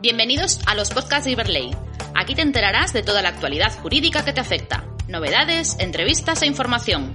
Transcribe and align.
Bienvenidos 0.00 0.62
a 0.68 0.76
los 0.76 0.94
podcasts 0.94 1.24
de 1.24 1.32
Iberley. 1.32 1.70
Aquí 2.14 2.36
te 2.36 2.42
enterarás 2.42 2.92
de 2.92 3.02
toda 3.02 3.20
la 3.20 3.30
actualidad 3.30 3.72
jurídica 3.82 4.24
que 4.24 4.32
te 4.32 4.38
afecta, 4.38 4.84
novedades, 5.08 5.76
entrevistas 5.80 6.40
e 6.42 6.46
información. 6.46 7.14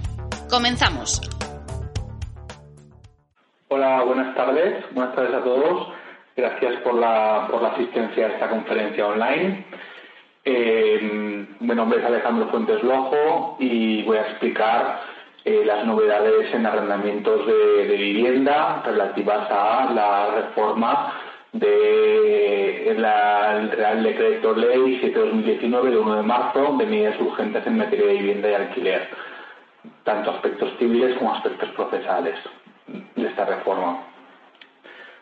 Comenzamos. 0.50 1.22
Hola, 3.68 4.02
buenas 4.02 4.34
tardes. 4.34 4.84
Buenas 4.92 5.14
tardes 5.14 5.34
a 5.34 5.42
todos. 5.42 5.94
Gracias 6.36 6.74
por 6.82 6.96
la, 6.96 7.48
por 7.50 7.62
la 7.62 7.70
asistencia 7.70 8.26
a 8.26 8.30
esta 8.32 8.50
conferencia 8.50 9.06
online. 9.06 9.64
Eh, 10.44 11.46
mi 11.60 11.74
nombre 11.74 12.00
es 12.00 12.04
Alejandro 12.04 12.50
Fuentes 12.50 12.82
Lojo 12.82 13.56
y 13.60 14.02
voy 14.02 14.18
a 14.18 14.28
explicar 14.28 15.00
eh, 15.46 15.64
las 15.64 15.86
novedades 15.86 16.52
en 16.52 16.66
arrendamientos 16.66 17.46
de, 17.46 17.86
de 17.86 17.96
vivienda 17.96 18.82
relativas 18.84 19.50
a 19.50 19.90
la 19.90 20.34
reforma 20.34 21.23
del 21.54 22.96
Real 23.70 24.02
Decreto 24.02 24.54
Ley 24.54 25.00
7-2019 25.00 25.90
de 25.90 25.98
1 25.98 26.16
de 26.16 26.22
marzo 26.22 26.76
de 26.78 26.86
medidas 26.86 27.20
urgentes 27.20 27.64
en 27.66 27.78
materia 27.78 28.06
de 28.06 28.12
vivienda 28.14 28.50
y 28.50 28.54
alquiler, 28.54 29.08
tanto 30.02 30.32
aspectos 30.32 30.72
civiles 30.78 31.16
como 31.16 31.32
aspectos 31.32 31.70
procesales 31.70 32.34
de 33.14 33.26
esta 33.26 33.44
reforma. 33.44 34.00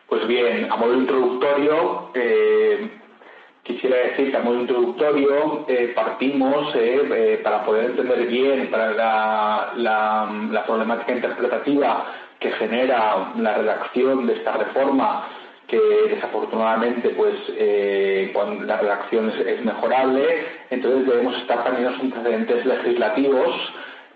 Pues 0.09 0.27
bien, 0.27 0.73
a 0.73 0.77
modo 0.77 0.95
introductorio, 0.95 2.11
eh, 2.15 2.91
quisiera 3.63 3.97
decir 3.97 4.31
que 4.31 4.37
a 4.37 4.41
modo 4.41 4.61
introductorio 4.61 5.67
eh, 5.69 5.93
partimos 5.95 6.75
eh, 6.75 7.41
para 7.45 7.63
poder 7.65 7.91
entender 7.91 8.27
bien 8.27 8.71
la, 8.71 9.73
la 9.77 10.65
problemática 10.67 11.13
interpretativa 11.13 12.07
que 12.41 12.51
genera 12.53 13.33
la 13.37 13.55
redacción 13.55 14.27
de 14.27 14.35
esta 14.35 14.53
reforma 14.55 15.29
que 15.73 16.15
desafortunadamente 16.15 17.09
pues 17.17 17.35
eh, 17.57 18.31
cuando 18.35 18.63
la 18.65 18.77
redacción 18.77 19.31
es, 19.31 19.65
mejorable, 19.65 20.23
entonces 20.69 21.07
debemos 21.07 21.35
estar 21.39 21.65
también 21.65 21.91
los 21.91 22.01
antecedentes 22.01 22.67
legislativos 22.67 23.57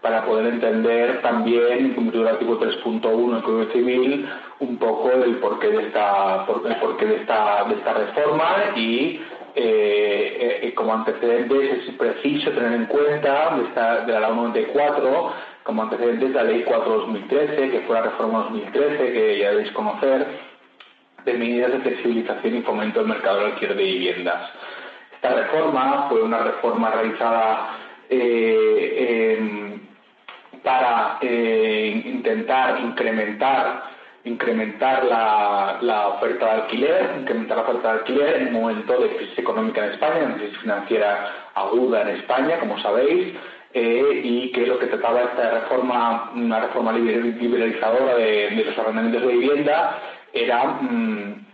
para 0.02 0.26
poder 0.26 0.52
entender 0.52 1.22
también, 1.22 1.94
cumplido 1.94 2.28
el 2.28 2.34
artículo 2.34 2.60
3.1 2.60 3.32
del 3.32 3.42
Código 3.42 3.72
Civil, 3.72 4.28
un 4.60 4.76
poco 4.76 5.10
el 5.10 5.36
porqué 5.36 5.68
de 5.68 5.86
esta, 5.86 6.46
el 6.66 6.76
porqué 6.76 7.06
de 7.06 7.16
esta, 7.16 7.64
de 7.64 7.74
esta 7.76 7.94
reforma 7.94 8.72
y 8.76 9.22
eh, 9.54 10.60
eh, 10.62 10.74
como 10.74 10.92
antecedentes 10.92 11.88
es 11.88 11.94
preciso 11.94 12.50
tener 12.50 12.74
en 12.74 12.84
cuenta 12.84 13.56
de, 13.56 13.64
esta, 13.64 14.04
de 14.04 14.12
la 14.12 14.28
ley 14.28 14.36
94 14.36 15.32
como 15.62 15.82
antecedentes 15.82 16.30
la 16.30 16.44
ley 16.44 16.64
4-2013, 16.64 17.70
que 17.72 17.82
fue 17.86 17.96
la 17.96 18.02
reforma 18.02 18.44
2013, 18.44 19.12
que 19.12 19.38
ya 19.38 19.50
debéis 19.50 19.72
conocer, 19.72 20.24
de 21.26 21.34
medidas 21.34 21.72
de 21.72 21.80
flexibilización 21.80 22.56
y 22.56 22.62
fomento 22.62 23.00
del 23.00 23.08
mercado 23.08 23.40
de 23.40 23.46
alquiler 23.46 23.76
de 23.76 23.82
viviendas. 23.82 24.50
Esta 25.12 25.34
reforma 25.34 26.06
fue 26.08 26.22
una 26.22 26.38
reforma 26.38 26.90
realizada 26.90 27.76
eh, 28.08 29.78
para 30.62 31.18
eh, 31.20 32.02
intentar 32.06 32.80
incrementar 32.80 33.96
incrementar 34.26 35.04
la, 35.04 36.08
oferta 36.08 36.46
de 36.46 36.52
alquiler, 36.62 37.14
incrementar 37.20 37.58
la 37.58 37.62
oferta 37.62 37.92
de 37.92 37.98
alquiler 38.00 38.36
en 38.36 38.48
un 38.48 38.62
momento 38.62 39.00
de 39.00 39.16
crisis 39.16 39.38
económica 39.38 39.84
en 39.84 39.92
España, 39.92 40.24
una 40.26 40.36
crisis 40.36 40.58
financiera 40.58 41.50
aguda 41.54 42.02
en 42.02 42.08
España, 42.16 42.58
como 42.58 42.76
sabéis, 42.80 43.34
eh, 43.72 44.20
y 44.24 44.50
que 44.50 44.66
lo 44.66 44.80
que 44.80 44.86
trataba 44.86 45.22
esta 45.22 45.60
reforma, 45.60 46.32
una 46.34 46.58
reforma 46.58 46.92
liberalizadora 46.92 48.16
de, 48.16 48.50
de 48.50 48.64
los 48.64 48.76
arrendamientos 48.76 49.22
de 49.22 49.32
vivienda, 49.32 49.98
era, 50.32 50.64
mm, 50.80 51.46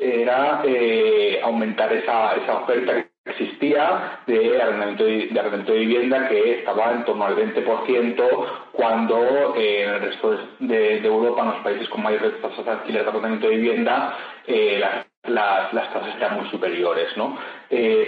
era 0.00 0.62
eh, 0.64 1.40
aumentar 1.42 1.92
esa, 1.92 2.34
esa 2.36 2.58
oferta 2.58 2.94
que 2.94 3.30
existía 3.30 4.20
de 4.26 4.60
arrendamiento 4.60 5.04
de, 5.04 5.72
de 5.72 5.78
vivienda 5.78 6.28
que 6.28 6.60
estaba 6.60 6.92
en 6.92 7.04
torno 7.04 7.26
al 7.26 7.36
20% 7.36 8.46
cuando 8.72 9.54
eh, 9.56 9.84
en 9.84 9.90
el 9.90 10.00
resto 10.00 10.38
de, 10.60 10.98
Europa, 10.98 11.42
en 11.42 11.48
los 11.48 11.60
países 11.60 11.88
con 11.88 12.02
mayores 12.02 12.40
tasas 12.40 12.64
de 12.64 12.70
alquiler 12.70 13.02
de 13.02 13.08
arrendamiento 13.10 13.48
de 13.48 13.56
vivienda, 13.56 14.16
eh, 14.46 14.80
las, 15.24 15.72
las, 15.74 15.92
tasas 15.92 16.16
eran 16.16 16.38
muy 16.38 16.48
superiores. 16.50 17.14
¿no? 17.16 17.36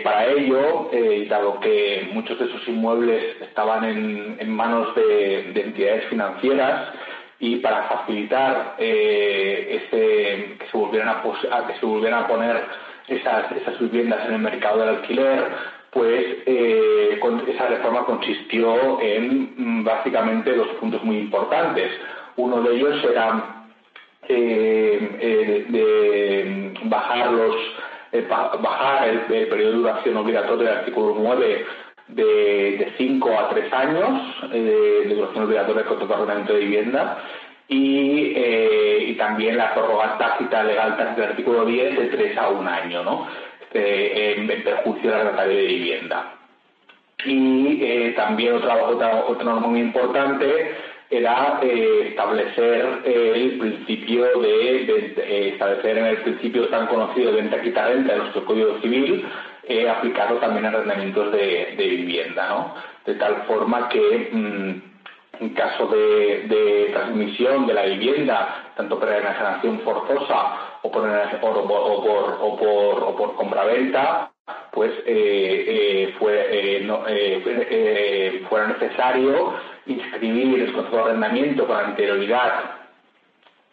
para 0.02 0.24
ello, 0.26 0.90
dado 1.28 1.60
que 1.60 2.08
muchos 2.12 2.38
de 2.38 2.46
esos 2.46 2.66
inmuebles 2.66 3.36
estaban 3.42 3.84
en, 3.84 4.36
en 4.40 4.50
manos 4.50 4.94
de 4.94 5.50
entidades 5.54 6.06
financieras, 6.06 6.94
y 7.40 7.56
para 7.56 7.84
facilitar 7.84 8.76
eh, 8.78 9.86
que, 9.90 10.66
se 10.70 10.76
volvieran 10.76 11.08
a, 11.08 11.66
que 11.66 11.74
se 11.80 11.86
volvieran 11.86 12.24
a 12.24 12.28
poner 12.28 12.62
esas, 13.08 13.50
esas 13.52 13.78
viviendas 13.80 14.26
en 14.26 14.34
el 14.34 14.38
mercado 14.40 14.80
del 14.80 14.96
alquiler, 14.96 15.48
pues 15.90 16.24
eh, 16.46 17.18
esa 17.48 17.66
reforma 17.66 18.04
consistió 18.04 19.00
en 19.00 19.54
mm, 19.56 19.84
básicamente 19.84 20.54
dos 20.54 20.68
puntos 20.80 21.02
muy 21.02 21.18
importantes. 21.18 21.90
Uno 22.36 22.62
de 22.62 22.76
ellos 22.76 23.04
era 23.10 23.64
eh, 24.28 25.66
de 25.68 26.74
bajar 26.84 27.32
los 27.32 27.56
bajar 28.60 29.08
el, 29.08 29.20
periodo 29.20 29.70
de 29.70 29.76
duración 29.76 30.16
obligatorio 30.16 30.64
del 30.64 30.78
artículo 30.78 31.14
9 31.16 31.66
de 32.14 32.92
5 32.96 33.38
a 33.38 33.48
3 33.50 33.72
años 33.72 34.36
eh, 34.52 35.04
de 35.06 35.14
duración 35.14 35.44
obligatoria 35.44 35.82
de 35.82 35.88
contrato 35.88 36.52
de 36.52 36.58
vivienda 36.60 37.18
y, 37.68 38.32
eh, 38.34 39.04
y, 39.08 39.14
también 39.14 39.56
la 39.56 39.72
prórroga 39.74 40.18
tácita 40.18 40.64
legal 40.64 40.96
del 41.16 41.24
artículo 41.24 41.64
10 41.64 41.98
de 41.98 42.06
3 42.06 42.36
a 42.36 42.48
1 42.48 42.68
año, 42.68 43.04
¿no? 43.04 43.28
Eh, 43.72 44.34
en, 44.38 44.46
perjuicio 44.64 45.10
del 45.10 45.20
arrendatario 45.20 45.56
de 45.56 45.66
vivienda. 45.66 46.34
Y 47.24 48.12
también 48.14 48.54
otra, 48.54 48.82
otra, 48.82 49.24
otra 49.26 49.44
norma 49.44 49.68
muy 49.68 49.80
importante 49.80 50.74
era 51.10 51.60
establecer 51.62 53.02
el 53.04 53.58
principio 53.58 54.24
de, 54.40 55.50
establecer 55.50 55.98
en 55.98 56.06
el 56.06 56.16
principio 56.18 56.68
tan 56.68 56.86
conocido 56.86 57.30
de 57.30 57.42
venta 57.42 57.60
quita 57.60 57.88
renta 57.88 58.14
de 58.14 58.18
nuestro 58.20 58.44
Código 58.46 58.78
Civil 58.80 59.24
eh, 59.70 59.88
aplicado 59.88 60.38
también 60.38 60.66
a 60.66 60.70
arrendamientos 60.70 61.30
de, 61.30 61.76
vivienda, 61.78 62.48
¿no? 62.48 62.74
De 63.06 63.14
tal 63.14 63.44
forma 63.46 63.88
que 63.88 64.30
mm, 64.32 65.44
en 65.44 65.48
caso 65.50 65.86
de, 65.86 66.90
transmisión 66.92 67.68
de 67.68 67.74
la 67.74 67.84
vivienda, 67.84 68.72
tanto 68.76 68.98
por 68.98 69.08
enajenación 69.08 69.78
forzosa 69.80 70.56
o 70.82 70.90
por, 70.90 71.08
o, 71.40 72.56
por, 73.16 73.36
compraventa, 73.36 74.32
pues 74.72 74.90
eh, 75.06 75.64
eh, 75.68 76.14
fue, 76.18 76.48
eh, 76.50 78.44
fuera 78.48 78.66
necesario 78.66 79.54
inscribir 79.86 80.62
el 80.62 80.72
contrato 80.72 80.96
de 80.96 81.02
arrendamiento 81.02 81.64
con 81.64 81.76
anterioridad 81.76 82.72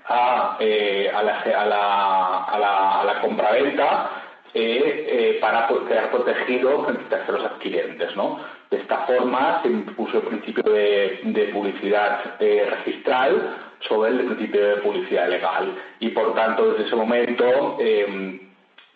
a, 0.06 0.58
la, 0.60 1.40
a, 1.40 1.66
la, 1.66 3.02
a 3.02 3.04
la 3.04 3.22
compraventa 3.22 4.17
eh, 4.60 5.38
para 5.40 5.68
quedar 5.88 6.10
protegido 6.10 6.84
frente 6.86 7.16
a 7.16 7.32
los 7.32 7.46
adquirentes. 7.46 8.16
¿no? 8.16 8.40
De 8.72 8.78
esta 8.78 9.06
forma 9.06 9.62
se 9.62 9.70
impuso 9.70 10.18
el 10.18 10.24
principio 10.24 10.64
de, 10.64 11.50
publicidad 11.54 12.36
eh, 12.40 12.68
registral 12.70 13.58
sobre 13.88 14.12
el 14.12 14.26
principio 14.26 14.68
de 14.68 14.76
publicidad 14.78 15.30
legal 15.30 15.74
y 16.00 16.10
por 16.10 16.34
tanto 16.34 16.72
desde 16.72 16.88
ese 16.88 16.96
momento 16.96 17.78
em, 17.80 18.40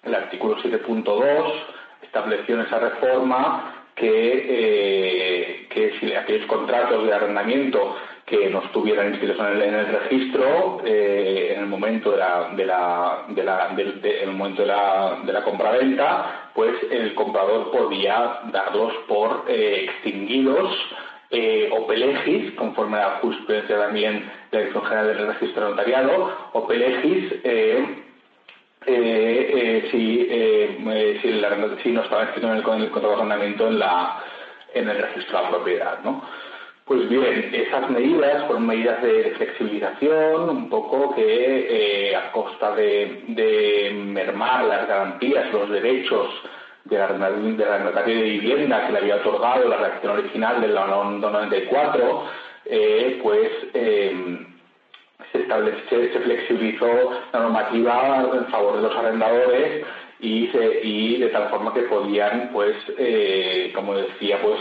el 0.04 0.16
artículo 0.16 0.58
7.2 0.58 1.54
estableció 2.02 2.56
en 2.56 2.62
esa 2.62 2.80
reforma 2.80 3.86
que, 3.96 4.08
eh, 4.10 5.68
que 5.70 6.00
si 6.00 6.14
aquellos 6.14 6.48
contratos 6.48 7.06
de 7.06 7.14
arrendamiento 7.14 7.96
que 8.26 8.50
no 8.50 8.64
estuvieran 8.64 9.10
inscritos 9.10 9.38
en 9.40 9.62
el, 9.62 9.88
registro 9.88 10.82
eh, 10.86 11.54
en 11.56 11.62
el 11.62 11.68
momento 11.68 12.12
de 12.12 12.18
la, 12.18 12.50
de 12.56 12.66
la, 12.66 13.26
de 13.30 13.44
la 13.44 13.70
en 13.70 14.30
el 14.30 14.36
momento 14.36 14.62
de 14.62 14.68
la, 14.70 15.20
de 15.26 15.34
la 15.34 15.44
compraventa, 15.44 16.52
pues 16.54 16.74
el 16.90 17.14
comprador 17.16 17.72
podía 17.72 18.40
darlos 18.52 18.94
por 19.08 19.46
eh, 19.48 19.86
extinguidos 19.86 20.72
eh, 21.30 21.70
o 21.72 21.88
pelegis, 21.88 22.54
conforme 22.54 22.98
a 22.98 23.08
la 23.08 23.20
jurisprudencia 23.22 23.78
también 23.78 24.20
de 24.52 24.58
la 24.58 24.60
Dirección 24.60 24.86
General 24.86 25.08
del 25.08 25.28
Registro 25.28 25.70
Notariado, 25.70 26.50
o 26.54 26.68
pelegis 26.68 27.34
si, 29.92 30.28
si, 31.22 31.30
si, 31.84 31.92
no 31.92 32.02
estaba 32.02 32.24
escrito 32.24 32.48
en 32.48 32.58
el, 32.58 32.64
contrato 32.64 33.08
de 33.08 33.14
arrendamiento 33.14 33.68
en, 33.68 33.80
la, 33.80 34.24
en 34.74 34.90
el 34.90 34.98
registro 34.98 35.38
de 35.38 35.44
la 35.44 35.50
propiedad. 35.50 36.00
¿no? 36.04 36.24
Pues 36.92 37.08
bien, 37.08 37.50
esas 37.54 37.90
medidas 37.90 38.44
fueron 38.48 38.68
medidas 38.68 39.02
de 39.02 39.32
flexibilización, 39.38 40.50
un 40.50 40.70
poco 40.70 41.16
que 41.16 42.10
eh, 42.10 42.14
a 42.18 42.34
costa 42.34 42.76
de, 42.76 43.94
mermar 43.94 44.66
las 44.66 44.90
garantías, 44.90 45.54
los 45.54 45.70
derechos 45.70 46.28
del 46.84 47.00
arrendatario 47.00 48.18
de 48.18 48.24
vivienda 48.24 48.86
que 48.86 48.92
le 48.92 49.00
había 49.00 49.16
otorgado 49.16 49.70
la 49.70 49.78
reacción 49.78 50.18
original 50.18 50.60
de 50.60 50.68
la 50.68 50.86
94, 50.86 52.24
eh, 52.66 53.20
pues 53.24 53.50
eh, 53.74 54.46
se, 55.32 56.12
se 56.12 56.20
flexibilizó 56.20 57.22
la 57.32 57.40
normativa 57.40 58.28
en 58.34 58.48
favor 58.48 58.76
de 58.76 58.82
los 58.82 58.96
arrendadores 58.98 59.86
y, 60.20 60.50
y 60.84 61.18
de 61.20 61.28
tal 61.30 61.50
forma 61.52 61.74
que 61.74 61.84
podían, 61.84 62.50
pues, 62.52 62.76
eh, 62.98 63.72
como 63.74 63.96
decía, 63.96 64.42
pues, 64.42 64.60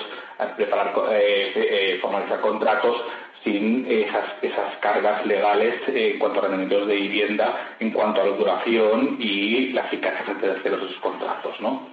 preparar, 0.57 0.93
eh, 1.13 1.53
eh, 1.55 1.99
formalizar 2.01 2.41
contratos 2.41 2.97
sin 3.45 3.87
esas, 3.91 4.25
esas 4.43 4.77
cargas 4.81 5.25
legales 5.25 5.75
en 5.89 6.19
cuanto 6.19 6.41
a 6.41 6.43
rendimientos 6.43 6.87
de 6.89 6.95
vivienda, 6.95 7.77
en 7.81 7.91
cuanto 7.91 8.21
a 8.21 8.27
la 8.27 8.37
duración 8.37 9.17
y 9.19 9.73
la 9.73 9.83
eficacia 9.83 10.35
de 10.35 10.53
esos 10.57 10.95
contratos, 11.01 11.59
¿no? 11.61 11.89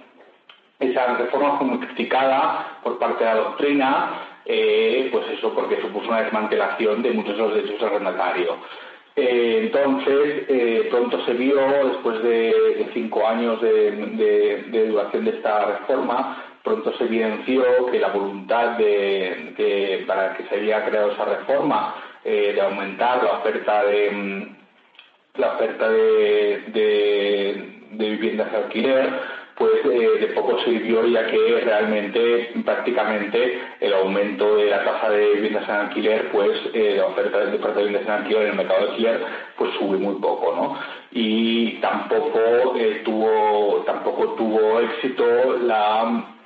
Esa 0.78 1.16
reforma 1.16 1.58
fue 1.58 1.66
muy 1.66 1.78
criticada 1.78 2.78
por 2.82 2.98
parte 2.98 3.24
de 3.24 3.30
la 3.30 3.36
doctrina, 3.36 4.10
pues 4.44 5.26
eso 5.36 5.52
porque 5.54 5.80
supuso 5.80 6.08
una 6.08 6.22
desmantelación 6.22 7.02
de 7.02 7.10
muchos 7.12 7.36
de 7.36 7.42
los 7.42 7.54
derechos 7.54 7.82
arrendatarios. 7.82 8.56
Eh, 9.20 9.62
entonces, 9.64 10.44
eh, 10.48 10.86
pronto 10.90 11.24
se 11.24 11.32
vio, 11.32 11.56
después 11.88 12.22
de, 12.22 12.88
cinco 12.94 13.26
años 13.26 13.60
de, 13.60 14.86
duración 14.88 15.24
de 15.24 15.30
esta 15.32 15.66
reforma, 15.66 16.47
pronto 16.62 16.92
se 16.96 17.04
evidenció 17.04 17.86
que 17.90 17.98
la 17.98 18.08
voluntad 18.08 18.76
de, 18.78 20.04
para 20.06 20.34
que 20.36 20.44
se 20.44 20.56
había 20.56 20.84
creado 20.84 21.12
esa 21.12 21.24
reforma 21.24 21.94
eh, 22.24 22.52
de 22.54 22.60
aumentar 22.60 23.22
la 23.22 23.38
oferta 23.38 23.84
de 23.84 24.10
mm, 24.10 24.56
la 25.36 25.54
oferta 25.54 25.88
de, 25.88 27.64
viviendas 27.92 28.50
de 28.50 28.58
alquiler 28.58 29.38
pues 29.56 29.72
eh, 29.86 30.18
de 30.20 30.26
poco 30.28 30.58
sirvió 30.60 31.04
ya 31.06 31.26
que 31.26 31.60
realmente 31.64 32.52
prácticamente 32.64 33.60
el 33.80 33.92
aumento 33.92 34.56
de 34.56 34.66
la 34.66 34.84
tasa 34.84 35.10
de 35.10 35.34
viviendas 35.34 35.68
en 35.68 35.74
alquiler, 35.74 36.30
pues 36.30 36.60
eh, 36.74 36.94
la 36.96 37.06
oferta 37.06 37.38
de, 37.38 37.56
viviendas 37.56 38.02
en 38.02 38.10
alquiler 38.10 38.42
en 38.42 38.50
el 38.50 38.56
mercado 38.56 38.84
de 38.84 38.90
alquiler, 38.90 39.24
pues 39.56 39.72
sube 39.80 39.96
muy 39.96 40.14
poco, 40.20 40.54
¿no? 40.54 40.78
Y 41.10 41.80
tampoco 41.80 42.40
tuvo 43.04 43.82
tampoco 43.84 44.34
tuvo 44.34 44.78
éxito 44.80 45.24
la 45.62 46.37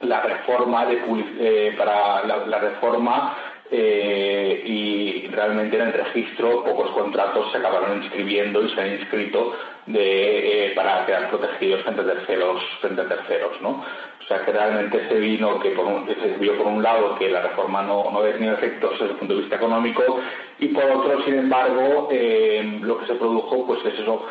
la 0.00 0.20
reforma 0.20 0.86
de 0.86 1.74
para 1.76 2.24
la 2.24 2.58
reforma 2.58 3.36
eh, 3.76 4.62
y 4.64 5.26
realmente 5.32 5.74
en 5.74 5.88
el 5.88 5.92
registro 5.92 6.62
pocos 6.62 6.92
contratos 6.92 7.50
se 7.50 7.58
acabaron 7.58 8.04
inscribiendo 8.04 8.62
y 8.62 8.72
se 8.72 8.80
han 8.80 8.92
inscrito 8.92 9.52
eh, 9.92 10.72
para 10.76 11.04
quedar 11.04 11.28
protegidos 11.28 11.82
frente 11.82 12.02
a 12.02 12.04
terceros, 12.04 12.62
frente 12.80 13.02
terceros, 13.02 13.60
¿no? 13.60 13.70
O 13.70 14.26
sea 14.28 14.44
que 14.44 14.52
realmente 14.52 15.08
se 15.08 15.14
vino 15.16 15.58
que, 15.58 15.70
por 15.70 15.86
un, 15.86 16.06
se 16.06 16.36
vio 16.38 16.56
por 16.56 16.68
un 16.68 16.84
lado 16.84 17.16
que 17.18 17.28
la 17.28 17.42
reforma 17.42 17.82
no, 17.82 18.12
no 18.12 18.20
había 18.20 18.34
tenido 18.34 18.54
efectos 18.54 18.92
desde 18.92 19.06
el 19.06 19.16
punto 19.16 19.34
de 19.34 19.40
vista 19.40 19.56
económico 19.56 20.20
y 20.60 20.68
por 20.68 20.84
otro, 20.84 21.24
sin 21.24 21.34
embargo, 21.34 22.08
eh, 22.12 22.78
lo 22.80 22.98
que 23.00 23.06
se 23.06 23.14
produjo 23.14 23.66
pues 23.66 23.84
es 23.86 23.98
eso, 23.98 24.24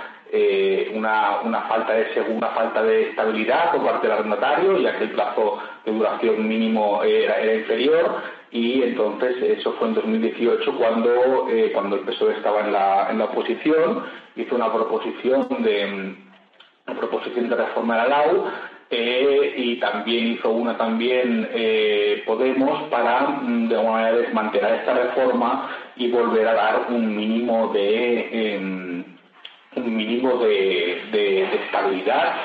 una, 0.93 1.41
una, 1.41 1.61
falta 1.63 1.93
de 1.93 2.07
una 2.29 2.47
falta 2.47 2.81
de 2.81 3.09
estabilidad 3.09 3.71
por 3.71 3.83
parte 3.83 4.07
del 4.07 4.17
arrendatario, 4.17 4.79
ya 4.79 4.97
que 4.97 5.03
el 5.03 5.11
plazo 5.11 5.59
de 5.85 5.91
duración 5.91 6.47
mínimo 6.47 7.03
era, 7.03 7.39
era 7.39 7.53
inferior 7.53 8.21
y 8.53 8.83
entonces 8.83 9.35
eso 9.41 9.73
fue 9.73 9.88
en 9.88 9.95
2018 9.95 10.77
cuando, 10.77 11.50
eh, 11.50 11.71
cuando 11.73 11.95
el 11.95 12.03
PSOE 12.03 12.35
estaba 12.35 12.61
en 12.61 12.71
la, 12.71 13.09
en 13.09 13.17
la 13.17 13.25
oposición, 13.25 14.03
hizo 14.35 14.55
una 14.55 14.71
proposición 14.71 15.47
de, 15.63 16.15
una 16.85 17.00
proposición 17.00 17.50
de 17.50 17.55
reforma 17.55 17.95
de 17.95 18.09
la 18.09 18.09
LAU 18.09 18.45
eh, 18.91 19.53
y 19.57 19.79
también 19.79 20.33
hizo 20.33 20.51
una 20.51 20.77
también 20.77 21.50
eh, 21.51 22.21
Podemos 22.27 22.83
para 22.89 23.21
mm, 23.41 23.69
de 23.69 23.75
alguna 23.75 23.94
manera 23.94 24.17
desmantelar 24.17 24.75
esta 24.75 24.94
reforma 24.94 25.69
y 25.95 26.11
volver 26.11 26.47
a 26.47 26.53
dar 26.53 26.85
un 26.89 27.15
mínimo 27.15 27.73
de 27.73 28.55
em, 28.55 29.03
un 29.75 29.95
mínimo 29.95 30.38
de, 30.38 31.01
de 31.11 31.44
estabilidad 31.55 32.35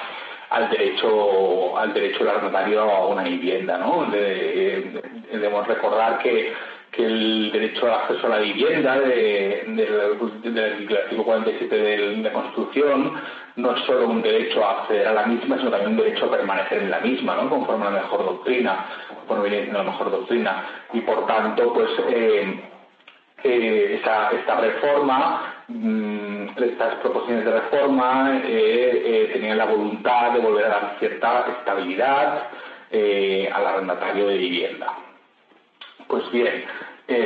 al 0.51 0.71
derecho 0.71 1.79
al 1.79 1.93
derecho 1.93 2.29
arrendatario 2.29 2.83
a 2.83 3.07
una 3.07 3.23
vivienda, 3.23 3.79
¿no? 3.79 4.07
debemos 4.11 5.67
recordar 5.67 6.19
que, 6.21 6.53
que 6.91 7.05
el 7.05 7.53
derecho 7.53 7.87
al 7.87 8.01
acceso 8.01 8.27
a 8.27 8.31
la 8.31 8.39
vivienda 8.39 8.99
del 8.99 9.81
artículo 10.97 11.25
47 11.25 11.77
de 11.77 12.17
la 12.23 12.33
Constitución 12.33 13.13
no 13.57 13.77
es 13.77 13.85
solo 13.85 14.09
un 14.09 14.23
derecho 14.23 14.65
a 14.65 14.83
acceder 14.83 15.09
a 15.09 15.13
la 15.13 15.27
misma, 15.27 15.59
sino 15.59 15.71
también 15.71 15.93
un 15.93 15.99
derecho 15.99 16.27
a 16.27 16.31
permanecer 16.31 16.83
en 16.83 16.91
la 16.91 17.01
misma, 17.01 17.37
¿no? 17.37 17.51
conforme 17.51 17.87
a 17.87 17.91
la 17.91 18.03
mejor 18.03 18.25
doctrina, 18.25 18.87
conforme 19.27 19.67
la 19.67 19.83
mejor 19.83 20.11
doctrina. 20.11 20.65
Y 20.93 21.01
por 21.01 21.27
tanto, 21.27 21.73
pues 21.73 21.91
eh, 22.09 22.61
eh, 23.43 24.01
esta 24.01 24.61
reforma 24.61 25.59
Mm, 25.69 26.28
estas 26.57 26.95
proposiciones 26.97 27.45
de 27.45 27.53
reforma 27.53 28.41
eh, 28.45 29.03
eh, 29.05 29.31
tenían 29.33 29.59
la 29.59 29.67
voluntad 29.67 30.33
de 30.33 30.41
volver 30.41 30.65
a 30.67 30.69
dar 30.69 30.97
cierta 30.99 31.47
estabilidad 31.59 32.49
eh, 32.91 33.49
al 33.53 33.67
arrendatario 33.67 34.29
de 34.29 34.39
vivienda. 34.39 34.95
Pues 36.07 36.31
bien, 36.33 36.65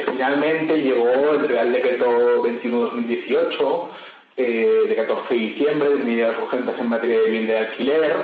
finalmente 0.07 0.77
llegó 0.79 1.33
el 1.35 1.49
Real 1.49 1.73
Decreto 1.73 2.43
21-2018 2.45 3.89
de 4.37 4.95
14 4.97 5.35
de 5.35 5.41
diciembre 5.41 5.89
de 5.91 5.97
medidas 5.97 6.37
urgentes 6.43 6.75
en 6.79 6.89
materia 6.89 7.19
de 7.19 7.25
vivienda 7.27 7.53
de 7.53 7.59
alquiler. 7.61 8.17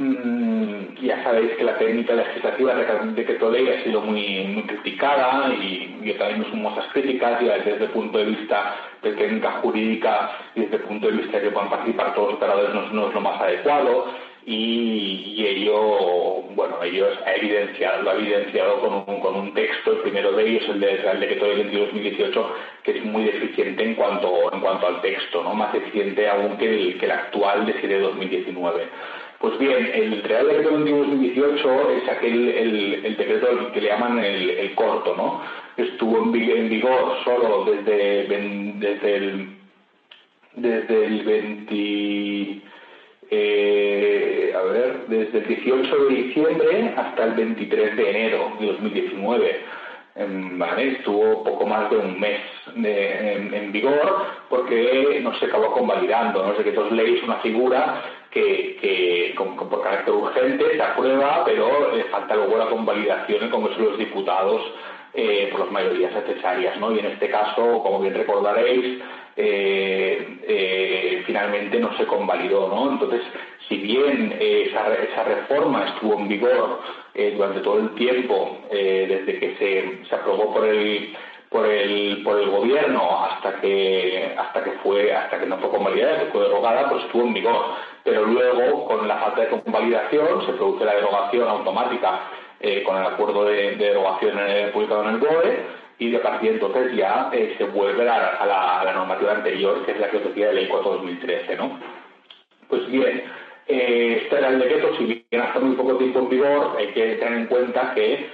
Mm, 0.00 0.94
ya 1.02 1.22
sabéis 1.22 1.52
que 1.58 1.64
la 1.64 1.76
técnica 1.76 2.14
legislativa 2.14 2.74
de 2.74 3.12
decreto 3.12 3.50
ley 3.50 3.68
ha 3.68 3.84
sido 3.84 4.00
muy, 4.00 4.44
muy 4.46 4.62
criticada 4.62 5.52
y, 5.52 6.00
y 6.02 6.14
también 6.14 6.62
muchas 6.62 6.86
críticas 6.94 7.42
y 7.42 7.44
desde 7.44 7.84
el 7.84 7.90
punto 7.90 8.16
de 8.16 8.24
vista 8.24 8.76
de 9.02 9.12
técnica 9.12 9.60
jurídica 9.60 10.30
y 10.54 10.60
desde 10.60 10.76
el 10.76 10.82
punto 10.84 11.06
de 11.06 11.18
vista 11.18 11.36
de 11.36 11.44
que 11.44 11.50
puedan 11.50 11.68
participar 11.68 12.14
todos 12.14 12.28
los 12.28 12.36
operadores 12.36 12.92
no, 12.94 13.08
es 13.08 13.14
lo 13.14 13.20
más 13.20 13.42
adecuado 13.42 14.06
y, 14.46 15.44
ello, 15.46 16.44
bueno, 16.54 16.82
ello 16.82 17.06
ha 17.26 17.34
evidenciado, 17.34 18.02
lo 18.02 18.10
ha 18.10 18.14
evidenciado 18.14 18.80
con 18.80 19.04
un, 19.06 19.20
con 19.20 19.34
un 19.36 19.52
texto, 19.52 19.92
el 19.92 19.98
primero 19.98 20.32
de 20.32 20.48
ellos, 20.48 20.64
el, 20.70 20.80
de, 20.80 20.94
el 20.94 21.20
decreto 21.20 21.44
del 21.44 21.70
2018, 21.70 22.54
que 22.84 22.98
es 22.98 23.04
muy 23.04 23.24
deficiente 23.24 23.84
en 23.84 23.94
cuanto, 23.96 24.50
en 24.50 24.60
cuanto 24.60 24.86
al 24.86 25.02
texto, 25.02 25.42
¿no? 25.44 25.54
más 25.54 25.74
deficiente 25.74 26.26
aún 26.26 26.56
que 26.56 26.96
el, 26.98 27.10
actual 27.10 27.66
de 27.66 27.98
2019. 28.00 28.88
Pues 29.40 29.58
bien, 29.58 29.90
el 29.94 30.22
Real 30.22 30.48
Decreto 30.48 30.70
2018 30.70 31.90
es 31.92 32.08
aquel, 32.10 32.48
el, 32.48 33.16
decreto 33.16 33.72
que 33.72 33.80
le 33.80 33.88
llaman 33.88 34.18
el, 34.22 34.74
corto, 34.74 35.16
¿no? 35.16 35.42
estuvo 35.76 36.18
en 36.18 36.68
vigor 36.68 37.16
solo 37.24 37.64
desde, 37.64 38.26
desde 38.78 39.16
el 39.16 39.60
desde 40.56 41.06
el 41.06 41.22
20 41.22 42.62
eh, 43.32 44.52
a 44.56 44.62
ver, 44.62 45.06
desde 45.06 45.38
el 45.38 45.46
18 45.46 46.04
de 46.04 46.14
diciembre 46.14 46.94
hasta 46.96 47.24
el 47.24 47.34
23 47.34 47.96
de 47.96 48.10
enero 48.10 48.52
de 48.58 48.66
2019. 48.66 49.60
Em, 50.16 50.58
¿Vale? 50.58 50.96
Estuvo 50.96 51.44
poco 51.44 51.64
más 51.66 51.88
de 51.90 51.96
un 51.96 52.18
mes 52.18 52.40
en, 52.74 53.70
vigor 53.72 54.26
porque 54.48 55.20
no 55.22 55.32
se 55.38 55.46
acabó 55.46 55.72
convalidando. 55.72 56.44
No 56.44 56.56
sé 56.56 56.64
que 56.64 56.72
dos 56.72 56.90
leyes 56.90 57.22
una 57.22 57.36
figura 57.36 58.02
que, 58.30 59.34
con, 59.36 59.56
por 59.56 59.82
carácter 59.82 60.14
urgente 60.14 60.76
se 60.76 60.82
aprueba, 60.82 61.42
pero 61.44 61.94
le 61.94 62.04
falta 62.04 62.36
luego 62.36 62.56
la 62.56 62.66
convalidación 62.66 63.44
en 63.44 63.50
Congreso 63.50 63.80
de 63.80 63.88
los 63.90 63.98
Diputados 63.98 64.62
eh, 65.12 65.48
por 65.50 65.60
las 65.60 65.70
mayorías 65.70 66.12
necesarias. 66.12 66.78
¿no? 66.78 66.92
Y 66.94 67.00
en 67.00 67.06
este 67.06 67.28
caso, 67.28 67.82
como 67.82 68.00
bien 68.00 68.14
recordaréis, 68.14 69.02
eh, 69.36 70.38
eh, 70.46 71.22
finalmente 71.26 71.80
no 71.80 71.96
se 71.96 72.06
convalidó. 72.06 72.68
¿no? 72.68 72.92
Entonces, 72.92 73.22
si 73.68 73.76
bien 73.78 74.36
esa, 74.38 75.24
reforma 75.24 75.86
estuvo 75.88 76.18
en 76.18 76.28
vigor 76.28 76.80
durante 77.36 77.60
todo 77.60 77.78
el 77.78 77.94
tiempo, 77.94 78.58
desde 78.70 79.38
que 79.38 79.56
se, 79.56 80.08
se 80.08 80.14
aprobó 80.14 80.52
por 80.54 80.66
el 80.66 81.14
por 81.50 81.66
el, 81.66 82.22
por 82.22 82.38
el 82.38 82.48
gobierno 82.48 83.24
hasta 83.24 83.60
que 83.60 84.34
hasta 84.38 84.62
que 84.62 84.70
fue 84.84 85.12
hasta 85.12 85.40
que 85.40 85.46
no 85.46 85.58
fue 85.58 85.68
convalidada, 85.68 86.28
fue 86.32 86.42
derogada, 86.42 86.88
pues 86.88 87.04
estuvo 87.04 87.24
en 87.24 87.34
vigor. 87.34 87.74
Pero 88.04 88.24
luego, 88.24 88.86
con 88.86 89.06
la 89.06 89.18
falta 89.18 89.42
de 89.42 89.48
convalidación, 89.48 90.46
se 90.46 90.52
produce 90.52 90.84
la 90.84 90.94
derogación 90.94 91.48
automática 91.48 92.20
eh, 92.60 92.82
con 92.82 92.96
el 92.96 93.06
acuerdo 93.06 93.44
de, 93.44 93.76
derogación 93.76 94.38
publicado 94.72 95.04
en 95.04 95.10
el 95.10 95.16
BOE 95.18 95.80
y 95.98 96.10
de 96.10 96.18
partir 96.18 96.52
entonces 96.52 96.94
ya 96.96 97.30
eh, 97.32 97.54
se 97.58 97.64
vuelve 97.64 98.08
a, 98.08 98.46
la, 98.84 98.92
normativa 98.94 99.32
anterior, 99.32 99.84
que 99.84 99.92
es 99.92 100.00
la 100.00 100.10
que 100.10 100.18
decía 100.18 100.48
de 100.48 100.54
ley 100.54 100.68
4-2013, 100.68 101.56
¿no? 101.58 101.78
Pues 102.68 102.90
bien, 102.90 103.22
eh, 103.68 104.22
este 104.22 104.36
era 104.38 104.48
el 104.48 104.58
decreto, 104.58 104.96
si 104.96 105.04
bien 105.04 105.42
hasta 105.42 105.60
muy 105.60 105.76
poco 105.76 105.96
tiempo 105.96 106.20
en 106.20 106.28
vigor, 106.30 106.76
hay 106.78 106.88
que 106.88 107.16
tener 107.16 107.40
en 107.40 107.46
cuenta 107.46 107.92
que 107.94 108.30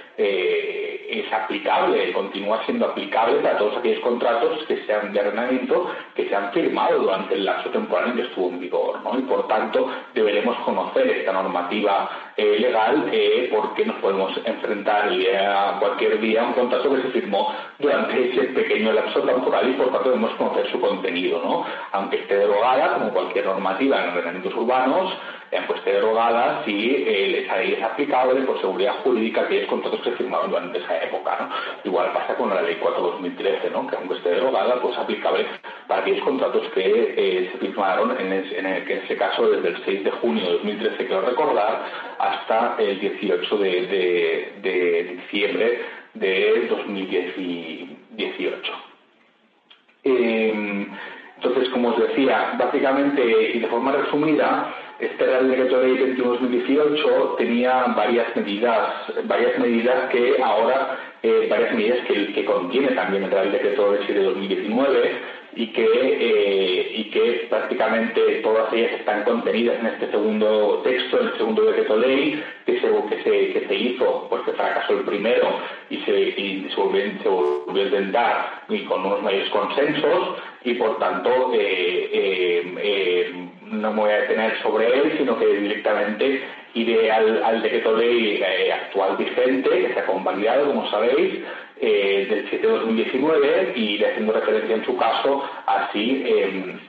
es 1.09 1.31
aplicable, 1.31 2.11
continúa 2.13 2.63
siendo 2.65 2.87
aplicable 2.87 3.39
para 3.39 3.57
todos 3.57 3.77
aquellos 3.77 4.01
contratos 4.01 4.63
que 4.67 4.85
sean 4.85 5.13
de 5.13 5.19
arrendamiento 5.19 5.91
que 6.15 6.27
se 6.27 6.35
han 6.35 6.51
firmado 6.51 6.99
durante 6.99 7.35
el 7.35 7.45
lapso 7.45 7.69
temporal 7.69 8.09
en 8.09 8.15
que 8.17 8.21
estuvo 8.23 8.49
en 8.49 8.59
vigor, 8.59 9.01
¿no? 9.03 9.17
Y 9.17 9.21
por 9.23 9.47
tanto 9.47 9.89
deberemos 10.13 10.57
conocer 10.59 11.07
esta 11.07 11.31
normativa 11.31 12.09
eh, 12.37 12.59
legal 12.59 13.09
eh, 13.11 13.49
porque 13.51 13.85
nos 13.85 13.97
podemos 13.97 14.31
enfrentar 14.45 15.09
a 15.09 15.79
cualquier 15.79 16.19
día 16.19 16.43
a 16.43 16.47
un 16.47 16.53
contrato 16.53 16.93
que 16.93 17.01
se 17.01 17.09
firmó 17.09 17.53
durante 17.79 18.31
ese 18.31 18.43
pequeño 18.53 18.93
lapso 18.93 19.21
temporal 19.21 19.69
y 19.69 19.73
por 19.73 19.91
tanto 19.91 20.09
debemos 20.09 20.35
conocer 20.35 20.71
su 20.71 20.79
contenido, 20.79 21.41
¿no? 21.43 21.65
Aunque 21.91 22.17
esté 22.17 22.37
derogada, 22.37 22.93
como 22.93 23.11
cualquier 23.11 23.45
normativa 23.45 24.03
en 24.03 24.09
ordenamientos 24.09 24.53
urbanos, 24.55 25.13
pues 25.65 25.79
esté 25.79 25.93
derogada 25.93 26.63
si 26.65 26.95
eh, 27.07 27.47
es 27.47 27.83
aplicable 27.83 28.41
por 28.41 28.59
seguridad 28.59 28.95
jurídica 29.03 29.47
que 29.47 29.63
es 29.63 29.67
contratos 29.67 30.01
que 30.01 30.11
se 30.11 30.17
firmaron 30.17 30.49
durante 30.51 30.79
esa 30.79 31.03
época. 31.03 31.37
¿no? 31.39 31.49
Igual 31.89 32.11
pasa 32.13 32.35
con 32.35 32.49
la 32.49 32.61
ley 32.61 32.77
4-2013, 32.81 33.71
¿no? 33.71 33.87
que 33.87 33.95
aunque 33.95 34.15
esté 34.15 34.29
derogada, 34.31 34.79
pues 34.81 34.93
es 34.93 34.99
aplicable 34.99 35.45
para 35.87 36.01
aquellos 36.01 36.23
contratos 36.23 36.63
que 36.73 37.13
eh, 37.17 37.49
se 37.51 37.57
firmaron 37.59 38.19
en, 38.19 38.33
en, 38.33 38.65
ese 38.65 39.15
caso 39.15 39.49
desde 39.49 39.69
el 39.69 39.85
6 39.85 40.03
de 40.03 40.11
junio 40.11 40.43
de 40.43 40.51
2013, 40.53 41.07
quiero 41.07 41.21
recordar, 41.21 41.85
hasta 42.19 42.75
el 42.79 42.99
18 42.99 43.57
de, 43.57 45.13
diciembre 45.15 45.81
de 46.13 46.67
2018. 46.69 48.71
Em, 50.03 50.87
entonces, 51.37 51.69
como 51.69 51.89
os 51.89 51.99
decía, 51.99 52.53
básicamente 52.57 53.51
y 53.53 53.59
de 53.59 53.67
forma 53.67 53.91
resumida, 53.91 54.73
este 54.99 55.25
Real 55.25 55.47
Decreto 55.47 55.83
Ley 55.83 56.15
21-2018 56.17 57.37
tenía 57.37 57.83
varias 57.95 58.35
medidas, 58.35 58.89
varias 59.25 59.59
medidas 59.59 60.09
que 60.09 60.41
ahora, 60.41 60.97
eh, 61.21 61.47
varias 61.49 61.75
medidas 61.75 61.99
que, 62.07 62.45
contiene 62.45 62.89
también 62.89 63.23
el 63.23 63.31
Real 63.31 63.51
Decreto 63.51 63.93
Ley 63.93 64.07
de 64.07 64.23
2019 64.23 65.21
y 65.57 65.67
que, 65.67 65.83
eh, 65.83 66.91
y 66.97 67.03
que 67.05 67.47
prácticamente 67.49 68.21
todas 68.43 68.71
ellas 68.71 68.91
están 68.99 69.23
contenidas 69.23 69.79
en 69.79 69.87
este 69.87 70.11
segundo 70.11 70.81
texto, 70.83 71.19
en 71.19 71.29
el 71.29 71.37
segundo 71.37 71.63
decreto 71.63 71.97
ley 71.97 72.43
que 72.65 72.79
se, 72.79 72.87
que 72.87 73.23
se, 73.23 73.53
que 73.53 73.65
se 73.67 73.75
hizo, 73.75 74.27
porque 74.29 74.51
fracasó 74.51 74.93
el 74.93 75.05
primero 75.05 75.59
y 75.89 75.97
se, 75.97 76.19
y 76.19 76.69
se, 76.69 76.75
volvió, 76.75 77.01
a 77.01 77.85
intentar 77.85 78.63
y 78.69 78.83
con 78.85 79.03
unos 79.03 79.23
mayores 79.23 79.49
consensos 79.49 80.37
y 80.63 80.75
por 80.75 80.99
tanto 80.99 81.51
eh, 81.55 83.33
no 83.63 83.93
me 83.93 84.01
voy 84.01 84.11
a 84.11 84.21
detener 84.21 84.61
sobre 84.61 84.87
él, 84.87 85.15
sino 85.17 85.39
que 85.39 85.47
directamente 85.47 86.43
iré 86.81 87.11
al, 87.11 87.43
al 87.43 87.61
decreto 87.61 87.95
ley 87.95 88.41
eh, 88.41 88.71
actual 88.71 89.17
vigente, 89.17 89.69
que 89.69 89.93
se 89.93 89.99
ha 89.99 90.05
convalidado, 90.05 90.67
como 90.67 90.89
sabéis, 90.89 91.43
eh, 91.79 92.27
del 92.29 92.49
7 92.49 92.67
de 92.67 92.73
2019, 92.73 93.73
y 93.75 93.81
iré 93.95 94.11
haciendo 94.11 94.33
referencia 94.33 94.75
en 94.75 94.85
su 94.85 94.97
caso 94.97 95.43
a 95.65 95.89
si, 95.91 96.23
em, 96.25 96.79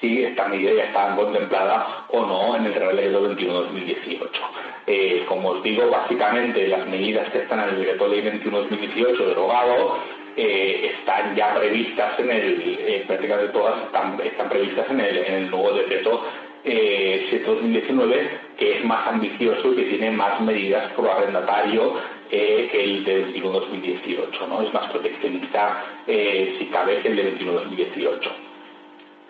si 0.00 0.24
esta 0.24 0.48
medida 0.48 0.72
ya 0.72 0.84
está 0.84 1.14
contemplada 1.16 2.06
o 2.08 2.24
no 2.24 2.56
en 2.56 2.66
el 2.66 2.74
Real 2.74 2.96
Decreto 2.96 3.22
21-2018. 3.22 4.40
Eh, 4.86 5.24
como 5.28 5.50
os 5.50 5.62
digo, 5.62 5.90
básicamente 5.90 6.66
las 6.68 6.86
medidas 6.86 7.30
que 7.30 7.38
están 7.40 7.60
en 7.60 7.68
el 7.70 7.78
Decreto 7.80 8.08
Ley 8.08 8.22
21-2018 8.22 9.26
derogado 9.26 9.98
eh, 10.36 10.94
están 10.98 11.34
ya 11.36 11.54
previstas 11.54 12.18
en 12.18 12.30
el, 12.30 12.62
eh, 12.78 13.04
prácticamente 13.06 13.52
todas 13.52 13.82
están, 13.84 14.16
previstas 14.48 14.88
en 14.90 15.00
el 15.00 15.50
nuevo 15.50 15.72
decreto 15.72 16.24
eh, 16.64 17.42
2019 17.46 18.50
que 18.60 18.78
es 18.78 18.84
más 18.84 19.08
ambicioso 19.08 19.72
y 19.72 19.76
que 19.76 19.84
tiene 19.84 20.10
más 20.10 20.38
medidas 20.42 20.92
pro 20.92 21.10
arrendatario 21.10 21.94
eh, 22.30 22.68
que 22.70 22.84
el 22.84 23.04
de 23.04 23.34
21-2018, 23.34 24.48
¿no? 24.48 24.62
Es 24.62 24.72
más 24.74 24.90
proteccionista, 24.90 25.82
eh, 26.06 26.56
si 26.58 26.66
cabe, 26.66 27.00
que 27.00 27.08
el 27.08 27.16
de 27.16 27.38
21-2018. 27.38 28.30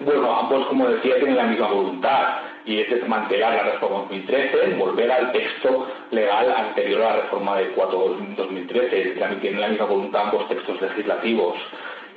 Bueno, 0.00 0.34
ambos, 0.34 0.66
como 0.66 0.88
decía, 0.88 1.16
tienen 1.16 1.36
la 1.36 1.44
misma 1.44 1.68
voluntad 1.68 2.38
y 2.64 2.80
es 2.80 2.90
desmantelar 2.90 3.54
la 3.54 3.72
reforma 3.72 3.98
2013, 3.98 4.74
volver 4.74 5.12
al 5.12 5.32
texto 5.32 5.86
legal 6.10 6.52
anterior 6.56 7.02
a 7.02 7.16
la 7.16 7.22
reforma 7.22 7.58
de 7.58 7.68
4 7.68 8.16
2013. 8.36 9.14
Tienen 9.40 9.60
la 9.60 9.68
misma 9.68 9.84
voluntad 9.84 10.22
ambos 10.22 10.48
textos 10.48 10.80
legislativos. 10.80 11.56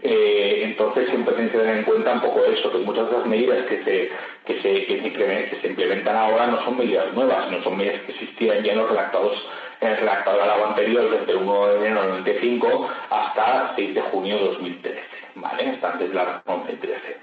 Eh, 0.06 0.64
entonces 0.66 1.08
siempre 1.08 1.34
tienen 1.34 1.52
que 1.52 1.58
tener 1.58 1.78
en 1.78 1.84
cuenta 1.86 2.12
un 2.12 2.22
poco 2.22 2.44
eso, 2.44 2.70
que 2.70 2.80
muchas 2.80 3.10
de 3.10 3.18
las 3.20 3.26
medidas 3.26 3.66
que 3.68 3.84
se, 3.86 4.12
que 4.46 4.62
se, 4.62 4.86
que 4.86 5.60
se, 5.62 5.68
implementan 5.68 6.18
ahora 6.18 6.48
no 6.48 6.62
son 6.66 6.78
medidas 6.78 7.14
nuevas, 7.14 7.50
no 7.50 7.64
son 7.64 7.78
medidas 7.78 8.02
que 8.02 8.12
existían 8.12 8.64
ya 8.64 8.74
en 8.74 8.80
los 8.80 8.90
redactados 8.90 9.32
en 9.80 9.88
el 9.88 9.98
redactado 9.98 10.40
del 10.40 10.50
agua 10.50 10.68
anterior 10.70 11.10
desde 11.10 11.32
el 11.32 11.38
1 11.38 11.68
de 11.68 11.76
enero 11.78 12.02
de 12.02 12.08
95 12.08 12.90
hasta 13.10 13.74
6 13.78 13.96
de 13.96 14.02
junio 14.02 14.38
de 14.38 14.44
2013, 14.44 15.02
¿vale? 15.36 15.70
Hasta 15.70 15.92
antes 15.94 16.10
de 16.10 16.16
la 16.16 16.26
reforma 16.26 16.64
2013. 16.66 17.18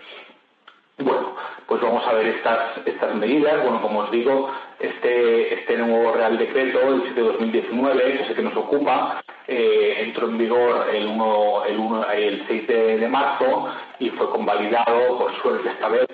Bueno, 0.98 1.36
pues 1.66 1.80
vamos 1.82 2.06
a 2.06 2.12
ver 2.14 2.26
estas, 2.26 2.78
estas 2.86 3.14
medidas. 3.14 3.62
Bueno, 3.62 3.80
como 3.82 4.00
os 4.00 4.10
digo, 4.10 4.50
este, 4.78 5.54
este 5.54 5.76
nuevo 5.78 6.12
Real 6.12 6.36
Decreto, 6.38 6.80
el 6.88 7.02
7 7.02 7.14
de 7.20 7.26
2019, 7.26 8.02
que 8.02 8.22
es 8.22 8.30
el 8.30 8.36
que 8.36 8.42
nos 8.42 8.56
ocupa, 8.56 9.22
eh, 9.52 10.04
entró 10.04 10.28
en 10.28 10.38
vigor 10.38 10.86
el, 10.94 11.08
1, 11.08 11.64
el, 11.64 11.78
1, 11.80 12.10
el 12.12 12.44
6 12.46 12.68
de, 12.68 13.08
marzo 13.08 13.66
y 13.98 14.08
fue 14.10 14.30
convalidado, 14.30 15.18
por 15.18 15.42
suerte 15.42 15.70
esta 15.70 15.88
vez, 15.88 16.06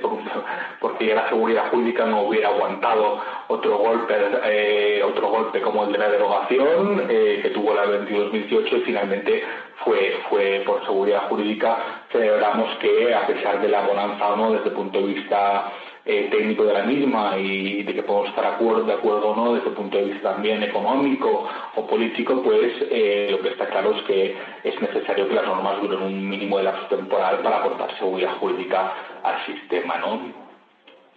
porque 0.80 1.14
la 1.14 1.28
seguridad 1.28 1.68
jurídica 1.70 2.06
no 2.06 2.22
hubiera 2.22 2.48
aguantado 2.48 3.20
otro 3.48 3.76
golpe, 3.76 4.14
eh, 4.44 5.02
otro 5.04 5.28
golpe 5.28 5.60
como 5.60 5.84
el 5.84 5.92
de 5.92 5.98
la 5.98 6.08
derogación 6.08 7.06
eh, 7.10 7.40
que 7.42 7.50
tuvo 7.50 7.74
la 7.74 7.84
22-2018 7.84 8.78
y 8.78 8.80
finalmente 8.80 9.44
fue, 9.84 10.16
fue 10.30 10.62
por 10.64 10.82
seguridad 10.86 11.28
jurídica. 11.28 12.06
Celebramos 12.10 12.74
que, 12.78 13.14
a 13.14 13.26
pesar 13.26 13.60
de 13.60 13.68
la 13.68 13.86
bonanza 13.86 14.28
o 14.28 14.36
no 14.36 14.52
desde 14.52 14.70
el 14.70 14.74
punto 14.74 14.98
de 14.98 15.12
vista 15.12 15.72
eh, 16.06 16.28
técnico 16.30 16.64
de 16.64 16.72
la 16.72 16.84
misma 16.84 17.36
y 17.36 17.82
de 17.82 17.92
que 17.92 18.02
podemos 18.04 18.28
estar 18.28 18.46
acuerdo, 18.46 18.84
de 18.84 18.92
acuerdo 18.92 19.30
o 19.30 19.36
no 19.36 19.54
desde 19.54 19.70
el 19.70 19.74
punto 19.74 19.98
de 19.98 20.04
vista 20.04 20.34
también 20.34 20.62
económico 20.62 21.48
o 21.74 21.86
político, 21.86 22.42
pues 22.42 22.72
eh, 22.90 23.28
lo 23.30 23.40
que 23.40 23.48
está 23.48 23.66
claro 23.66 23.92
es 23.96 24.02
que 24.04 24.36
es 24.62 24.80
necesario 24.80 25.28
que 25.28 25.34
las 25.34 25.46
normas 25.46 25.82
duren 25.82 26.02
un 26.02 26.28
mínimo 26.28 26.58
de 26.58 26.64
lapso 26.64 26.86
temporal 26.94 27.40
para 27.40 27.58
aportar 27.58 27.98
seguridad 27.98 28.36
jurídica 28.38 28.92
al 29.24 29.44
sistema, 29.46 29.98
¿no? 29.98 30.20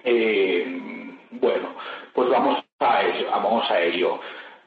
Eh, 0.03 0.65
bueno, 1.31 1.75
pues 2.13 2.29
vamos 2.29 2.63
a 2.79 3.03
ello. 3.03 3.27
Vamos 3.29 3.69
a 3.69 3.81
ello. 3.81 4.19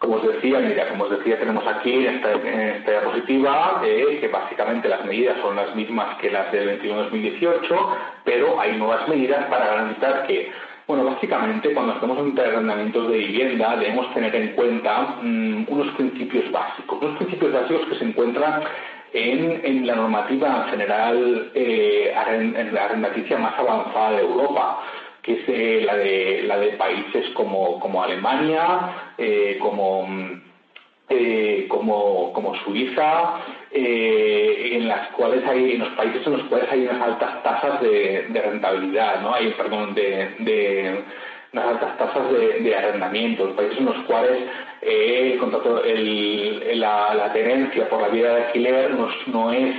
Como 0.02 0.16
os 0.16 0.26
decía, 0.26 0.58
mira, 0.58 0.88
como 0.88 1.04
os 1.04 1.10
decía, 1.10 1.38
tenemos 1.38 1.64
aquí 1.64 2.04
esta, 2.04 2.32
esta 2.32 2.90
diapositiva 2.90 3.80
eh, 3.84 4.18
que 4.20 4.26
básicamente 4.26 4.88
las 4.88 5.04
medidas 5.04 5.36
son 5.40 5.54
las 5.54 5.76
mismas 5.76 6.18
que 6.18 6.28
las 6.28 6.50
del 6.50 6.82
21-2018, 6.82 7.96
pero 8.24 8.60
hay 8.60 8.76
nuevas 8.78 9.06
medidas 9.06 9.44
para 9.44 9.64
garantizar 9.64 10.26
que, 10.26 10.50
bueno, 10.88 11.04
básicamente 11.04 11.72
cuando 11.72 11.92
hacemos 11.92 12.18
arrendamientos 12.18 13.12
de 13.12 13.16
vivienda 13.16 13.76
debemos 13.76 14.12
tener 14.12 14.34
en 14.34 14.48
cuenta 14.56 15.18
mm, 15.22 15.66
unos 15.68 15.94
principios 15.94 16.50
básicos, 16.50 17.00
unos 17.00 17.18
principios 17.18 17.52
básicos 17.52 17.86
que 17.86 17.94
se 17.94 18.04
encuentran 18.04 18.64
en, 19.12 19.86
la 19.86 19.94
normativa 19.94 20.66
general 20.70 21.52
eh, 21.54 22.12
arrendaticia 22.12 23.38
más 23.38 23.56
avanzada 23.56 24.16
de 24.16 24.22
Europa 24.22 24.82
que 25.22 25.32
es 25.34 25.48
eh, 25.48 25.82
la, 25.84 25.96
de, 25.96 26.42
la 26.46 26.58
de 26.58 26.70
países 26.70 27.28
como, 27.30 28.02
Alemania, 28.02 29.12
eh, 29.16 29.56
como, 29.60 30.08
eh, 31.08 31.66
como, 31.68 32.54
Suiza, 32.64 33.40
en 33.70 34.88
las 34.88 35.08
cuales 35.10 35.46
hay, 35.46 35.72
en 35.72 35.78
los 35.78 35.90
países 35.90 36.26
en 36.26 36.32
los 36.32 36.42
cuales 36.48 36.70
hay 36.70 36.82
unas 36.82 37.00
altas 37.00 37.42
tasas 37.42 37.80
de, 37.80 38.26
rentabilidad, 38.32 39.22
¿no? 39.22 39.34
Hay, 39.34 39.50
perdón, 39.52 39.94
de, 39.94 40.34
de 40.40 41.04
unas 41.52 41.66
altas 41.66 41.98
tasas 41.98 42.32
de, 42.32 42.74
arrendamiento, 42.74 43.46
los 43.46 43.56
países 43.56 43.78
en 43.78 43.84
los 43.86 43.98
cuales 44.04 44.42
el 44.82 45.38
contrato, 45.38 45.82
la, 45.84 47.14
la, 47.14 47.32
tenencia 47.32 47.88
por 47.88 48.02
la 48.02 48.08
vida 48.08 48.34
de 48.34 48.44
alquiler 48.46 48.94
no, 48.94 49.08
no 49.26 49.52
es 49.52 49.74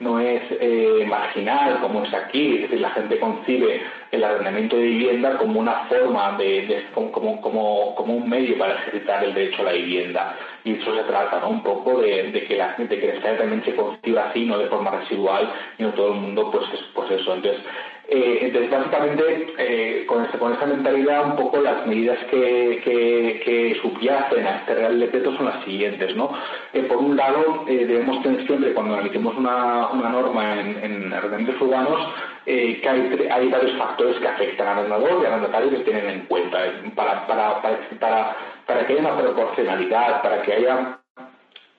no 0.00 0.20
es 0.20 0.42
eh, 0.50 1.04
marginal 1.08 1.80
como 1.80 2.04
es 2.04 2.14
aquí, 2.14 2.54
es 2.54 2.62
decir, 2.62 2.80
la 2.80 2.90
gente 2.90 3.18
concibe 3.18 3.82
el 4.12 4.24
arrendamiento 4.24 4.76
de 4.76 4.82
vivienda 4.82 5.36
como 5.38 5.58
una 5.60 5.86
forma 5.86 6.36
de, 6.38 6.86
como, 6.94 7.40
como, 7.40 7.94
como, 7.94 8.14
un 8.14 8.28
medio 8.28 8.56
para 8.58 8.74
ejercitar 8.74 9.24
el 9.24 9.34
derecho 9.34 9.62
a 9.62 9.66
la 9.66 9.72
vivienda. 9.72 10.36
Y 10.64 10.74
eso 10.74 10.94
se 10.94 11.02
trata, 11.02 11.40
¿no? 11.40 11.48
Un 11.48 11.62
poco 11.62 12.00
de, 12.00 12.32
que 12.46 12.56
la 12.56 12.70
gente 12.74 12.98
que 12.98 13.08
también 13.08 13.64
se 13.64 13.74
conciba 13.74 14.28
así, 14.28 14.44
no 14.44 14.58
de 14.58 14.68
forma 14.68 14.90
residual, 14.90 15.52
y 15.78 15.82
no 15.82 15.92
todo 15.94 16.12
el 16.14 16.20
mundo, 16.20 16.50
pues, 16.50 16.64
pues 16.94 17.10
eso. 17.10 17.34
Entonces, 17.34 17.62
eh, 18.10 18.38
entonces, 18.40 18.70
básicamente, 18.70 19.52
eh, 19.58 20.06
con, 20.06 20.24
esta, 20.24 20.38
con 20.38 20.54
esta 20.54 20.64
mentalidad, 20.64 21.26
un 21.26 21.36
poco 21.36 21.60
las 21.60 21.86
medidas 21.86 22.18
que, 22.30 22.80
que, 22.82 23.78
subyacen 23.82 24.46
a 24.46 24.56
este 24.56 24.74
Real 24.74 24.98
Decreto 24.98 25.36
son 25.36 25.44
las 25.44 25.62
siguientes. 25.64 26.16
¿no? 26.16 26.30
Eh, 26.72 26.84
por 26.84 26.96
un 26.96 27.16
lado, 27.18 27.64
debemos 27.66 28.22
tener 28.22 28.46
siempre, 28.46 28.72
cuando 28.72 28.94
analicemos 28.94 29.36
una, 29.36 29.90
norma 29.92 30.58
en, 30.58 31.12
en 31.12 31.60
urbanos, 31.60 32.14
que 32.46 32.88
hay, 32.88 33.28
hay, 33.30 33.48
varios 33.48 33.76
factores 33.76 34.16
que 34.20 34.28
afectan 34.28 34.68
al 34.68 34.78
arrendador 34.78 35.22
y 35.22 35.26
al 35.26 35.32
arrendatario 35.32 35.70
que 35.70 35.84
tienen 35.84 36.08
en 36.08 36.20
cuenta 36.22 36.58
para, 36.94 37.26
para, 37.26 37.60
para, 38.00 38.36
para 38.66 38.86
que 38.86 38.94
haya 38.94 39.02
una 39.02 39.18
proporcionalidad, 39.18 40.22
para 40.22 40.40
que 40.42 40.54
haya 40.54 40.98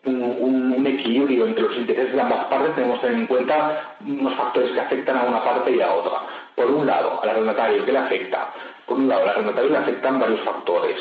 un, 0.06 0.86
equilibrio 0.86 1.46
entre 1.46 1.64
los 1.64 1.78
intereses 1.78 2.14
de 2.14 2.22
ambas 2.22 2.46
partes, 2.46 2.76
tenemos 2.76 3.00
que 3.00 3.08
tener 3.08 3.22
en 3.22 3.28
cuenta 3.28 3.96
unos 4.06 4.36
factores 4.36 4.72
que 4.72 4.80
afectan 4.80 5.18
a 5.18 5.24
una 5.24 5.44
parte 5.44 5.76
y 5.76 5.82
a 5.82 5.94
otra. 5.94 6.22
Por 6.56 6.72
un 6.72 6.88
lado, 6.88 7.22
al 7.22 7.30
arrendatario, 7.30 7.86
¿qué 7.86 7.92
le 7.92 8.00
afecta? 8.00 8.54
Por 8.86 8.98
un 8.98 9.08
lado, 9.08 9.24
al 9.24 9.30
arrendatario 9.30 9.70
le 9.70 9.78
afectan 9.78 10.20
varios 10.20 10.42
factores. 10.42 10.98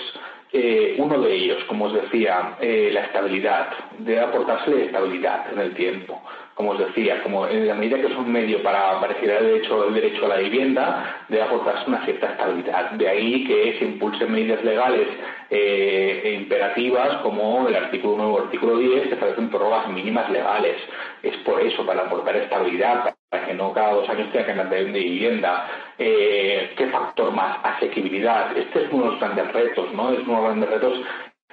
Eh, 0.52 0.96
uno 0.98 1.20
de 1.20 1.32
ellos, 1.32 1.62
como 1.64 1.86
os 1.86 1.94
decía, 1.94 2.56
eh, 2.60 2.90
la 2.92 3.02
estabilidad, 3.02 3.68
debe 3.98 4.20
aportársele 4.20 4.86
estabilidad 4.86 5.52
en 5.52 5.58
el 5.58 5.74
tiempo. 5.74 6.22
Como 6.58 6.72
os 6.72 6.78
decía, 6.80 7.22
como 7.22 7.46
en 7.46 7.68
la 7.68 7.74
medida 7.74 8.00
que 8.00 8.08
es 8.08 8.16
un 8.16 8.32
medio 8.32 8.60
para, 8.64 9.00
para 9.00 9.14
el 9.14 9.28
derecho, 9.28 9.86
el 9.86 9.94
derecho 9.94 10.26
a 10.26 10.30
la 10.30 10.38
vivienda, 10.38 11.24
debe 11.28 11.44
aportarse 11.44 11.84
una 11.86 12.04
cierta 12.04 12.32
estabilidad. 12.32 12.90
De 12.90 13.08
ahí 13.08 13.44
que 13.46 13.78
se 13.78 13.84
impulsen 13.84 14.32
medidas 14.32 14.64
legales 14.64 15.06
e 15.50 16.34
imperativas 16.36 17.18
como 17.18 17.68
el 17.68 17.76
artículo 17.76 18.16
9 18.16 18.32
o 18.32 18.38
el 18.38 18.44
artículo 18.46 18.76
10 18.76 19.06
que 19.06 19.14
establecen 19.14 19.50
prórrogas 19.50 19.88
mínimas 19.90 20.28
legales. 20.30 20.78
Es 21.22 21.36
por 21.44 21.60
eso, 21.60 21.86
para 21.86 22.02
aportar 22.02 22.34
estabilidad, 22.34 23.14
para 23.30 23.46
que 23.46 23.54
no 23.54 23.72
cada 23.72 23.92
dos 23.92 24.08
años 24.08 24.32
tenga 24.32 24.46
que 24.46 24.50
andar 24.50 24.68
de 24.68 24.82
vivienda. 24.82 25.64
Eh, 25.96 26.72
¿Qué 26.76 26.88
factor 26.88 27.30
más? 27.30 27.58
Asequibilidad. 27.62 28.56
Este 28.58 28.82
es 28.82 28.92
uno 28.92 29.04
de 29.04 29.10
los 29.12 29.20
grandes 29.20 29.52
retos, 29.52 29.92
¿no? 29.94 30.10
Es 30.10 30.18
uno 30.26 30.26
de 30.26 30.34
los 30.34 30.44
grandes 30.44 30.70
retos 30.70 31.00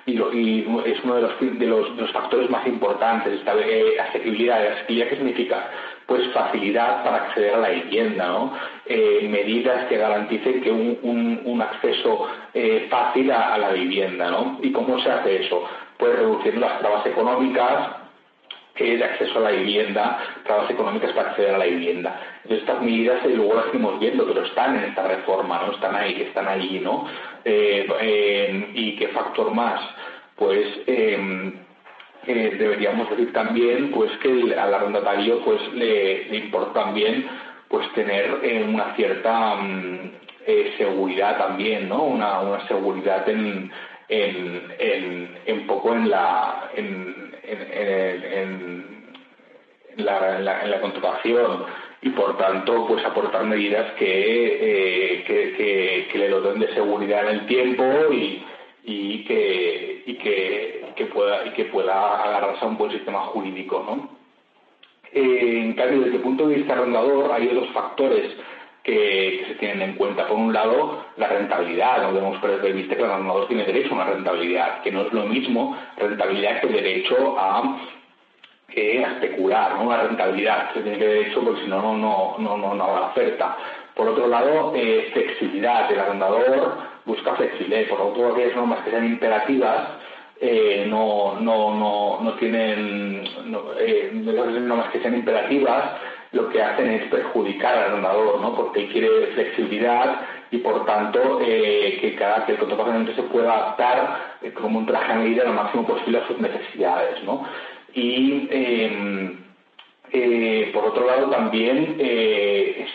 y, 0.05 0.19
es 0.85 1.03
uno 1.03 1.15
de 1.15 1.21
los, 1.21 1.39
de 1.39 1.65
los, 1.65 2.11
factores 2.11 2.49
más 2.49 2.65
importantes, 2.67 3.33
esta 3.33 3.53
eh. 3.55 3.99
¿Asequibilidad 3.99 4.85
qué 4.87 5.15
significa? 5.15 5.71
Pues 6.05 6.27
facilidad 6.31 7.03
para 7.03 7.23
acceder 7.23 7.55
a 7.55 7.57
la 7.57 7.69
vivienda, 7.69 8.27
¿no? 8.27 8.53
Eh, 8.85 9.27
medidas 9.27 9.87
que 9.87 9.97
garanticen 9.97 10.61
que 10.61 10.71
un, 10.71 11.41
un, 11.43 11.61
acceso 11.61 12.27
eh, 12.53 12.85
fácil 12.89 13.31
a, 13.31 13.57
la 13.57 13.71
vivienda, 13.71 14.29
¿no? 14.29 14.59
¿Y 14.61 14.71
cómo 14.71 14.99
se 14.99 15.09
hace 15.09 15.45
eso? 15.45 15.63
Pues 15.97 16.15
reduciendo 16.15 16.61
las 16.61 16.79
trabas 16.79 17.05
económicas, 17.07 18.05
de 18.77 19.03
acceso 19.03 19.39
a 19.39 19.41
la 19.41 19.51
vivienda, 19.51 20.19
trabas 20.43 20.69
económicas 20.69 21.13
para 21.13 21.29
acceder 21.29 21.55
a 21.55 21.57
la 21.57 21.65
vivienda. 21.65 22.19
Entonces, 22.43 22.67
estas 22.67 22.81
medidas 22.81 23.25
luego 23.25 23.55
las 23.55 23.65
seguimos 23.67 23.99
viendo, 23.99 24.27
pero 24.27 24.45
están 24.45 24.75
en 24.75 24.83
esta 24.89 25.07
reforma, 25.07 25.61
¿no? 25.65 25.71
Están 25.71 25.95
ahí, 25.95 26.21
están 26.21 26.47
allí, 26.47 26.79
¿no? 26.81 27.07
Eh, 27.45 27.87
eh, 28.01 28.71
¿Y 28.73 28.95
qué 28.95 29.09
factor 29.09 29.53
más? 29.53 29.79
Pues 30.35 30.65
deberíamos 32.25 33.09
decir 33.11 33.31
también 33.33 33.91
pues 33.91 34.11
que 34.17 34.55
al 34.57 34.73
arrendatario 34.73 35.39
pues 35.45 35.61
le, 35.73 36.35
importa 36.35 36.85
también 36.85 37.27
pues 37.69 37.87
tener 37.93 38.33
una 38.67 38.95
cierta 38.95 39.55
mm, 39.55 40.11
seguridad 40.77 41.37
también, 41.37 41.87
¿no? 41.87 42.03
Una, 42.03 42.67
seguridad 42.67 43.29
en, 43.29 43.71
en, 44.09 44.73
en, 44.79 45.37
en 45.45 45.67
poco 45.67 45.93
en 45.93 46.09
la 46.09 46.71
en, 46.75 47.25
en, 47.47 49.05
la, 49.97 50.37
en, 50.37 50.71
la, 50.71 50.81
contratación 50.81 51.65
y 52.05 52.11
por 52.11 52.37
tanto 52.37 52.85
pues 52.87 53.03
aportar 53.03 53.45
medidas 53.45 53.93
que, 53.93 54.05
eh, 54.05 55.23
que, 55.25 56.07
que, 56.11 56.17
le 56.19 56.29
doten 56.29 56.59
de 56.59 56.71
seguridad 56.75 57.27
en 57.27 57.39
el 57.39 57.45
tiempo 57.47 57.83
y, 58.13 58.45
y 58.83 59.23
que, 59.23 60.03
y 60.05 60.13
que, 60.13 61.05
pueda 61.11 61.47
y 61.47 61.49
que 61.53 61.65
pueda 61.65 62.23
agarrarse 62.23 62.63
a 62.63 62.67
un 62.67 62.77
buen 62.77 62.91
sistema 62.91 63.21
jurídico 63.21 63.83
¿no? 63.87 64.09
Eh, 65.13 65.63
en 65.63 65.73
cambio 65.73 66.01
desde 66.01 66.17
el 66.17 66.21
punto 66.21 66.47
de 66.47 66.57
vista 66.57 66.73
arrendador 66.73 67.31
hay 67.31 67.47
otros 67.47 67.69
factores 67.73 68.35
que, 68.83 69.43
se 69.47 69.55
tienen 69.55 69.81
en 69.81 69.95
cuenta. 69.95 70.27
Por 70.27 70.37
un 70.37 70.53
lado, 70.53 71.05
la 71.17 71.27
rentabilidad. 71.27 72.03
No 72.03 72.13
debemos 72.13 72.39
perder 72.39 72.61
de 72.61 72.71
vista 72.73 72.95
que 72.95 73.01
el 73.01 73.09
arrendador 73.09 73.47
tiene 73.47 73.65
derecho 73.65 73.89
a 73.91 73.95
una 73.95 74.05
rentabilidad, 74.05 74.83
que 74.83 74.91
no 74.91 75.01
es 75.01 75.11
lo 75.11 75.25
mismo 75.25 75.75
rentabilidad 75.97 76.61
que 76.61 76.67
derecho 76.67 77.35
a, 77.39 77.79
especular, 78.67 79.75
¿no? 79.75 79.83
una 79.83 80.03
rentabilidad. 80.03 80.73
Se 80.73 80.81
tiene 80.81 80.97
que 80.97 81.07
derecho 81.07 81.41
porque 81.41 81.61
si 81.61 81.67
no, 81.67 81.81
no, 81.81 82.37
no, 82.39 82.57
no, 82.57 82.73
no, 82.73 82.75
la 82.75 83.07
oferta. 83.07 83.57
Por 83.93 84.09
otro 84.09 84.27
lado, 84.27 84.73
eh, 84.75 85.09
flexibilidad. 85.13 85.91
El 85.91 85.99
arrendador 85.99 86.77
busca 87.05 87.35
flexibilidad. 87.35 87.87
Por 87.87 88.01
otro, 88.01 88.33
aquellas 88.33 88.55
normas 88.55 88.83
que 88.83 88.91
sean 88.91 89.05
imperativas 89.05 89.89
eh, 90.41 90.85
no, 90.89 91.39
no, 91.39 91.73
no, 91.75 92.19
no 92.21 92.33
tienen 92.33 93.23
no, 93.45 93.61
eh, 93.79 94.09
normas 94.13 94.89
que 94.89 94.99
sean 94.99 95.15
imperativas 95.15 95.91
lo 96.33 96.49
que 96.49 96.61
hacen 96.61 96.89
es 96.91 97.09
perjudicar 97.09 97.77
al 97.77 97.83
arrendador, 97.91 98.41
¿no? 98.41 98.53
Porque 98.55 98.89
quiere 98.89 99.27
flexibilidad 99.27 100.19
y 100.51 100.57
por 100.57 100.85
tanto 100.85 101.39
eh, 101.41 101.97
que 102.01 102.15
cada 102.15 102.45
que 102.45 102.51
el 102.51 102.57
contrato 102.57 103.13
se 103.15 103.23
pueda 103.23 103.53
adaptar 103.53 104.37
como 104.55 104.79
un 104.79 104.85
traje 104.85 105.13
a 105.13 105.15
medida 105.15 105.45
lo 105.45 105.53
máximo 105.53 105.87
posible 105.87 106.17
a 106.19 106.27
sus 106.27 106.37
necesidades, 106.39 107.23
¿no? 107.23 107.45
Y 107.95 108.47
em, 108.51 109.37
eh, 110.11 110.69
por 110.73 110.85
otro 110.85 111.07
lado 111.07 111.29
también 111.29 111.95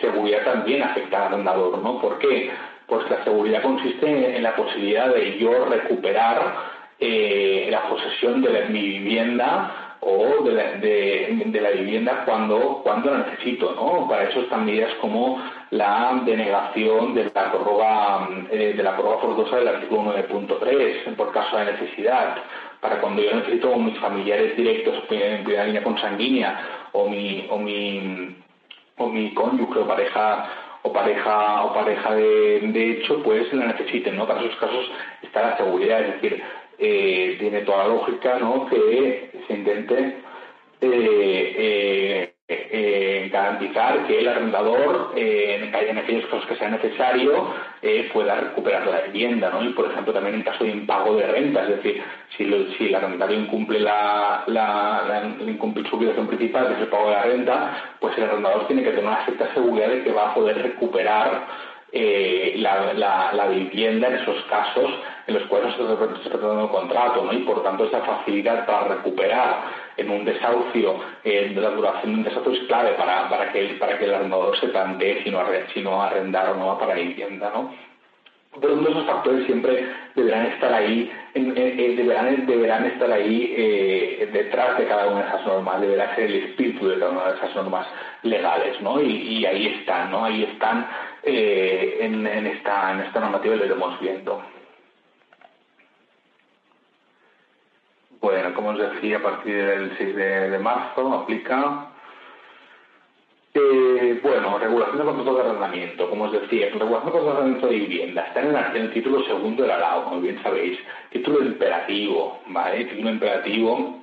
seguridad 0.01 0.45
también 0.45 0.83
afecta 0.83 1.19
al 1.19 1.33
arrendador, 1.35 1.79
¿no? 1.79 2.01
¿Por 2.01 2.19
qué? 2.19 2.51
Pues 2.87 3.11
la 3.11 3.25
seguridad 3.25 3.63
consiste 3.63 4.37
en 4.37 4.43
la 4.43 4.55
posibilidad 4.57 5.13
de 5.13 5.39
yo 5.39 5.65
recuperar 5.67 6.81
la 7.01 7.89
posesión 7.89 8.43
de 8.43 8.67
mi 8.69 8.83
vivienda 8.83 9.91
o 10.01 10.43
de 10.45 11.61
la, 11.61 11.71
vivienda 11.71 12.23
cuando, 12.25 12.81
cuando 12.83 13.11
la 13.11 13.19
necesito, 13.19 13.75
¿no? 13.75 14.09
Para 14.09 14.25
eso 14.25 14.41
están 14.41 14.65
medidas 14.65 14.93
como 15.01 15.43
la 15.71 16.23
denegación 16.25 17.15
de 17.15 17.31
la 17.35 17.53
prórroga, 17.53 18.29
eh, 18.51 18.73
de 18.77 18.83
la 18.83 18.97
prórroga 18.97 19.19
forzosa 19.19 19.57
del 19.57 19.69
artículo 19.69 20.15
9.3 20.15 21.15
por 21.17 21.33
caso 21.33 21.57
de 21.59 21.73
necesidad, 21.73 22.37
para 22.81 23.01
cuando 23.01 23.23
yo 23.23 23.35
necesito 23.35 23.77
mis 23.77 23.99
familiares 23.99 24.57
directos 24.57 25.05
primera 25.07 25.65
línea 25.65 25.83
consanguínea 25.83 26.89
o 26.93 27.09
mi, 27.09 27.47
o 27.51 27.59
mi, 27.59 28.37
o 28.97 29.09
mi 29.09 29.35
cónyuge 29.35 29.79
o 29.79 29.87
pareja 29.87 30.51
o 30.83 30.93
pareja 30.93 31.65
o 31.65 31.75
pareja 31.75 32.15
de, 32.15 32.61
de 32.61 32.91
hecho 32.93 33.23
pues 33.23 33.53
la 33.53 33.67
necesiten, 33.67 34.17
¿no? 34.17 34.27
Para 34.27 34.41
esos 34.41 34.57
casos 34.57 34.91
está 35.23 35.43
la 35.43 35.57
seguridad, 35.59 36.01
es 36.01 36.15
decir, 36.15 36.43
eh, 36.83 37.37
tiene 37.39 37.61
toda 37.61 37.85
la 37.85 37.89
lógica 37.89 38.39
¿no? 38.39 38.67
que 38.67 39.31
se 39.47 39.53
intente 39.53 40.17
eh, 40.81 41.55
eh, 41.59 42.35
garantizar 43.31 44.07
que 44.07 44.19
el 44.19 44.29
arrendador, 44.29 45.13
en, 45.17 45.75
aquellos 45.99 46.27
casos 46.27 46.47
que 46.47 46.57
sea 46.57 46.69
necesario, 46.69 47.55
pueda 48.13 48.37
recuperar 48.37 48.87
la 48.87 49.03
vivienda. 49.03 49.51
¿no? 49.51 49.63
Y, 49.65 49.73
por 49.73 49.91
ejemplo, 49.91 50.13
también 50.13 50.37
en 50.37 50.43
caso 50.43 50.65
de 50.65 50.71
impago 50.71 51.17
de 51.17 51.27
renta, 51.27 51.63
es 51.63 51.69
decir, 51.69 52.03
si, 52.37 52.87
el 52.87 52.95
arrendatario 52.95 53.41
incumple, 53.41 53.81
la, 53.81 54.45
la, 54.47 55.35
incumple 55.47 55.89
su 55.89 55.97
obligación 55.97 56.27
principal, 56.27 56.69
que 56.69 56.75
es 56.75 56.81
el 56.81 56.89
pago 56.89 57.09
de 57.09 57.15
la 57.15 57.23
renta, 57.23 57.97
pues 58.01 58.17
el 58.17 58.25
arrendador 58.25 58.67
tiene 58.67 58.83
que 58.83 58.91
tener 58.91 59.05
una 59.05 59.25
cierta 59.25 59.53
seguridad 59.55 59.89
de 59.89 60.03
que 60.03 60.13
va 60.13 60.31
a 60.31 60.35
poder 60.35 60.63
recuperar 60.63 61.47
eh, 61.93 62.55
la, 62.59 63.33
la, 63.33 63.47
vivienda 63.49 64.09
en 64.09 64.15
esos 64.15 64.45
casos 64.45 64.91
en 65.27 65.35
los 65.35 65.43
cuales 65.45 65.75
se 65.75 65.83
está 65.83 66.39
tratando 66.39 66.65
un 66.65 66.69
contrato, 66.69 67.25
¿no? 67.25 67.33
Y 67.33 67.39
por 67.39 67.65
tanto 67.65 67.85
esa 67.85 68.01
facilidad 68.01 68.65
para 68.65 68.95
recuperar 68.95 69.65
en 69.97 70.11
un 70.11 70.25
desahucio, 70.25 71.01
eh, 71.25 71.53
de 71.55 71.61
la 71.61 71.71
duración 71.71 72.13
de 72.13 72.19
un 72.19 72.25
desahucio 72.25 72.63
es 72.63 72.69
clave 72.69 72.93
para, 72.93 73.29
para, 73.29 73.53
que, 73.53 73.77
para 73.79 73.99
que 73.99 74.05
el 74.05 74.15
arrendador 74.15 74.59
se 74.59 74.69
plantee 74.69 75.23
si 75.23 75.31
no, 75.31 75.41
si 75.75 75.81
no 75.81 76.03
arrendar 76.03 76.51
o 76.51 76.57
no 76.57 76.67
va 76.69 76.79
para 76.79 76.95
vivienda, 76.95 77.51
¿no? 77.55 77.73
Pero 78.61 78.75
todos 78.75 78.91
esos 78.91 79.07
factores 79.07 79.47
siempre 79.47 79.87
deberán 80.17 80.47
estar 80.47 80.73
ahí, 80.75 81.11
deberán, 81.35 82.47
deberán 82.47 82.85
estar 82.87 83.11
ahí 83.13 83.55
eh, 83.57 84.29
detrás 84.33 84.77
de 84.77 84.87
cada 84.87 85.07
una 85.07 85.23
de 85.23 85.29
esas 85.29 85.47
normas, 85.47 85.81
deberá 85.81 86.15
ser 86.17 86.25
el 86.25 86.35
espíritu 86.45 86.89
de 86.89 86.99
cada 86.99 87.13
una 87.13 87.31
de 87.31 87.37
esas 87.37 87.55
normas 87.55 87.87
legales, 88.25 88.81
¿no? 88.81 89.01
Y, 89.01 89.47
ahí 89.47 89.67
están, 89.69 90.11
¿no? 90.11 90.25
Ahí 90.25 90.43
están 90.43 90.85
eh, 91.23 91.99
en, 92.01 92.27
esta, 92.27 92.91
en 92.91 93.01
esta 93.01 93.21
normativa 93.21 93.55
y 93.55 93.59
lo 93.59 93.67
iremos 93.67 94.01
viendo. 94.01 94.43
Bueno, 98.31 98.55
como 98.55 98.69
os 98.69 98.79
decía, 98.79 99.17
a 99.17 99.23
partir 99.23 99.57
del 99.57 99.91
6 99.99 100.15
de, 100.15 100.59
marzo 100.61 101.15
aplica. 101.15 101.89
Eh, 103.53 104.21
bueno, 104.23 104.57
regulación 104.57 104.99
de 104.99 105.05
contratos 105.05 105.35
de 105.35 105.41
arrendamiento, 105.41 106.09
como 106.09 106.25
os 106.27 106.33
decía, 106.33 106.71
regulación 106.73 107.07
de 107.07 107.11
contratos 107.11 107.25
de 107.25 107.31
arrendamiento 107.31 107.67
de 107.67 107.75
vivienda, 107.75 108.23
está 108.23 108.41
en 108.43 108.83
el, 108.83 108.93
título 108.93 109.25
segundo 109.25 109.63
de 109.63 109.69
la 109.69 109.79
LAO, 109.79 110.05
como 110.05 110.21
bien 110.21 110.41
sabéis, 110.45 110.79
título 111.11 111.45
imperativo, 111.45 112.39
¿vale? 112.47 112.85
Título 112.85 113.11
imperativo 113.11 113.99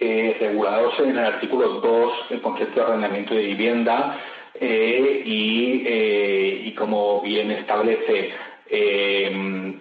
eh, 0.00 0.34
regulados 0.40 0.98
en 1.00 1.10
el 1.10 1.18
artículo 1.18 1.68
2 1.80 2.12
el 2.30 2.40
concepto 2.40 2.80
de 2.80 2.86
arrendamiento 2.86 3.34
de 3.34 3.42
vivienda 3.42 4.18
eh, 4.54 5.22
y, 5.26 5.82
eh, 5.84 6.62
y, 6.64 6.72
como 6.72 7.20
bien 7.20 7.50
establece 7.50 8.30
eh, 8.70 9.76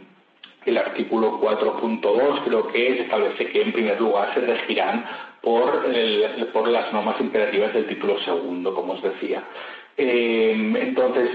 el 0.65 0.77
artículo 0.77 1.39
4.2, 1.41 2.43
creo 2.45 2.67
que 2.67 2.87
es, 2.87 2.99
establece 3.01 3.47
que 3.47 3.61
en 3.61 3.71
primer 3.71 3.99
lugar 3.99 4.33
se 4.33 4.41
regirán 4.41 5.05
por, 5.41 5.85
por 6.53 6.67
las 6.67 6.93
normas 6.93 7.19
imperativas 7.19 7.73
del 7.73 7.87
título 7.87 8.19
segundo, 8.19 8.73
como 8.75 8.93
os 8.93 9.01
decía. 9.01 9.43
entonces, 9.97 11.29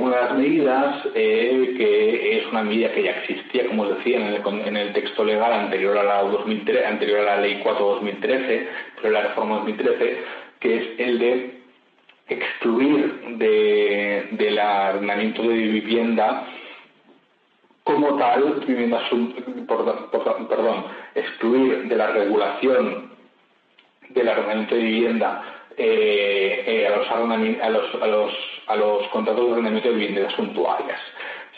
una 0.00 0.16
de 0.16 0.22
las 0.22 0.34
medidas, 0.34 1.06
que 1.14 2.38
es 2.38 2.46
una 2.48 2.62
medida 2.62 2.92
que 2.92 3.04
ya 3.04 3.12
existía, 3.12 3.66
como 3.66 3.84
os 3.84 3.96
decía, 3.96 4.18
en 4.18 4.26
el, 4.34 4.66
en 4.66 4.76
el 4.76 4.92
texto 4.92 5.24
legal 5.24 5.52
anterior 5.52 5.96
a 5.96 6.02
la 6.02 6.22
2003, 6.24 6.84
anterior 6.84 7.20
a 7.20 7.36
la 7.36 7.40
Ley 7.40 7.62
4-2013, 7.64 8.66
pero 9.00 9.12
la 9.12 9.22
reforma 9.22 9.56
2013, 9.56 10.18
que 10.60 10.76
es 10.76 10.88
el 10.98 11.18
de 11.18 11.58
excluir 12.28 13.38
de, 13.38 14.28
del 14.32 14.58
arrendamiento 14.58 15.42
de 15.42 15.54
vivienda 15.54 16.46
como 17.88 18.16
tal, 18.18 18.60
perdón, 20.46 20.84
excluir 21.14 21.88
de 21.88 21.96
la 21.96 22.08
regulación 22.08 23.12
del 24.10 24.28
arrendamiento 24.28 24.74
de 24.74 24.82
vivienda 24.82 25.42
eh, 25.74 26.64
eh, 26.66 26.86
a 26.86 28.76
los 28.76 29.08
contratos 29.08 29.46
de 29.46 29.52
arrendamiento 29.52 29.88
de 29.88 29.94
viviendas 29.94 30.34
suntuarias. 30.34 31.00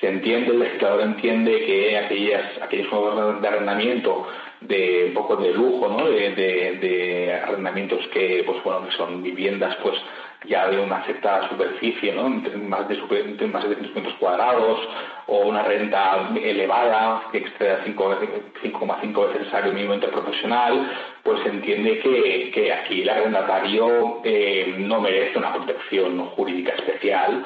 Se 0.00 0.08
entiende, 0.08 0.52
el 0.52 0.60
legislador 0.60 1.00
entiende 1.00 1.64
que 1.66 1.98
aquellas, 1.98 2.62
aquellos 2.62 2.86
contratos 2.86 3.42
de 3.42 3.48
arrendamiento 3.48 4.28
de 4.60 5.06
un 5.08 5.14
poco 5.14 5.34
de 5.34 5.52
lujo, 5.52 5.88
¿no? 5.88 6.08
de, 6.08 6.30
de, 6.30 7.40
arrendamientos 7.42 8.06
que, 8.12 8.44
pues 8.46 8.62
bueno, 8.62 8.86
que 8.86 8.96
son 8.96 9.20
viviendas, 9.20 9.76
pues 9.82 9.96
ya 10.46 10.68
de 10.68 10.80
una 10.80 11.04
cierta 11.04 11.48
superficie, 11.48 12.12
¿no? 12.12 12.28
más 12.28 12.88
de, 12.88 12.96
super, 12.96 13.24
más 13.48 13.68
de 13.68 13.76
metros 13.76 14.14
cuadrados, 14.18 14.80
o 15.26 15.40
una 15.40 15.62
renta 15.62 16.30
elevada 16.34 17.22
que 17.30 17.38
exceda 17.38 17.84
5,5 17.84 19.26
veces 19.26 19.40
el 19.40 19.50
salario 19.50 19.72
mínimo 19.72 19.94
interprofesional, 19.94 20.90
pues 21.22 21.40
se 21.42 21.50
entiende 21.50 21.98
que, 22.00 22.50
que 22.52 22.72
aquí 22.72 23.02
el 23.02 23.10
arrendatario 23.10 24.20
eh, 24.24 24.74
no 24.78 25.00
merece 25.00 25.38
una 25.38 25.52
protección 25.52 26.18
jurídica 26.30 26.72
especial 26.72 27.44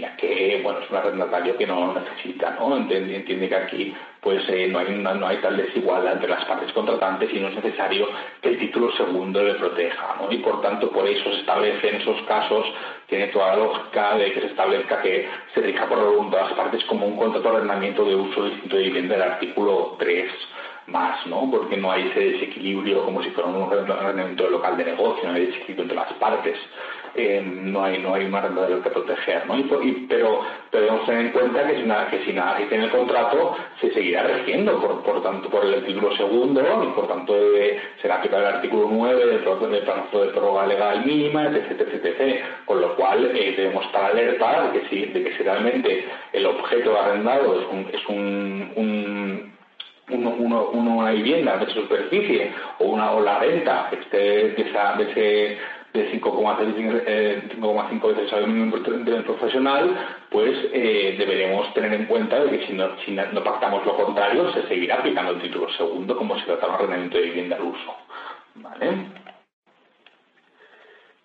ya 0.00 0.16
que 0.16 0.60
bueno 0.62 0.80
es 0.80 0.90
un 0.90 0.96
arrendatario 0.96 1.56
que 1.56 1.66
no 1.66 1.94
necesita, 1.94 2.56
¿no? 2.58 2.76
Entiende, 2.76 3.48
que 3.48 3.54
aquí 3.54 3.94
pues 4.20 4.42
eh, 4.48 4.68
no, 4.68 4.78
hay 4.78 4.88
no 4.90 5.26
hay 5.26 5.36
tal 5.38 5.56
desigualdad 5.56 6.14
entre 6.14 6.30
las 6.30 6.44
partes 6.46 6.72
contratantes 6.72 7.30
y 7.32 7.38
no 7.40 7.48
es 7.48 7.54
necesario 7.56 8.08
que 8.40 8.50
el 8.50 8.58
título 8.58 8.90
segundo 8.92 9.42
le 9.42 9.54
proteja, 9.54 10.16
¿no? 10.20 10.32
Y 10.32 10.38
por 10.38 10.60
tanto 10.62 10.90
por 10.90 11.06
eso 11.06 11.30
se 11.30 11.40
establece 11.40 11.88
en 11.88 11.96
esos 11.96 12.20
casos, 12.22 12.66
tiene 13.06 13.28
toda 13.28 13.48
la 13.48 13.64
lógica 13.64 14.16
de 14.16 14.32
que 14.32 14.40
se 14.40 14.46
establezca 14.46 15.02
que 15.02 15.28
se 15.54 15.60
rija 15.60 15.86
por 15.86 16.30
de 16.30 16.36
las 16.36 16.52
partes 16.52 16.84
como 16.84 17.06
un 17.06 17.16
contrato 17.16 17.50
de 17.50 17.56
arrendamiento 17.56 18.04
de 18.04 18.14
uso 18.14 18.44
distinto 18.44 18.76
de 18.76 18.82
vivienda 18.84 19.14
del 19.14 19.30
artículo 19.30 19.96
3 19.98 20.30
más, 20.86 21.26
¿no? 21.26 21.50
Porque 21.50 21.76
no 21.76 21.90
hay 21.90 22.08
ese 22.08 22.20
desequilibrio 22.20 23.04
como 23.04 23.22
si 23.22 23.30
fuera 23.30 23.48
un 23.48 23.72
arrendamiento 23.72 24.48
local 24.48 24.76
de 24.76 24.84
negocio, 24.84 25.28
no 25.28 25.34
hay 25.34 25.46
desequilibrio 25.46 25.82
entre 25.82 25.96
las 25.96 26.12
partes. 26.14 26.58
Eh, 27.16 27.40
no 27.44 27.84
hay 27.84 27.98
no 27.98 28.14
hay 28.14 28.24
un 28.24 28.34
arrendador 28.34 28.82
que 28.82 28.90
proteger, 28.90 29.46
¿no? 29.46 29.56
Y, 29.56 30.06
pero, 30.08 30.40
debemos 30.72 31.06
tener 31.06 31.26
en 31.26 31.32
cuenta 31.32 31.64
que 31.64 31.76
si 31.76 31.82
nada 31.82 32.10
que 32.10 32.24
si 32.24 32.32
nada 32.32 32.58
en 32.58 32.82
el 32.82 32.90
contrato 32.90 33.56
se 33.80 33.92
seguirá 33.92 34.24
regiendo 34.24 34.80
por, 34.80 35.02
por 35.04 35.22
tanto 35.22 35.48
por 35.48 35.64
el 35.64 35.74
artículo 35.74 36.16
segundo 36.16 36.60
y 36.60 36.86
por 36.88 37.06
tanto 37.06 37.34
será 38.02 38.16
aplicable 38.16 38.48
el 38.48 38.54
artículo 38.56 38.88
9 38.90 39.26
del 39.26 39.38
plazo 39.40 39.68
de, 39.68 39.80
de 39.80 40.32
prórroga 40.32 40.66
legal 40.66 41.06
mínima, 41.06 41.44
etc, 41.44 41.80
etc, 41.80 42.04
etc. 42.04 42.44
Con 42.64 42.80
lo 42.80 42.96
cual 42.96 43.30
eh, 43.36 43.54
debemos 43.56 43.86
estar 43.86 44.10
alerta 44.10 44.70
de 44.72 44.80
que 44.80 44.88
si 44.88 45.04
de 45.06 45.22
que 45.22 45.36
si 45.36 45.42
realmente 45.44 46.04
el 46.32 46.46
objeto 46.46 46.98
arrendado 47.00 47.60
es 47.60 47.66
un, 47.70 47.88
es 47.92 48.08
un, 48.08 48.72
un 48.74 49.54
una 50.08 51.10
vivienda 51.12 51.56
de 51.56 51.72
superficie 51.72 52.52
o 52.78 52.84
una 52.84 53.12
o 53.12 53.20
la 53.20 53.38
renta 53.38 53.88
que 53.90 53.96
esté 53.96 54.18
de, 54.50 54.62
esa, 54.68 54.96
de 54.96 55.10
ese 55.10 55.58
de 55.94 56.10
5,5 56.20 57.02
eh, 57.06 57.40
veces 57.52 58.18
el 58.18 58.28
salario 58.28 58.48
mínimo 58.48 58.76
profesional, 59.24 59.96
pues 60.28 60.52
eh, 60.72 61.14
deberemos 61.16 61.72
tener 61.72 61.92
en 61.94 62.06
cuenta 62.06 62.42
que 62.50 62.66
si 62.66 62.72
no, 62.72 63.44
pactamos 63.44 63.86
lo 63.86 63.96
contrario, 63.96 64.52
se 64.52 64.66
seguirá 64.66 64.96
aplicando 64.96 65.30
el 65.30 65.40
título 65.40 65.70
segundo 65.70 66.16
como 66.16 66.36
si 66.36 66.44
tratara 66.46 66.72
un 66.72 66.74
arrendamiento 66.74 67.18
de 67.18 67.24
vivienda 67.24 67.56
al 67.56 67.62
uso. 67.62 67.94
¿Vale? 68.56 69.06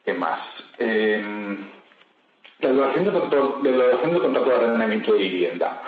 ¿Qué 0.05 0.13
más? 0.13 0.39
Eh, 0.77 1.58
la 2.60 2.69
duración 2.69 3.05
del 3.05 3.13
contrato 3.13 3.60
de, 3.63 4.55
arrendamiento 4.55 5.13
de 5.13 5.19
vivienda. 5.19 5.82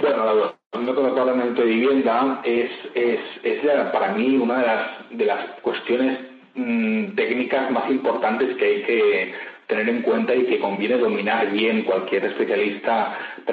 Bueno, 0.00 0.24
la 0.24 0.32
duración 0.32 0.86
del 0.86 0.94
contrato 0.96 1.14
de 1.14 1.20
arrendamiento 1.20 1.62
de 1.62 1.68
vivienda 1.68 2.40
es, 2.42 2.70
es, 2.92 3.20
es 3.44 3.60
para 3.92 4.14
mí 4.14 4.36
una 4.36 4.58
de 4.58 4.66
las, 4.66 5.10
de 5.10 5.24
las 5.26 5.46
cuestiones 5.60 6.25
Mm, 6.56 7.14
técnicas 7.16 7.70
más 7.70 7.90
importantes 7.90 8.56
que 8.56 8.64
hay 8.64 8.82
que 8.84 9.34
tener 9.66 9.90
en 9.90 10.00
cuenta 10.00 10.34
y 10.34 10.46
que 10.46 10.58
conviene 10.58 10.96
dominar 10.96 11.50
bien. 11.50 11.82
Cualquier 11.82 12.24
especialista 12.24 13.18
de 13.46 13.52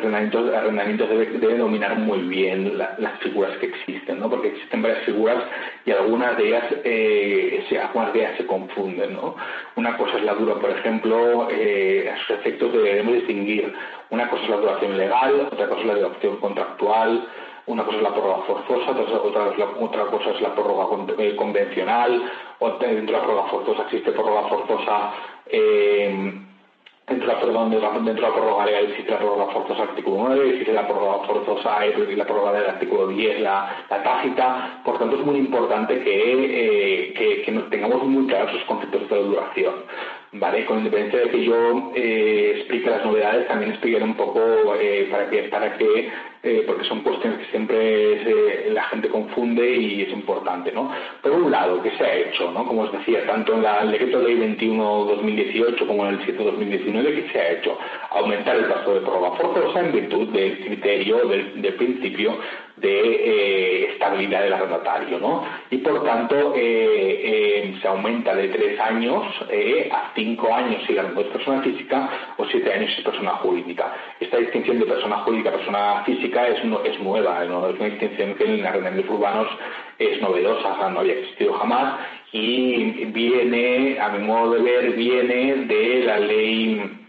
arrendamientos, 0.55 1.09
debe, 1.09 1.57
dominar 1.57 1.97
muy 1.97 2.19
bien 2.19 2.77
las 2.77 3.19
figuras 3.19 3.57
que 3.57 3.65
existen, 3.65 4.21
¿no? 4.21 4.29
porque 4.29 4.49
existen 4.49 4.81
varias 4.81 5.03
figuras 5.03 5.43
y 5.85 5.91
algunas 5.91 6.37
de 6.37 6.47
ellas, 6.47 6.63
eh, 6.85 7.65
se, 7.67 7.77
algunas 7.77 8.13
de 8.13 8.19
ellas 8.19 8.37
se 8.37 8.45
confunden. 8.45 9.15
¿no? 9.15 9.35
Una 9.75 9.97
cosa 9.97 10.17
es 10.17 10.23
la 10.23 10.35
dura, 10.35 10.55
por 10.55 10.69
ejemplo, 10.69 11.49
eh, 11.51 12.09
a 12.09 12.17
sus 12.19 12.37
efectos 12.37 12.71
debemos 12.71 13.15
distinguir. 13.15 13.73
Una 14.11 14.29
cosa 14.29 14.43
es 14.43 14.49
la 14.49 14.57
duración 14.57 14.97
legal, 14.97 15.49
otra 15.51 15.67
cosa 15.67 15.81
es 15.81 15.87
la 15.87 15.95
duración 15.95 16.37
contractual, 16.37 17.27
una 17.67 17.83
cosa 17.83 17.97
es 17.97 18.03
la 18.03 18.13
prórroga 18.13 18.43
forzosa, 18.43 18.91
otra, 18.91 19.53
otra, 19.79 20.05
cosa 20.05 20.31
es 20.31 20.41
la 20.41 20.53
prórroga 20.53 21.05
eh, 21.17 21.35
convencional, 21.35 22.31
dentro 22.59 22.87
de 22.87 23.11
la 23.11 23.23
prórroga 23.23 23.49
forzosa 23.49 23.83
existe 23.83 24.11
prórroga 24.11 24.49
forzosa, 24.49 25.13
eh, 25.47 26.33
dentro, 27.07 27.27
de 27.27 27.33
la, 27.33 27.39
prórroga 27.39 28.65
legal 28.65 28.85
existe 28.85 29.11
la 29.11 29.17
prórroga 29.17 29.53
forzosa 29.53 29.83
artículo 29.83 30.25
9, 30.27 30.49
existe 30.49 30.73
la 30.73 30.87
prórroga 30.87 31.25
forzosa 31.25 31.85
y 31.85 32.15
la 32.15 32.25
prórroga 32.25 32.51
del 32.53 32.69
artículo 32.69 33.07
10, 33.07 33.39
la, 33.39 33.85
la 33.89 34.03
tácita, 34.03 34.81
por 34.83 34.99
tanto 34.99 35.15
es 35.15 35.25
muy 35.25 35.37
importante 35.37 36.03
que, 36.03 36.33
eh, 36.33 37.13
que, 37.13 37.43
que 37.43 37.51
tengamos 37.69 38.03
muy 38.03 38.27
claros 38.27 38.53
los 38.53 38.63
conceptos 38.65 39.09
de 39.09 39.23
duración. 39.23 39.73
¿Vale? 40.33 40.65
Con 40.65 40.79
independencia 40.79 41.19
de 41.19 41.29
que 41.29 41.45
yo 41.45 41.91
eh, 41.95 42.53
explique 42.57 42.89
las 42.89 43.05
novedades, 43.05 43.47
también 43.47 43.71
explicaré 43.71 44.03
un 44.03 44.15
poco 44.15 44.41
eh, 44.79 45.07
para 45.11 45.29
que, 45.29 45.43
para 45.43 45.77
que 45.77 46.11
eh, 46.45 46.63
porque 46.67 46.83
son 46.83 47.01
cuestiones 47.03 47.39
que 47.39 47.51
siempre 47.51 48.69
la 48.71 48.83
gente 48.85 49.07
confunde 49.07 49.65
y 49.65 50.01
es 50.01 50.09
importante, 50.09 50.73
¿no? 50.73 50.91
Por 51.21 51.31
un 51.31 51.49
lado, 51.49 51.81
¿qué 51.81 51.91
se 51.91 52.03
ha 52.03 52.15
hecho, 52.15 52.51
¿no? 52.51 52.65
Como 52.65 52.81
os 52.81 52.91
decía, 52.91 53.25
tanto 53.25 53.53
en 53.53 53.63
el 53.63 53.91
decreto 53.91 54.21
ley 54.21 54.35
21-2018 54.57 55.87
como 55.87 56.05
en 56.05 56.15
el 56.15 56.19
7-2019, 56.25 57.15
¿qué 57.15 57.29
se 57.31 57.39
ha 57.39 57.51
hecho? 57.51 57.77
Aumentar 58.11 58.57
el 58.57 58.65
plazo 58.65 58.93
de 58.93 59.01
prueba 59.01 59.37
forzosa 59.37 59.79
en 59.79 59.91
virtud 59.93 60.27
del 60.29 60.59
criterio, 60.65 61.25
del 61.27 61.73
principio 61.75 62.37
de 62.83 62.99
eh, 62.99 63.91
estabilidad 63.93 64.43
del 64.43 64.53
arrendatario, 64.53 65.17
¿no? 65.17 65.45
Y 65.71 65.77
por 65.77 66.03
tanto 66.03 66.53
eh, 66.53 67.21
eh, 67.23 67.75
se 67.81 67.87
aumenta 67.87 68.35
de 68.35 68.49
tres 68.49 68.77
años 68.77 69.23
a 69.89 70.11
cinco 70.13 70.53
años 70.53 70.83
si 70.85 70.93
la 70.93 71.03
es 71.03 71.27
persona 71.27 71.61
física 71.61 72.09
o 72.37 72.45
siete 72.45 72.73
años 72.73 72.91
si 72.91 72.99
es 72.99 73.05
persona 73.05 73.31
jurídica. 73.35 73.93
Esta 74.19 74.37
distinción 74.37 74.79
de 74.79 74.85
persona 74.85 75.19
jurídica 75.19 75.49
a 75.49 75.53
persona 75.53 76.03
física 76.05 76.47
es, 76.49 76.63
nueva, 76.99 77.43
es 77.43 77.49
una 77.49 77.89
distinción 77.89 78.35
que 78.35 78.43
en 78.43 78.65
arrendamientos 78.65 79.15
urbanos 79.15 79.47
es 79.97 80.21
novedosa, 80.21 80.89
no 80.89 80.99
había 80.99 81.13
existido 81.13 81.53
jamás 81.53 82.01
y 82.33 83.05
viene, 83.05 83.97
a 83.99 84.09
mi 84.09 84.25
modo 84.25 84.55
de 84.55 84.61
ver, 84.61 84.91
viene 84.91 85.55
de 85.67 86.03
la 86.05 86.19
ley 86.19 86.99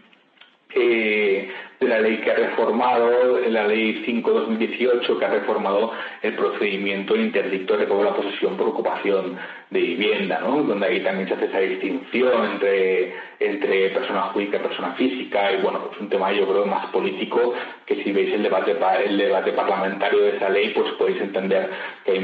la 1.89 2.01
ley 2.01 2.19
que 2.19 2.31
ha 2.31 2.35
reformado, 2.35 3.39
la 3.49 3.67
ley 3.67 4.05
5-2018, 4.07 5.19
que 5.19 5.25
ha 5.25 5.31
reformado 5.31 5.93
el 6.23 6.35
procedimiento 6.35 7.17
interdicto 7.17 7.77
de 7.77 7.87
la 7.87 8.15
posesión 8.15 8.57
por 8.57 8.69
ocupación 8.69 9.37
de 9.71 9.81
vivienda, 9.81 10.41
¿no? 10.41 10.63
donde 10.63 10.87
ahí 10.87 11.01
también 11.03 11.29
se 11.29 11.35
hace 11.35 11.47
esa 11.47 11.59
distinción 11.59 12.53
entre, 12.53 13.15
entre 13.41 13.91
persona 13.91 14.23
jurídica 14.33 14.59
y 14.59 14.61
persona 14.61 14.93
física, 14.95 15.53
y 15.53 15.63
bueno, 15.63 15.91
es 15.93 16.01
un 16.01 16.09
tema 16.09 16.33
yo 16.33 16.47
creo 16.47 16.67
más 16.67 16.87
político, 16.87 17.55
que 17.87 18.03
si 18.03 18.13
veis 18.13 18.33
el 18.35 18.43
debate, 18.43 18.77
el 19.05 19.19
debate 19.19 19.53
parlamentario 19.53 20.21
de 20.21 20.37
esa 20.37 20.49
ley, 20.49 20.73
pues 20.75 20.93
podéis 20.93 21.21
entender 21.21 21.71
que 22.05 22.17
es 22.17 22.23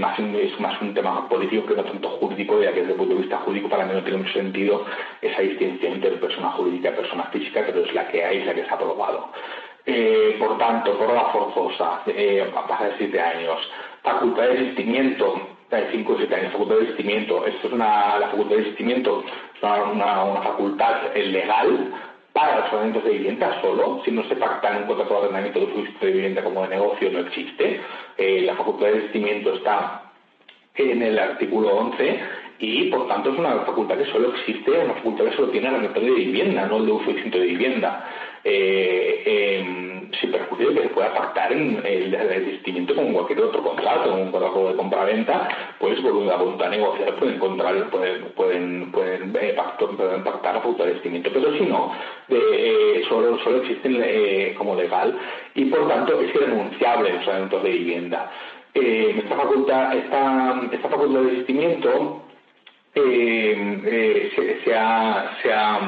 más 0.60 0.80
un 0.80 0.94
tema 0.94 1.28
político 1.28 1.66
que 1.66 1.74
no 1.74 1.84
tanto 1.84 2.08
jurídico, 2.08 2.62
ya 2.62 2.72
que 2.72 2.80
desde 2.80 2.92
el 2.92 2.98
punto 2.98 3.14
de 3.14 3.20
vista 3.20 3.38
jurídico 3.38 3.68
para 3.68 3.84
mí 3.84 3.92
no 3.94 4.02
tiene 4.02 4.18
mucho 4.18 4.32
sentido 4.32 4.84
esa 5.20 5.42
distinción 5.42 5.94
entre 5.94 6.10
persona 6.12 6.50
jurídica 6.52 6.90
y 6.90 6.92
persona 6.92 7.24
física, 7.24 7.62
pero 7.66 7.84
es 7.84 7.94
la 7.94 8.08
que 8.08 8.24
hay, 8.24 8.38
es 8.38 8.46
la 8.46 8.54
que 8.54 8.64
se 8.64 8.70
ha 8.70 8.74
aprobado. 8.74 9.30
Eh, 9.86 10.36
por 10.38 10.58
tanto, 10.58 10.98
la 11.12 11.24
forzosa, 11.26 12.02
eh, 12.06 12.50
a 12.54 12.66
pasar 12.66 12.92
de 12.92 12.98
siete 12.98 13.20
años, 13.20 13.58
facultad 14.02 14.42
de 14.42 14.54
desistimiento, 14.54 15.40
de 15.70 15.90
5 15.92 16.12
o 16.12 16.16
7 16.18 16.34
años, 16.34 16.52
facultad 16.52 16.74
de 16.76 16.80
desistimiento. 16.80 17.46
Esto 17.46 17.68
es 17.68 17.72
una, 17.72 18.18
la 18.18 18.28
facultad 18.28 18.56
de 18.56 18.62
desistimiento 18.62 19.24
es 19.54 19.62
una, 19.62 20.24
una, 20.24 20.42
facultad 20.42 21.14
legal 21.14 21.92
para 22.32 22.56
los 22.56 22.64
arrendamientos 22.66 23.04
de 23.04 23.10
vivienda 23.10 23.60
solo, 23.60 24.02
si 24.04 24.10
no 24.10 24.22
se 24.24 24.36
pacta 24.36 24.70
en 24.70 24.82
un 24.82 24.88
contrato 24.88 25.14
de 25.14 25.20
arrendamiento 25.20 25.60
de 25.60 25.66
uso 25.66 25.92
de 26.00 26.12
vivienda 26.12 26.42
como 26.42 26.62
de 26.62 26.68
negocio, 26.68 27.10
no 27.10 27.20
existe. 27.20 27.80
Eh, 28.16 28.42
la 28.42 28.54
facultad 28.54 28.86
de 28.86 28.92
desistimiento 28.94 29.54
está 29.54 30.12
en 30.76 31.02
el 31.02 31.18
artículo 31.18 31.76
11 31.76 32.20
y 32.60 32.84
por 32.90 33.08
tanto 33.08 33.32
es 33.32 33.38
una 33.38 33.60
facultad 33.60 33.98
que 33.98 34.12
solo 34.12 34.34
existe, 34.34 34.70
una 34.70 34.94
facultad 34.94 35.24
que 35.24 35.36
solo 35.36 35.48
tiene 35.48 35.68
el 35.68 35.74
arrendamiento 35.74 36.14
de 36.14 36.20
vivienda, 36.20 36.66
no 36.66 36.76
el 36.78 36.86
de 36.86 36.92
uso 36.92 37.10
distinto 37.10 37.38
de 37.38 37.46
vivienda. 37.46 38.06
Eh, 38.42 39.22
eh, 39.26 39.90
sin 40.18 40.32
perjuicio 40.32 40.72
se 40.72 40.88
pueda 40.88 41.14
pactar 41.14 41.52
en 41.52 41.80
el, 41.84 42.10
desistimiento 42.10 42.94
con 42.94 43.12
cualquier 43.12 43.40
otro 43.40 43.62
contrato, 43.62 44.14
un 44.14 44.30
contrato 44.30 44.68
de 44.68 44.76
compra-venta, 44.76 45.48
pues 45.78 46.00
por 46.00 46.14
la 46.14 46.36
voluntad 46.36 46.70
de 46.70 46.78
negociar 46.78 47.14
pueden 47.16 47.38
pueden, 47.38 48.24
pueden, 48.34 48.92
pueden, 48.92 49.36
eh, 49.40 49.54
pactar 49.56 50.54
la 50.54 50.60
facultad 50.60 50.84
de 50.84 50.90
desistimiento, 50.90 51.30
pero 51.32 51.52
si 51.56 51.64
no, 51.64 51.92
eh, 52.28 53.02
solo, 53.08 53.38
solo 53.40 53.58
existen 53.58 54.00
eh, 54.02 54.54
como 54.56 54.74
legal 54.74 55.16
y 55.54 55.66
por 55.66 55.88
tanto 55.88 56.20
es 56.20 56.34
irrenunciable 56.34 57.10
en 57.10 57.16
los 57.16 57.28
asuntos 57.28 57.62
de 57.62 57.70
vivienda. 57.70 58.30
esta 58.74 59.36
facultad, 59.36 59.96
esta, 59.96 60.60
esta 60.72 60.88
facultad 60.88 61.20
de 61.20 61.30
desistimiento 61.30 62.22
se, 62.94 64.74
ha, 64.74 65.38
se 65.42 65.52
ha 65.52 65.80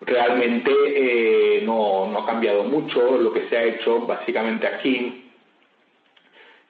realmente 0.00 0.70
eh, 0.70 1.62
no, 1.64 2.08
no, 2.08 2.20
ha 2.20 2.26
cambiado 2.26 2.64
mucho. 2.64 3.18
Lo 3.18 3.32
que 3.32 3.48
se 3.48 3.56
ha 3.56 3.64
hecho 3.64 4.00
básicamente 4.00 4.66
aquí 4.66 5.24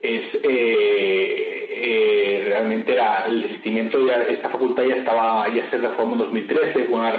es 0.01 0.23
eh, 0.43 1.69
eh, 1.71 2.43
realmente 2.47 2.93
era 2.93 3.27
el 3.27 3.43
desistimiento 3.43 4.05
de 4.05 4.35
esta 4.35 4.51
facultad 4.51 4.85
ya 4.85 4.97
estaba 4.97 5.49
ya 5.49 5.69
se 5.71 5.79
reformó 5.79 6.13
en 6.13 6.19
2013 6.19 6.85
fue 6.85 6.99
una, 6.99 7.15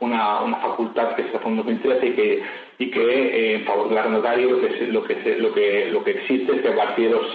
una, 0.00 0.40
una, 0.40 0.56
facultad 0.56 1.14
que 1.16 1.24
se 1.24 1.32
reformó 1.32 1.60
en 1.60 1.78
2013 1.78 2.06
y 2.06 2.12
que 2.12 2.42
y 2.78 2.90
que 2.90 3.54
en 3.56 3.64
favor 3.64 3.90
del 3.90 3.98
arrendatario 3.98 4.50
lo 4.50 4.60
que 4.60 4.86
lo 4.86 5.04
que 5.04 5.36
lo 5.36 5.52
que 5.52 5.90
lo 5.90 6.02
que 6.02 6.10
existe 6.12 6.56
es 6.56 6.62
que 6.62 6.68
a 6.68 6.76
partir 6.76 7.10
de 7.10 7.14
los 7.14 7.26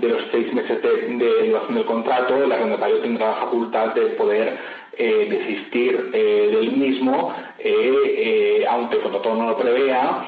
de 0.00 0.08
los 0.08 0.22
seis 0.30 0.52
meses 0.52 0.82
de, 0.82 0.88
de 1.16 1.48
duración 1.48 1.74
del 1.74 1.84
contrato 1.84 2.42
el 2.42 2.52
arrendatario 2.52 3.00
tendrá 3.00 3.28
la 3.28 3.36
facultad 3.36 3.94
de 3.94 4.02
poder 4.10 4.58
eh, 5.02 5.28
desistir 5.30 6.10
eh, 6.12 6.50
del 6.52 6.72
mismo, 6.72 7.32
eh, 7.58 8.66
aunque 8.68 8.96
el 8.96 9.02
contrato 9.02 9.34
no 9.34 9.50
lo 9.50 9.56
prevea, 9.56 10.26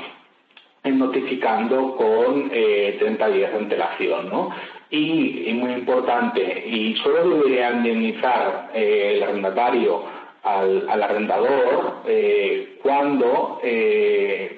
notificando 0.85 1.95
con 1.97 2.49
30 2.49 3.29
días 3.29 3.53
de 3.53 3.59
antelación. 3.59 4.31
¿no? 4.31 4.51
Y, 4.89 5.53
muy 5.55 5.73
importante, 5.73 6.65
y 6.67 6.97
solo 6.97 7.37
debería 7.37 7.73
indemnizar 7.73 8.71
el 8.73 9.23
arrendatario 9.23 10.05
al, 10.43 11.03
arrendador 11.03 12.03
cuando, 12.83 13.61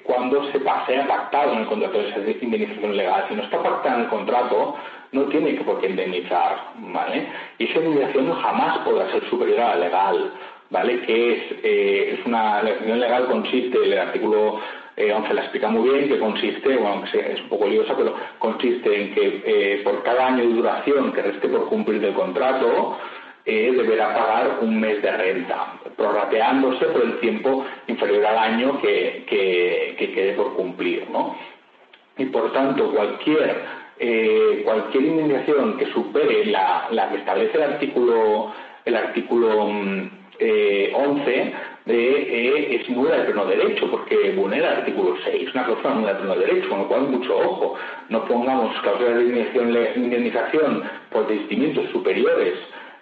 cuando 0.02 0.52
se 0.52 0.60
pase 0.60 0.96
a 0.96 1.06
pactado 1.06 1.52
en 1.52 1.58
el 1.60 1.66
contrato 1.66 1.98
de 1.98 2.38
indemnización 2.40 2.96
legal. 2.96 3.26
Si 3.28 3.34
no 3.34 3.42
está 3.42 3.62
pactado 3.62 3.96
en 3.96 4.04
el 4.04 4.08
contrato, 4.08 4.76
no 5.14 5.22
tiene 5.26 5.52
por 5.64 5.80
qué 5.80 5.88
indemnizar, 5.88 6.72
¿vale? 6.92 7.28
Y 7.58 7.64
esa 7.64 7.78
indemnización 7.78 8.32
jamás 8.32 8.78
podrá 8.78 9.10
ser 9.12 9.24
superior 9.30 9.60
a 9.60 9.76
la 9.76 9.86
legal, 9.86 10.32
¿vale? 10.70 11.00
Que 11.02 11.32
es, 11.32 11.38
eh, 11.62 12.18
es 12.18 12.26
una, 12.26 12.62
la 12.62 12.70
indemnización 12.70 13.00
legal 13.00 13.26
consiste, 13.26 13.78
el 13.78 13.98
artículo 13.98 14.60
11 14.96 15.30
eh, 15.30 15.34
la 15.34 15.40
explica 15.42 15.68
muy 15.68 15.88
bien, 15.88 16.08
que 16.08 16.18
consiste, 16.18 16.76
bueno, 16.76 17.04
es 17.04 17.40
un 17.40 17.48
poco 17.48 17.68
liosa, 17.68 17.94
pero 17.96 18.14
consiste 18.38 19.02
en 19.02 19.14
que 19.14 19.42
eh, 19.46 19.80
por 19.84 20.02
cada 20.02 20.26
año 20.26 20.44
de 20.44 20.54
duración 20.54 21.12
que 21.12 21.22
reste 21.22 21.48
por 21.48 21.68
cumplir 21.68 22.00
del 22.00 22.14
contrato, 22.14 22.98
deberá 23.44 24.14
pagar 24.14 24.58
un 24.62 24.80
mes 24.80 25.02
de 25.02 25.10
renta, 25.10 25.74
prorrateándose 25.96 26.86
por 26.86 27.02
el 27.02 27.20
tiempo 27.20 27.64
inferior 27.88 28.24
al 28.24 28.38
año 28.38 28.80
que, 28.80 29.24
que, 29.28 29.96
que 29.98 30.12
quede 30.12 30.32
por 30.32 30.54
cumplir, 30.54 31.08
¿no? 31.10 31.36
Y 32.16 32.26
por 32.26 32.52
tanto, 32.52 32.92
cualquier 32.92 33.84
eh, 33.98 34.62
cualquier 34.64 35.04
indemnización 35.04 35.76
que 35.76 35.86
supere 35.92 36.46
la, 36.46 36.88
que 37.10 37.18
establece 37.18 37.56
el 37.56 37.62
artículo 37.62 38.52
el 38.84 38.96
artículo 38.96 39.48
11 39.60 40.10
mm, 40.40 40.40
eh, 40.40 40.92
eh, 41.86 42.80
es 42.80 42.90
nula 42.90 43.18
de 43.18 43.24
pleno 43.24 43.46
derecho, 43.46 43.90
porque 43.90 44.32
vulnera 44.32 44.72
el 44.72 44.78
artículo 44.78 45.16
6, 45.24 45.54
una 45.54 45.64
cláusula 45.64 45.94
nula 45.94 46.12
de 46.12 46.18
pleno 46.18 46.34
derecho, 46.36 46.68
con 46.68 46.78
lo 46.80 46.88
cual 46.88 47.02
mucho 47.02 47.36
ojo, 47.36 47.76
no 48.08 48.24
pongamos 48.26 48.78
cláusulas 48.80 49.16
de 49.16 49.92
indemnización 49.96 50.82
por 51.10 51.28
distimientos 51.28 51.88
superiores 51.90 52.54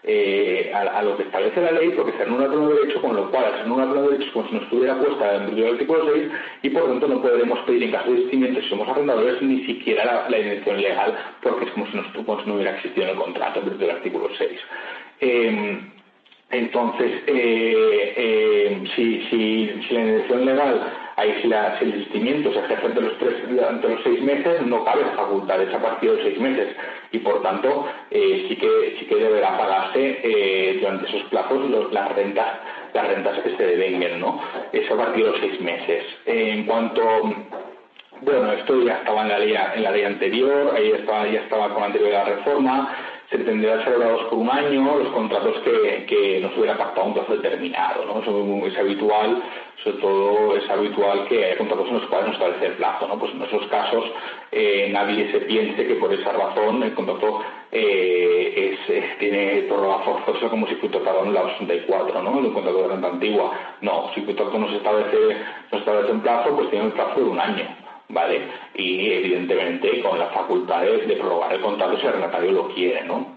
eh, 0.04 0.72
a, 0.74 1.02
lo 1.02 1.16
que 1.16 1.22
establece 1.22 1.60
la 1.60 1.72
ley 1.72 1.90
porque 1.90 2.12
se 2.16 2.24
anula 2.24 2.48
pleno 2.48 2.70
derecho, 2.70 3.00
con 3.00 3.14
lo 3.14 3.30
cual 3.30 3.52
se 3.54 3.60
anula 3.60 3.90
pleno 3.90 4.08
derecho 4.10 4.32
como 4.32 4.48
si 4.48 4.54
no 4.56 4.62
estuviera 4.62 4.98
puesta 4.98 5.36
en 5.36 5.56
el 5.56 5.72
artículo 5.74 6.12
6 6.12 6.28
y 6.62 6.70
por 6.70 6.88
tanto 6.88 7.08
no 7.08 7.22
podremos 7.22 7.58
pedir 7.60 7.84
en 7.84 7.92
caso 7.92 8.10
de 8.10 8.16
distinmiento 8.16 8.60
si 8.60 8.68
somos 8.68 8.88
arrendadores 8.88 9.40
ni 9.42 9.64
siquiera 9.64 10.04
la, 10.04 10.28
la 10.28 10.38
legal 10.76 11.18
porque 11.40 11.66
es 11.66 11.70
como 11.70 11.86
si, 11.86 11.96
no, 11.96 12.54
hubiera 12.54 12.74
existido 12.76 13.04
en 13.04 13.10
el 13.10 13.16
contrato 13.16 13.60
del 13.60 13.90
artículo 13.90 14.28
6. 14.36 14.60
Em, 15.20 15.90
entonces, 16.52 17.10
eh, 17.26 18.14
eh, 18.16 18.84
si, 18.94 19.20
si, 19.30 19.82
si, 19.88 19.94
la 19.94 20.00
inhibición 20.00 20.44
legal, 20.44 20.80
ahí 21.16 21.34
si, 21.42 21.48
la, 21.48 21.78
el 21.80 21.92
desistimiento 21.92 22.52
se 22.52 22.58
ejerce 22.60 22.86
entre 22.86 23.02
los, 23.02 23.18
tres, 23.18 23.34
los 23.50 24.02
seis 24.04 24.22
meses, 24.22 24.66
no 24.66 24.84
cabe 24.84 25.04
facultades 25.16 25.74
a 25.74 25.82
partir 25.82 26.10
de 26.10 26.16
los 26.16 26.24
seis 26.26 26.38
meses 26.38 26.76
y 27.10 27.18
por 27.18 27.42
tanto 27.42 27.86
eh, 28.10 28.46
sí, 28.48 28.56
que, 28.56 28.96
sí 28.98 29.06
que 29.06 29.16
deberá 29.16 29.56
pagarse 29.56 30.78
durante 30.80 31.08
esos 31.08 31.22
plazos 31.30 31.92
las 31.92 32.14
rentas 32.14 32.58
las 32.94 33.08
rentas 33.08 33.38
que 33.38 33.56
se 33.56 33.66
devenguen, 33.66 34.20
¿no? 34.20 34.38
Eso 34.72 34.94
a 34.94 34.98
partir 34.98 35.24
de 35.24 35.30
los 35.30 35.40
seis 35.40 35.60
meses. 35.62 36.04
en 36.26 36.64
cuanto 36.66 37.02
bueno, 38.22 38.52
esto 38.52 38.80
ya 38.82 38.98
estaba 38.98 39.22
en 39.22 39.28
la 39.28 39.38
ley, 39.38 39.54
en 39.74 39.82
la 39.82 39.90
ley 39.90 40.04
anterior, 40.04 40.72
ahí 40.76 40.92
estaba, 40.92 41.26
ya 41.26 41.40
estaba 41.40 41.70
con 41.70 41.80
la 41.80 41.86
anterior 41.86 42.24
reforma, 42.24 42.96
se 43.33 43.38
tendría 43.38 43.83
celebrados 43.83 44.25
por 44.25 44.38
un 44.38 44.51
año 44.51 44.99
los 44.99 45.09
contratos 45.09 45.57
que, 45.64 46.38
no 46.42 46.51
se 46.51 46.61
hubiera 46.61 46.77
pactado 46.77 47.07
un 47.07 47.14
plazo 47.14 47.33
determinado. 47.37 48.05
¿no? 48.05 48.66
Es 48.66 48.77
habitual, 48.77 49.42
sobre 49.83 49.97
todo 49.99 50.57
es 50.57 50.68
habitual 50.68 51.27
que 51.29 51.45
haya 51.45 51.57
contratos 51.57 51.88
en 51.88 51.95
los 51.95 52.07
cuales 52.09 52.29
no 52.29 52.33
establece 52.35 52.66
el 52.66 52.73
plazo. 52.75 53.09
¿no? 53.09 53.18
Pues 53.18 53.33
en 53.33 53.42
esos 53.42 53.66
casos 53.68 54.05
eh, 54.53 54.90
nadie 54.92 55.33
se 55.33 55.40
piense 55.40 55.87
que 55.87 55.95
por 55.95 56.12
esa 56.12 56.31
razón 56.33 56.83
el 56.83 56.92
contrato 56.92 57.40
eh, 57.73 58.77
es, 58.87 59.18
tiene 59.18 59.62
prórroga 59.62 60.01
forzosa 60.01 60.51
como 60.51 60.66
si 60.66 60.75
fue 60.75 60.90
tratado 60.90 61.25
en 61.25 61.33
la 61.33 61.45
84, 61.45 62.23
¿no? 62.23 62.38
en 62.38 62.45
un 62.45 62.53
contrato 62.53 62.83
de 62.83 62.88
renta 62.88 63.09
antigua. 63.09 63.51
No, 63.81 64.11
si 64.12 64.21
el 64.21 64.27
contrato 64.27 64.59
no 64.59 64.68
se 64.68 64.77
establece, 64.77 65.37
no 65.71 65.79
establece 65.79 66.12
un 66.12 66.21
plazo, 66.21 66.55
pues 66.55 66.68
tiene 66.68 66.85
un 66.85 66.92
plazo 66.92 67.18
de 67.18 67.31
un 67.31 67.40
año. 67.40 67.82
¿Vale? 68.12 68.42
Y 68.75 69.11
evidentemente 69.11 70.01
con 70.03 70.18
las 70.18 70.33
facultades 70.33 71.09
de 71.09 71.16
prorrogar 71.16 71.55
el 71.55 71.61
contrato 71.61 71.96
si 71.96 72.03
el 72.03 72.09
arrendatario 72.09 72.53
lo 72.53 72.68
quiere, 72.68 73.05
¿no? 73.05 73.37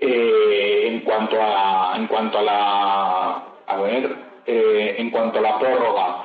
Eh, 0.00 0.88
en 0.88 1.00
cuanto 1.00 1.36
a 1.40 1.94
en 1.96 2.06
cuanto 2.06 2.38
a 2.38 2.42
la 2.42 3.42
a 3.66 3.76
ver 3.82 4.16
eh, 4.46 4.96
en 4.98 5.10
cuanto 5.10 5.38
a 5.38 5.42
la 5.42 5.58
prórroga 5.58 6.24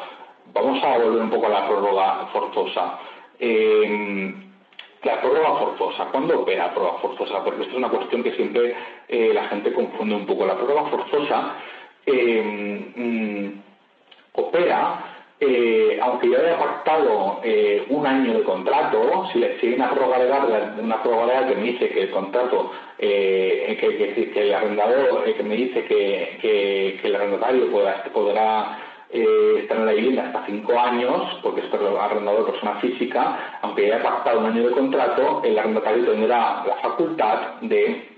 vamos 0.51 0.84
a 0.84 0.97
volver 0.97 1.21
un 1.21 1.30
poco 1.30 1.45
a 1.45 1.49
la 1.49 1.67
prórroga 1.67 2.27
forzosa 2.34 2.99
eh, 3.39 4.34
la 5.03 5.21
prórroga 5.21 5.60
forzosa 5.60 6.06
¿cuándo 6.06 6.41
opera 6.41 6.67
la 6.67 6.73
prórroga 6.73 6.97
forzosa? 6.99 7.43
porque 7.43 7.62
esto 7.62 7.73
es 7.73 7.77
una 7.77 7.89
cuestión 7.89 8.23
que 8.23 8.32
siempre 8.32 8.75
la 9.10 9.43
gente 9.49 9.71
confunde 9.71 10.15
un 10.15 10.25
poco 10.25 10.47
la 10.47 10.56
prórroga 10.56 10.89
forzosa 10.89 11.53
mm, 12.08 13.66
eh, 15.39 16.00
aunque 16.02 16.32
yo 16.32 16.39
haya 16.39 16.58
pactado 16.58 17.39
eh, 17.43 17.86
un 17.89 18.08
año 18.08 18.39
de 18.39 18.43
contrato, 18.43 19.28
si, 19.32 19.43
si 19.60 19.67
hay 19.67 19.73
una 19.73 19.91
prórroga 19.91 20.17
legal, 20.17 20.76
una 20.82 21.04
prórroga 21.04 21.47
que 21.47 21.56
me 21.56 21.62
dice 21.62 21.89
que 21.89 22.04
el 22.04 22.10
contrato, 22.10 22.71
eh, 22.97 23.78
que, 23.80 24.41
el 24.41 24.54
arrendador, 24.54 25.23
que 25.26 25.43
me 25.43 25.56
dice 25.56 25.86
que, 25.86 27.00
el 27.04 27.15
arrendatario 27.15 27.71
podrá, 27.71 28.04
podrá 28.12 28.80
estar 29.12 29.78
en 29.78 29.86
la 29.86 29.93
vivienda 29.93 30.23
hasta 30.23 30.45
cinco 30.47 30.80
años, 30.80 31.39
porque 31.43 31.62
es 31.62 31.73
arrendador 31.73 32.52
persona 32.52 32.76
física, 32.82 33.60
aunque 33.62 33.86
haya 33.86 34.02
pactado 34.02 34.39
un 34.39 34.47
año 34.47 34.67
de 34.67 34.71
contrato, 34.71 35.41
el 35.43 35.58
arrendatario 35.60 36.04
tendrá 36.06 36.63
la 36.65 36.76
facultad 36.82 37.62
de 37.62 38.16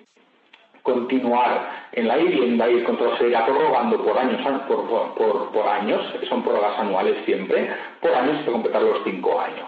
continuar 0.84 1.88
en 1.92 2.08
la 2.08 2.18
vivienda 2.18 2.70
y 2.70 2.78
el 2.78 2.84
contrato 2.84 3.18
se 3.18 3.28
irá 3.28 3.46
prorrogando 3.46 4.04
por 4.04 4.18
años, 4.18 4.42
por, 4.68 5.68
años, 5.68 6.02
son 6.28 6.44
prórrogas 6.44 6.80
anuales 6.80 7.18
siempre, 7.26 7.70
por 8.02 8.12
años 8.14 8.40
hasta 8.40 8.52
completar 8.52 8.82
los 8.82 9.04
cinco 9.04 9.40
años. 9.40 9.68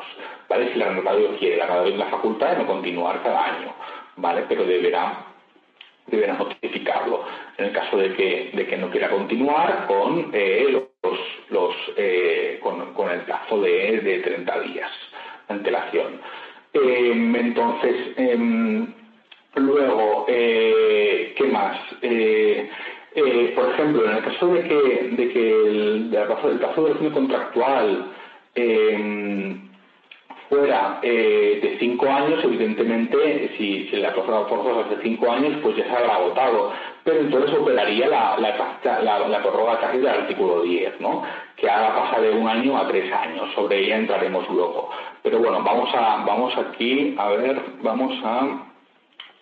¿vale? 0.50 0.68
Si 0.68 0.74
el 0.74 0.82
arrendatario 0.82 1.38
quiere 1.38 1.58
la, 1.58 1.68
la 1.84 2.06
facultad 2.06 2.52
de 2.52 2.58
no 2.58 2.68
continuar 2.68 3.22
cada 3.24 3.46
año, 3.46 3.74
¿vale? 4.18 4.46
pero 4.48 4.66
deberá, 4.66 5.26
deberá 6.08 6.34
notificarlo. 6.34 7.24
En 7.58 7.66
el 7.66 7.72
caso 7.72 7.98
de 7.98 8.14
que, 8.14 8.52
de 8.54 8.68
que 8.68 8.78
no 8.78 8.90
quiera 8.90 9.10
continuar 9.10 9.88
con, 9.88 10.32
eh, 10.34 10.68
los, 10.70 11.20
los 11.50 11.76
eh, 11.98 12.60
con, 12.62 12.94
con, 12.94 13.10
el 13.10 13.22
plazo 13.22 13.60
de, 13.62 14.00
de 14.02 14.20
30 14.20 14.60
días 14.62 14.92
de 15.48 15.54
antelación. 15.54 16.22
Eh, 16.74 17.12
entonces, 17.36 18.14
em, 18.16 19.01
Luego, 19.56 20.26
eh, 20.30 21.34
¿qué 21.36 21.44
más? 21.46 21.78
Eh, 22.02 22.70
eh, 23.16 23.52
por 23.54 23.70
ejemplo, 23.72 24.06
en 24.06 24.18
el 24.18 24.24
caso 24.24 24.48
de 24.48 24.64
que, 24.64 25.10
de 25.12 25.34
que 25.34 25.52
el, 25.68 26.12
de 26.12 26.22
plazo, 26.22 26.86
del 26.86 27.12
contractual 27.12 28.06
fuera 30.48 31.00
medida 31.00 31.00
eh, 31.04 31.60
de 31.62 31.78
cinco 31.80 32.08
años, 32.10 32.44
evidentemente, 32.44 33.52
si, 33.58 33.88
si 33.90 33.96
la 33.98 34.14
prórroga 34.14 34.48
forzosa 34.48 34.82
es 34.82 34.98
de 34.98 35.04
cinco 35.04 35.32
años, 35.32 35.60
pues 35.62 35.76
ya 35.76 35.86
se 35.86 35.92
habrá 35.92 36.16
agotado. 36.16 36.72
Pero 37.04 37.20
entonces 37.20 37.58
operaría 37.58 38.08
la, 38.08 38.38
la, 38.38 39.42
prórroga 39.42 39.80
casi 39.80 39.98
del 39.98 40.08
artículo 40.08 40.62
10, 40.62 41.00
¿no? 41.02 41.24
que 41.56 41.70
haga 41.70 41.96
pasar 41.96 42.22
de 42.22 42.32
un 42.32 42.48
año 42.48 42.78
a 42.78 42.88
tres 42.88 43.12
años. 43.12 43.50
Sobre 43.56 43.80
ella 43.80 43.98
entraremos 43.98 44.48
luego. 44.50 44.90
Pero 45.24 45.40
bueno, 45.40 45.62
vamos, 45.64 45.90
a, 45.94 46.24
vamos 46.26 46.54
aquí 46.58 47.16
a 47.18 47.30
ver, 47.30 47.62
vamos 47.82 48.14
a 48.24 48.71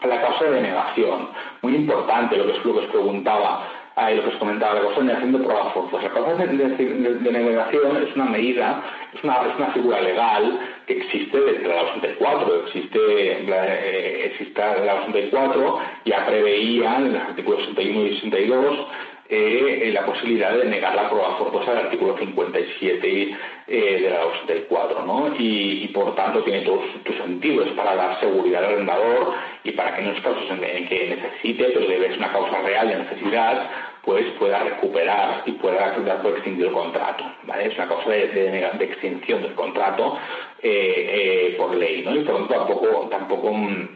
la 0.08 0.22
causa 0.22 0.46
de 0.46 0.52
denegación. 0.52 1.30
Muy 1.62 1.76
importante 1.76 2.38
lo 2.38 2.46
que, 2.46 2.58
es, 2.58 2.66
lo 2.66 2.74
que 2.74 2.80
os 2.80 2.92
preguntaba 2.92 3.68
y 4.12 4.16
lo 4.16 4.24
que 4.24 4.30
os 4.30 4.36
comentaba, 4.36 4.76
la 4.76 4.82
causa 4.82 5.00
de 5.00 5.06
negación 5.08 5.32
de 5.34 5.40
pruebas 5.40 5.74
forzosas. 5.74 6.04
La 6.04 6.10
causa 6.12 6.46
de, 6.46 6.46
denegación 6.56 7.98
es 7.98 8.16
una 8.16 8.26
medida, 8.26 8.82
es 9.14 9.24
una, 9.24 9.42
es 9.42 9.56
una 9.58 9.68
figura 9.74 10.02
legal 10.02 10.60
que 10.88 11.00
existe 11.00 11.38
desde 11.38 11.68
la 11.68 11.82
84, 11.82 12.66
existe, 12.66 13.00
eh, 13.00 14.26
existe 14.26 14.62
la 14.86 15.04
84, 15.04 15.80
ya 16.06 16.26
preveía 16.26 16.96
en 16.96 17.14
los 17.14 17.22
artículos 17.24 17.66
61 17.66 18.08
y 18.08 18.16
62 18.22 18.88
eh, 19.32 19.92
la 19.94 20.08
posibilidad 20.08 20.58
de 20.58 20.66
negar 20.66 20.96
la 20.96 21.08
prueba 21.08 21.38
forzosa 21.38 21.72
del 21.72 21.86
artículo 21.86 22.18
57 22.18 23.38
eh, 23.68 24.02
de 24.02 24.10
la 24.10 24.26
84, 24.26 25.06
¿no? 25.06 25.36
Y, 25.38 25.88
por 25.94 26.16
tanto 26.16 26.44
tiene 26.44 26.62
todo 26.62 26.82
su, 27.06 27.14
sentido, 27.14 27.64
es 27.64 27.72
para 27.74 27.96
dar 27.96 28.20
seguridad 28.20 28.64
al 28.64 28.74
arrendador 28.74 29.36
y 29.64 29.72
para 29.74 29.96
que 29.96 30.02
en 30.02 30.14
los 30.14 30.22
casos 30.22 30.44
en, 30.50 30.88
que 30.88 31.16
necesite, 31.16 31.66
pero 31.66 31.88
debe 31.88 32.08
ser 32.08 32.18
una 32.18 32.32
causa 32.32 32.60
real 32.62 32.88
de 32.88 32.96
necesidad, 32.96 33.70
pues 34.04 34.26
pueda 34.40 34.64
recuperar 34.64 35.44
y 35.46 35.52
pueda 35.52 35.96
dar 36.00 36.22
por 36.24 36.32
extinguir 36.32 36.66
el 36.66 36.74
contrato, 36.74 37.24
¿vale? 37.44 37.68
Es 37.68 37.76
una 37.76 37.88
causa 37.88 38.10
de, 38.10 38.68
extinción 38.80 39.44
del 39.44 39.54
contrato 39.54 40.18
eh, 40.64 41.54
por 41.56 41.76
ley, 41.76 42.02
¿no? 42.02 42.16
Y 42.16 42.24
por 42.24 42.36
tanto 42.36 42.54
tampoco, 42.56 43.08
tampoco 43.12 43.54
mm, 43.54 43.88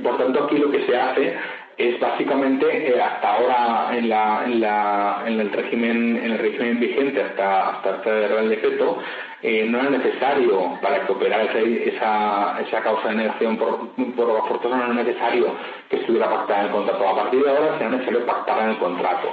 por 0.00 0.16
tanto 0.16 0.44
aquí 0.44 0.58
lo 0.58 0.70
que 0.70 0.86
se 0.86 0.96
hace 0.96 1.36
es 1.80 1.98
básicamente 1.98 2.66
eh, 2.94 3.00
hasta 3.00 3.36
ahora 3.36 3.96
en, 3.96 4.08
la, 4.08 4.46
la, 4.46 5.24
el 5.26 5.50
régimen 5.50 6.78
vigente 6.78 7.22
hasta 7.22 7.70
hasta 7.70 7.96
este 7.96 8.28
Real 8.28 8.48
Decreto 8.50 8.98
eh, 9.42 9.64
no 9.66 9.80
era 9.80 9.90
necesario 9.90 10.78
para 10.82 11.06
que 11.06 11.12
operara 11.12 11.44
esa, 11.44 12.82
causa 12.82 13.08
de 13.08 13.14
negación 13.14 13.56
por, 13.56 13.88
por 14.14 14.48
forzosa 14.48 14.76
no 14.76 14.84
era 14.84 15.02
necesario 15.02 15.54
que 15.88 15.96
estuviera 15.96 16.28
pactada 16.28 16.60
en 16.60 16.66
el 16.66 16.72
contrato. 16.72 17.08
A 17.08 17.16
partir 17.16 17.42
de 17.42 17.50
ahora 17.50 17.78
será 17.78 17.90
necesario 17.90 18.26
pactarla 18.26 18.64
en 18.64 18.70
el 18.70 18.78
contrato. 18.78 19.28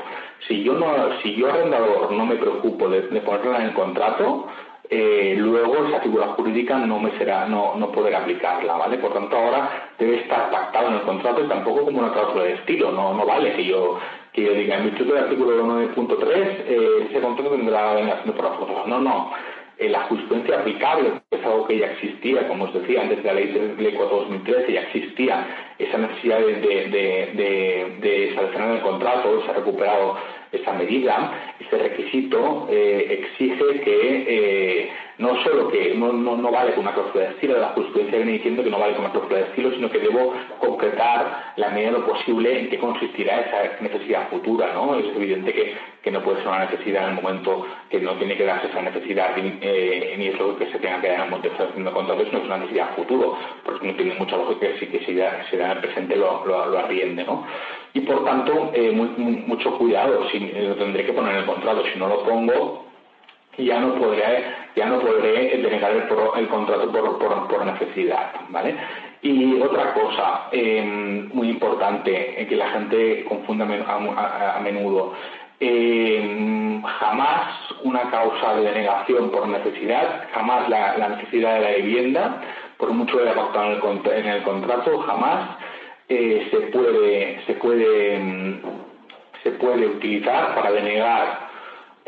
Si 0.48 0.64
yo 0.64 0.78
si 1.22 1.36
yo 1.36 1.50
arrendador 1.50 2.12
no 2.12 2.26
me 2.26 2.36
preocupo 2.36 2.88
de 2.88 3.02
ponerla 3.02 3.58
en 3.58 3.66
el 3.66 3.74
contrato 3.74 4.48
eh, 4.90 5.36
luego 5.38 5.86
esa 5.88 6.00
figura 6.00 6.28
jurídica 6.28 6.78
no 6.78 7.00
me 7.00 7.12
será, 7.18 7.46
no, 7.46 7.76
no 7.76 7.92
poder 7.92 8.16
aplicarla, 8.16 8.78
¿vale? 8.78 8.98
Por 8.98 9.14
tanto, 9.14 9.36
ahora 9.36 9.92
debe 10.00 10.22
estar 10.22 10.50
pactado 10.50 10.88
en 10.88 10.94
el 10.96 11.02
contrato 11.02 11.44
y 11.44 11.48
tampoco 11.48 11.86
como 11.86 12.00
una 12.00 12.14
cláusula 12.14 12.44
de 12.44 12.54
estilo, 12.54 12.92
no, 12.92 13.14
no 13.14 13.26
vale 13.26 13.54
que 13.54 13.66
yo, 13.66 14.00
que 14.32 14.44
yo 14.44 14.54
diga, 14.54 14.78
en 14.78 14.86
virtud 14.86 15.08
del 15.08 15.24
artículo 15.24 15.66
9.3, 15.66 16.28
eh, 16.34 17.08
ese 17.10 17.20
contrato 17.22 17.52
tendrá 17.52 17.96
vengación 17.96 18.34
por 18.34 18.46
la 18.46 18.86
No, 18.88 19.02
no. 19.02 19.32
Eh, 19.80 19.90
la 19.90 20.04
jurisprudencia 20.04 20.60
aplicable, 20.60 21.12
que 21.30 21.38
es 21.38 21.46
algo 21.46 21.68
que 21.68 21.78
ya 21.78 21.88
existía, 21.88 22.48
como 22.48 22.64
os 22.64 22.74
decía, 22.74 23.02
antes 23.02 23.22
de 23.22 23.24
la 23.24 23.34
ley, 23.34 23.76
ley 23.78 23.94
4 23.94 24.18
2013, 24.22 24.74
ya 24.74 24.82
existía 24.82 25.46
esa 25.78 26.00
necesidad 26.00 26.40
de, 26.40 26.56
de, 26.56 26.88
de, 26.90 27.98
de, 28.02 28.30
el 28.30 28.82
contrato, 28.82 29.44
se 29.44 29.52
ha 29.52 29.54
recuperado 29.54 30.18
esa 30.52 30.74
medida, 30.74 31.54
ese 31.60 31.78
requisito 31.78 32.68
eh, 32.70 33.20
exige 33.22 33.82
que 33.82 34.26
eh, 34.28 34.90
no 35.18 35.42
solo 35.44 35.70
que 35.70 35.96
no, 35.96 36.14
no, 36.14 36.38
no, 36.38 36.52
vale 36.52 36.74
con 36.74 36.82
una 36.82 36.94
cláusula 36.94 37.26
de 37.26 37.32
estilo, 37.32 37.58
la 37.58 37.70
jurisprudencia 37.70 38.18
viene 38.18 38.34
diciendo 38.34 38.64
que 38.64 38.70
no 38.70 38.80
vale 38.80 38.94
con 38.94 39.06
una 39.06 39.12
cláusula 39.14 39.38
de 39.40 39.46
estilo, 39.46 39.72
sino 39.72 39.90
que 39.90 40.00
debo 40.00 40.34
concretar 40.60 41.54
la 41.56 41.70
medida 41.70 41.92
de 41.92 42.00
lo 42.00 42.06
posible 42.06 42.60
en 42.60 42.70
qué 42.70 42.78
consistirá 42.78 43.42
esa 43.42 43.82
necesidad 43.82 44.30
futura, 44.30 44.74
¿no? 44.74 44.96
Es 44.96 45.06
evidente 45.16 45.54
que, 45.54 45.76
que 46.04 46.12
no 46.12 46.22
puede 46.22 46.38
ser 46.38 46.48
una 46.48 46.66
necesidad 46.66 47.04
en 47.04 47.18
el 47.18 47.24
momento 47.24 47.66
que 47.90 48.00
no 48.00 48.14
tiene 48.14 48.38
que 48.38 48.46
darse 48.46 48.68
esa 48.68 48.82
necesidad, 48.82 49.32
eh, 49.38 50.16
ni 50.18 50.28
es 50.28 50.38
lo 50.38 50.56
que 50.58 50.68
se 50.68 50.78
tenga 50.80 51.02
que 51.02 51.08
dar 51.08 51.18
en 51.18 51.24
el 51.24 51.30
momento 51.32 51.50
que 51.50 51.54
está 51.56 51.70
haciendo 51.70 51.94
contrato, 51.94 52.26
sino 52.26 52.38
es 52.38 52.46
una 52.46 52.58
necesidad 52.58 52.96
futuro, 52.96 53.38
porque 53.66 53.88
no 53.88 53.96
tiene 53.96 54.14
mucha 54.16 54.38
lógica 54.38 54.68
que 54.68 54.80
si 54.80 54.86
que 54.88 55.04
se 55.04 55.16
da, 55.16 55.44
en 55.52 55.72
el 55.72 55.80
presente 55.80 56.16
lo, 56.16 56.46
lo, 56.46 56.78
arriende, 56.78 57.24
¿no? 57.24 57.44
y 57.94 58.02
por 58.02 58.24
tanto 58.24 58.72
eh, 58.74 58.92
mucho 58.92 59.78
cuidado, 59.80 60.30
si, 60.30 60.40
lo 60.40 60.76
tendré 60.76 61.06
que 61.06 61.14
poner 61.14 61.34
en 61.34 61.40
el 61.40 61.46
contrato, 61.46 61.84
si 61.92 61.98
no 61.98 62.08
lo 62.08 62.24
pongo 62.24 62.87
ya 63.58 63.80
no 63.80 63.96
podré 63.96 64.44
ya 64.76 64.86
no 64.86 65.00
podré 65.00 65.58
denegar 65.58 65.92
el, 65.92 66.48
contrato 66.48 66.92
por, 67.48 67.66
necesidad, 67.66 68.32
¿vale? 68.50 68.76
Y 69.24 69.60
otra 69.60 69.94
cosa 69.96 70.50
em, 70.52 71.30
muy 71.34 71.50
importante 71.50 72.46
que 72.48 72.56
la 72.56 72.70
gente 72.70 73.26
confunde 73.26 73.64
a, 73.64 74.60
menudo, 74.62 75.14
em, 75.60 76.84
jamás 76.84 77.48
una 77.84 78.12
causa 78.12 78.54
de 78.56 78.66
denegación 78.66 79.32
por 79.32 79.48
necesidad, 79.48 80.28
jamás 80.32 80.70
la, 80.70 81.10
necesidad 81.10 81.56
de 81.56 81.62
la 81.62 81.72
vivienda, 81.78 82.42
por 82.78 82.92
mucho 82.92 83.18
que 83.18 83.24
haya 83.24 83.34
pactado 83.34 83.72
en 84.14 84.26
el 84.28 84.44
contrato, 84.44 85.00
jamás 85.00 85.58
eh, 86.10 86.48
se 86.52 86.58
puede 86.68 87.42
se 87.48 87.54
puede 87.56 88.20
mm, 88.20 88.62
se 89.42 89.52
puede 89.52 89.88
utilizar 89.88 90.54
para 90.54 90.72
denegar 90.72 91.47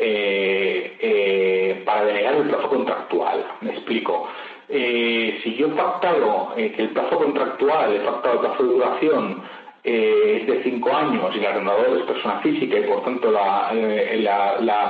eh, 0.00 0.96
eh, 0.98 1.82
para 1.84 2.04
denegar 2.04 2.34
el 2.36 2.48
plazo 2.48 2.68
contractual 2.68 3.44
me 3.60 3.72
explico. 3.72 4.28
Si 4.68 5.56
yo 5.56 5.66
he 5.66 5.70
pactado 5.70 6.54
que 6.54 6.74
el 6.78 6.90
plazo 6.90 7.18
contractual 7.18 7.96
he 7.96 8.00
pactado 8.00 8.34
el 8.34 8.40
plazo 8.40 8.62
de 8.62 8.68
duración 8.68 9.42
es 9.82 10.46
de 10.46 10.62
cinco 10.62 10.94
años 10.94 11.34
y 11.34 11.38
el 11.38 11.46
arrendador 11.46 11.98
es 11.98 12.04
persona 12.04 12.40
física 12.40 12.78
y 12.78 12.82
por 12.82 13.02
tanto 13.02 13.30
la, 13.30 13.70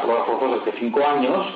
prueba 0.03 0.25
forzosa 0.27 0.57
es 0.57 0.65
de 0.67 0.81
cinco 0.81 1.07
años 1.07 1.47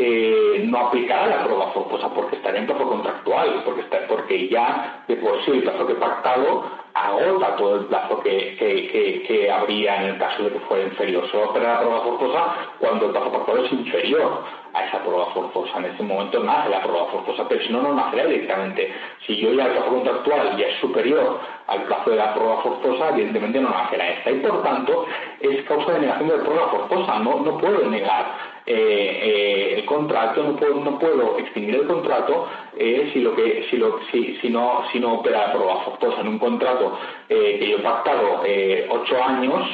eh, 0.00 0.62
no 0.66 0.78
aplicará 0.78 1.26
la 1.26 1.44
prueba 1.44 1.72
forzosa 1.72 2.08
porque 2.14 2.36
estaría 2.36 2.60
en 2.60 2.66
plazo 2.66 2.88
contractual, 2.88 3.62
porque, 3.64 3.82
porque 4.08 4.48
ya 4.48 5.02
de 5.08 5.16
por 5.16 5.44
sí 5.44 5.50
el 5.50 5.64
plazo 5.64 5.88
que 5.88 5.94
he 5.94 5.96
pactado 5.96 6.70
agota 6.94 7.56
todo 7.56 7.76
el 7.76 7.84
plazo 7.86 8.20
que, 8.20 8.56
que, 8.56 9.24
que, 9.26 9.50
habría 9.50 10.02
en 10.02 10.08
el 10.10 10.18
caso 10.18 10.44
de 10.44 10.50
que 10.50 10.60
fuera 10.60 10.84
inferior. 10.84 11.28
Solo 11.30 11.52
la 11.58 11.80
prueba 11.80 12.00
forzosa 12.00 12.54
cuando 12.78 13.06
el 13.06 13.12
plazo 13.12 13.32
pactado 13.32 13.64
es 13.64 13.72
inferior 13.72 14.44
a 14.74 14.84
esa 14.84 14.98
prueba 15.02 15.26
forzosa. 15.26 15.78
En 15.78 15.86
ese 15.86 16.02
momento 16.02 16.42
nace 16.42 16.70
la 16.70 16.82
prueba 16.82 17.06
forzosa, 17.06 17.48
pero 17.48 17.62
si 17.62 17.72
no, 17.72 17.82
no 17.82 17.94
nacerá 17.94 18.26
directamente. 18.26 18.92
Si 19.26 19.36
yo 19.36 19.52
ya 19.52 19.66
el 19.66 19.72
plazo 19.72 19.90
contractual 19.90 20.56
ya 20.56 20.66
es 20.66 20.80
superior 20.80 21.40
al 21.66 21.82
plazo 21.84 22.10
de 22.10 22.16
la 22.16 22.34
prueba 22.34 22.62
forzosa, 22.62 23.10
evidentemente 23.10 23.60
no 23.60 23.70
nacerá 23.70 24.08
esta. 24.08 24.30
Y 24.30 24.40
por 24.40 24.62
tanto, 24.62 25.06
es 25.40 25.64
causa 25.64 25.92
de 25.92 26.00
negación 26.00 26.28
de 26.28 26.36
la 26.38 26.44
prueba 26.44 26.68
forzosa. 26.68 27.18
No, 27.20 27.40
no 27.40 27.58
puedo 27.58 27.88
negar 27.88 28.57
eh, 28.70 29.20
eh, 29.22 29.74
el 29.78 29.86
contrato, 29.86 30.42
no 30.42 30.56
puedo, 30.56 30.74
no 30.74 30.98
puedo 30.98 31.38
extinguir 31.38 31.76
el 31.76 31.86
contrato 31.86 32.48
eh, 32.76 33.08
si 33.14 33.20
lo 33.20 33.34
que 33.34 33.66
si 33.70 33.78
lo 33.78 33.98
si, 34.12 34.36
si 34.42 34.50
no 34.50 34.82
si 34.92 35.00
no 35.00 35.14
opera 35.14 35.46
la 35.46 35.52
prueba 35.54 35.80
forzosa 35.84 36.20
en 36.20 36.28
un 36.28 36.38
contrato 36.38 36.98
que 37.28 37.66
yo 37.66 37.78
he 37.78 37.80
pactado 37.80 38.42
ocho 38.90 39.24
años 39.24 39.66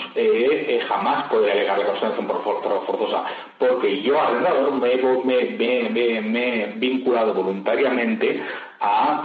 jamás 0.89 1.29
podré 1.29 1.53
alegar 1.53 1.79
la 1.79 2.11
de 2.11 2.23
por 2.23 2.41
prueba 2.41 2.81
forzosa 2.87 3.25
porque 3.59 4.01
yo 4.03 4.21
arrendador 4.21 4.75
me, 4.75 4.95
me, 5.59 5.91
me, 5.91 6.21
me 6.21 6.63
he 6.63 6.67
vinculado 6.77 7.35
voluntariamente 7.35 8.41
a, 8.79 9.23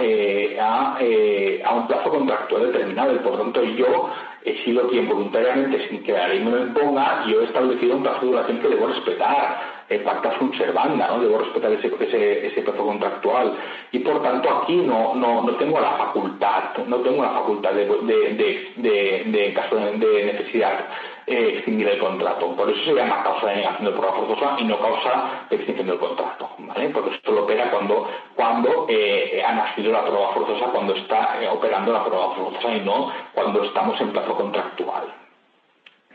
a, 0.59 0.97
a 0.97 1.73
un 1.75 1.87
plazo 1.87 2.09
contractual 2.09 2.71
determinado 2.71 3.13
y 3.13 3.19
por 3.19 3.37
tanto 3.37 3.63
yo 3.63 4.09
he 4.45 4.63
sido 4.63 4.87
quien 4.87 5.07
voluntariamente, 5.07 5.87
sin 5.89 6.03
que 6.03 6.13
la 6.13 6.27
ley 6.27 6.39
me 6.39 6.51
lo 6.51 6.63
imponga, 6.63 7.25
yo 7.27 7.41
he 7.41 7.45
establecido 7.45 7.97
un 7.97 8.03
plazo 8.03 8.21
de 8.21 8.27
duración 8.27 8.59
que 8.59 8.67
debo 8.69 8.87
respetar, 8.87 9.58
eh, 9.89 9.99
pacta 9.99 10.35
un 10.39 10.55
servanda, 10.57 11.07
¿no? 11.07 11.19
Debo 11.19 11.39
respetar 11.39 11.71
ese, 11.71 11.91
ese, 11.99 12.47
ese 12.47 12.61
plazo 12.61 12.85
contractual. 12.85 13.57
Y 13.91 13.99
por 13.99 14.21
tanto 14.21 14.49
aquí 14.49 14.75
no, 14.75 15.15
no, 15.15 15.41
no 15.43 15.55
tengo 15.55 15.79
la 15.79 15.91
facultad, 15.97 16.77
no 16.87 16.97
tengo 16.97 17.23
la 17.23 17.31
facultad 17.31 17.71
de, 17.73 17.85
de, 17.85 18.73
de, 18.77 19.23
de 19.25 19.53
caso 19.53 19.75
de 19.75 20.25
necesidad 20.25 20.85
eh, 21.29 21.57
extinguir 21.57 21.87
el 21.87 21.99
contrato. 21.99 22.55
Por 22.55 22.67
eso 22.71 22.83
se 22.85 22.93
llama 22.95 23.21
causa 23.21 23.49
de 23.49 23.57
negación 23.57 23.85
de 23.85 23.91
prueba 23.91 24.15
forzosa 24.15 24.55
y 24.57 24.63
no 24.63 24.79
causa 24.79 25.45
de 25.47 25.57
extinción 25.57 25.85
del 25.85 25.99
contrato, 25.99 26.49
¿vale? 26.57 26.89
Porque 26.89 27.13
esto 27.13 27.31
lo 27.31 27.43
opera 27.43 27.69
cuando, 27.69 28.09
cuando 28.35 28.87
eh, 28.89 29.43
ha 29.45 29.53
nacido 29.53 29.91
la 29.91 30.05
prueba 30.05 30.33
forzosa, 30.33 30.71
cuando 30.71 30.95
está 30.95 31.39
eh, 31.39 31.47
operando 31.47 31.93
la 31.93 32.03
prueba 32.03 32.33
forzosa 32.33 32.73
y 32.73 32.79
no 32.79 33.13
cuando 33.35 33.63
estamos 33.63 34.01
en 34.01 34.11
plazo 34.11 34.35
contractual, 34.35 35.03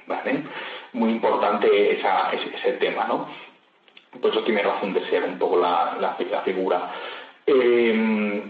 ¿vale? 0.08 0.42
Muy 0.94 1.10
importante 1.10 1.96
esa, 1.96 2.32
ese, 2.32 2.72
tema, 2.72 3.04
¿no? 3.04 3.28
Por 4.20 4.30
eso 4.30 4.42
tiene 4.44 4.62
razón 4.62 4.92
de 4.92 5.08
ser 5.10 5.24
un 5.24 5.38
poco 5.38 5.58
la, 5.58 5.96
la, 6.00 6.42
figura. 6.42 6.92
Eh, 7.46 8.42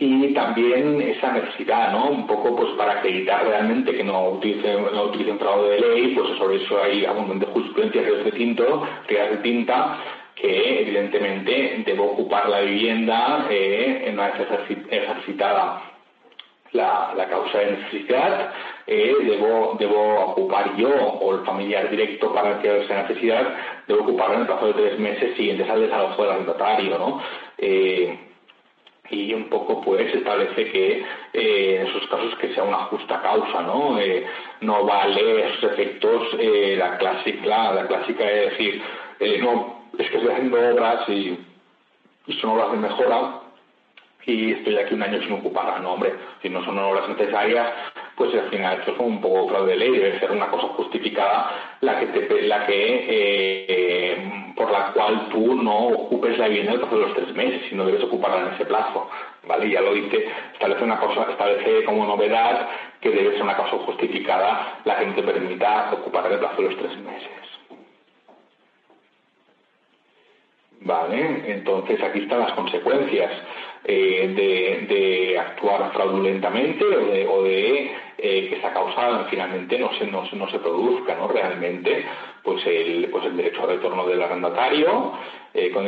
y 0.00 0.32
también 0.32 1.00
esa 1.00 1.32
necesidad, 1.32 1.90
¿no? 1.90 2.10
Un 2.10 2.26
poco 2.26 2.54
pues 2.54 2.70
para 2.76 2.92
acreditar 2.92 3.44
realmente 3.44 3.96
que 3.96 4.04
no 4.04 4.28
utilicen, 4.30 4.84
no 4.92 5.04
utilicen 5.04 5.38
fraude 5.38 5.70
de 5.70 5.80
ley, 5.80 6.14
pues 6.14 6.38
sobre 6.38 6.56
eso 6.62 6.80
hay 6.80 7.04
abundante 7.04 7.46
jurisprudencia, 7.46 8.02
ríos 8.02 8.24
de 8.24 8.32
tinto, 8.32 8.86
ríos 9.08 9.30
de 9.30 9.36
tinta, 9.38 9.98
que 10.36 10.82
evidentemente 10.82 11.82
debo 11.84 12.12
ocupar 12.12 12.48
la 12.48 12.60
vivienda 12.60 13.48
eh, 13.50 14.04
en 14.06 14.14
una 14.14 14.28
vez 14.28 14.46
ejercitada 14.88 15.82
la, 16.72 17.14
la, 17.16 17.28
causa 17.28 17.58
de 17.58 17.72
necesidad, 17.72 18.52
eh, 18.90 19.14
debo, 19.22 19.76
debo 19.78 20.30
ocupar 20.30 20.74
yo 20.76 20.88
o 20.88 21.34
el 21.34 21.44
familiar 21.44 21.90
directo 21.90 22.32
para 22.32 22.58
que 22.60 22.84
esa 22.84 23.02
necesidad, 23.02 23.54
debo 23.86 24.00
ocuparlo 24.00 24.36
en 24.36 24.40
el 24.40 24.46
plazo 24.46 24.68
de 24.68 24.72
tres 24.72 24.98
meses 24.98 25.36
siguientes 25.36 25.68
al 25.68 25.82
desalojo 25.82 26.22
del 26.22 26.32
arrendatario, 26.32 26.98
¿no? 26.98 27.22
Eh, 27.58 28.18
y 29.10 29.34
un 29.34 29.50
poco 29.50 29.82
pues 29.82 30.14
establece 30.14 30.70
que 30.70 31.04
eh, 31.34 31.80
en 31.80 31.86
esos 31.86 32.06
casos 32.08 32.34
que 32.36 32.54
sea 32.54 32.64
una 32.64 32.84
justa 32.86 33.20
causa, 33.20 33.60
¿no? 33.62 34.00
Eh, 34.00 34.24
no 34.62 34.84
vale 34.84 35.48
esos 35.48 35.72
efectos 35.72 36.28
la 36.38 36.96
clásica, 36.96 37.72
la 37.72 37.86
clásica 37.86 38.24
es 38.24 38.50
decir, 38.52 38.82
no, 39.42 39.82
es 39.98 40.08
que 40.08 40.16
estoy 40.16 40.32
haciendo 40.32 40.56
obras 40.56 41.06
y, 41.10 41.38
son 42.40 42.50
obras 42.50 42.72
de 42.72 42.78
mejora 42.78 43.40
y 44.26 44.52
estoy 44.52 44.76
aquí 44.76 44.94
un 44.94 45.02
año 45.02 45.20
sin 45.22 45.32
ocupar, 45.32 45.80
no 45.80 45.92
hombre, 45.92 46.14
si 46.42 46.50
no 46.50 46.62
son 46.64 46.78
obras 46.78 47.08
necesarias, 47.08 47.72
pues 48.18 48.34
al 48.34 48.50
final 48.50 48.80
esto 48.80 48.92
es 48.92 48.98
un 48.98 49.20
poco 49.20 49.48
fraude 49.48 49.70
de 49.70 49.76
ley, 49.76 49.92
debe 49.92 50.18
ser 50.18 50.32
una 50.32 50.48
cosa 50.48 50.66
justificada 50.74 51.78
la 51.80 52.00
que 52.00 52.06
eh, 53.08 54.52
por 54.56 54.70
la 54.72 54.92
cual 54.92 55.28
tú 55.30 55.54
no 55.54 55.86
ocupes 55.86 56.36
la 56.36 56.48
vivienda 56.48 56.72
plazo 56.78 56.98
de 56.98 57.06
los 57.06 57.14
tres 57.14 57.34
meses, 57.34 57.62
sino 57.68 57.86
debes 57.86 58.02
ocuparla 58.02 58.48
en 58.48 58.54
ese 58.54 58.64
plazo, 58.66 59.08
¿vale? 59.46 59.70
Ya 59.70 59.80
lo 59.80 59.94
dice, 59.94 60.26
establece 60.52 60.82
una 60.84 60.98
cosa, 60.98 61.28
establece 61.30 61.84
como 61.84 62.04
novedad 62.04 62.68
que 63.00 63.10
debe 63.10 63.32
ser 63.34 63.42
una 63.42 63.56
cosa 63.56 63.78
justificada 63.86 64.80
la 64.84 64.98
que 64.98 65.06
te 65.06 65.22
permita 65.22 65.90
ocupar 65.92 66.30
el 66.30 66.40
plazo 66.40 66.62
de 66.62 66.68
los 66.70 66.76
tres 66.76 66.98
meses. 66.98 67.57
Vale, 70.80 71.42
entonces 71.46 72.00
aquí 72.00 72.20
están 72.20 72.40
las 72.40 72.52
consecuencias 72.52 73.32
eh, 73.84 74.86
de, 74.88 75.38
actuar 75.38 75.92
fraudulentamente 75.92 76.84
o 76.84 77.42
de, 77.42 77.90
eh, 78.18 78.48
que 78.48 78.56
esa 78.56 78.72
causa 78.72 79.26
finalmente 79.30 79.78
no 79.78 79.92
se, 79.94 80.06
no, 80.06 80.24
no 80.32 80.48
se 80.48 80.58
produzca 80.58 81.16
¿no? 81.16 81.28
realmente 81.28 82.04
pues 82.42 82.64
el, 82.66 83.08
pues 83.10 83.24
el 83.24 83.36
derecho 83.36 83.62
al 83.62 83.70
retorno 83.70 84.06
del 84.06 84.22
arrendatario 84.22 85.14
eh, 85.54 85.70
con 85.70 85.86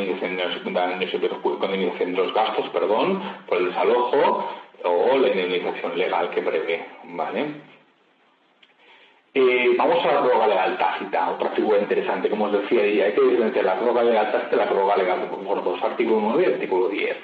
indemnización 1.69 2.11
de 2.11 2.21
los 2.21 2.33
gastos 2.33 2.69
perdón 2.69 3.21
por 3.47 3.59
el 3.59 3.67
desalojo 3.67 4.49
o 4.83 5.17
la 5.17 5.29
indemnización 5.29 5.97
legal 5.97 6.29
que 6.31 6.41
prevé 6.41 6.85
¿vale? 7.05 7.70
Eh, 9.33 9.75
vamos 9.77 10.03
a 10.03 10.11
la 10.11 10.21
prórroga 10.23 10.47
legal 10.47 10.77
tácita, 10.77 11.29
otra 11.29 11.51
figura 11.51 11.79
interesante, 11.79 12.29
como 12.29 12.45
os 12.45 12.51
decía, 12.51 12.85
y 12.85 12.99
hay 12.99 13.13
que 13.13 13.21
diferenciar 13.21 13.63
la 13.63 13.75
prórroga 13.75 14.03
legal 14.03 14.29
tácita 14.29 14.55
y 14.55 14.59
la 14.59 14.65
prórroga 14.67 14.97
legal 14.97 15.19
por 15.29 15.63
dos, 15.63 15.81
artículo 15.81 16.19
9 16.19 16.43
y 16.43 16.53
artículo 16.53 16.89
10. 16.89 17.17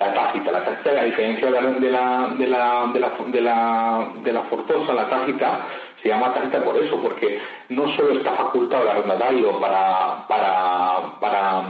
La 0.00 0.12
tácita, 0.12 0.50
la 0.50 0.64
tácita, 0.64 0.92
la 0.92 1.04
diferencia 1.04 1.46
de 1.46 1.52
la, 1.52 1.60
de 1.60 1.88
la, 1.88 2.36
de 2.36 2.46
la, 2.48 2.88
de 2.92 3.40
la, 3.40 4.10
de 4.24 4.32
la, 4.32 4.42
forzosa, 4.42 4.92
la 4.92 5.08
tácita, 5.08 5.66
se 6.02 6.08
llama 6.08 6.34
tácita 6.34 6.64
por 6.64 6.76
eso, 6.78 7.00
porque 7.00 7.40
no 7.68 7.94
solo 7.94 8.18
está 8.18 8.32
facultado 8.32 8.82
el 8.82 8.88
arrendatario 8.88 9.60
para, 9.60 10.26
para, 10.26 11.20
para, 11.20 11.62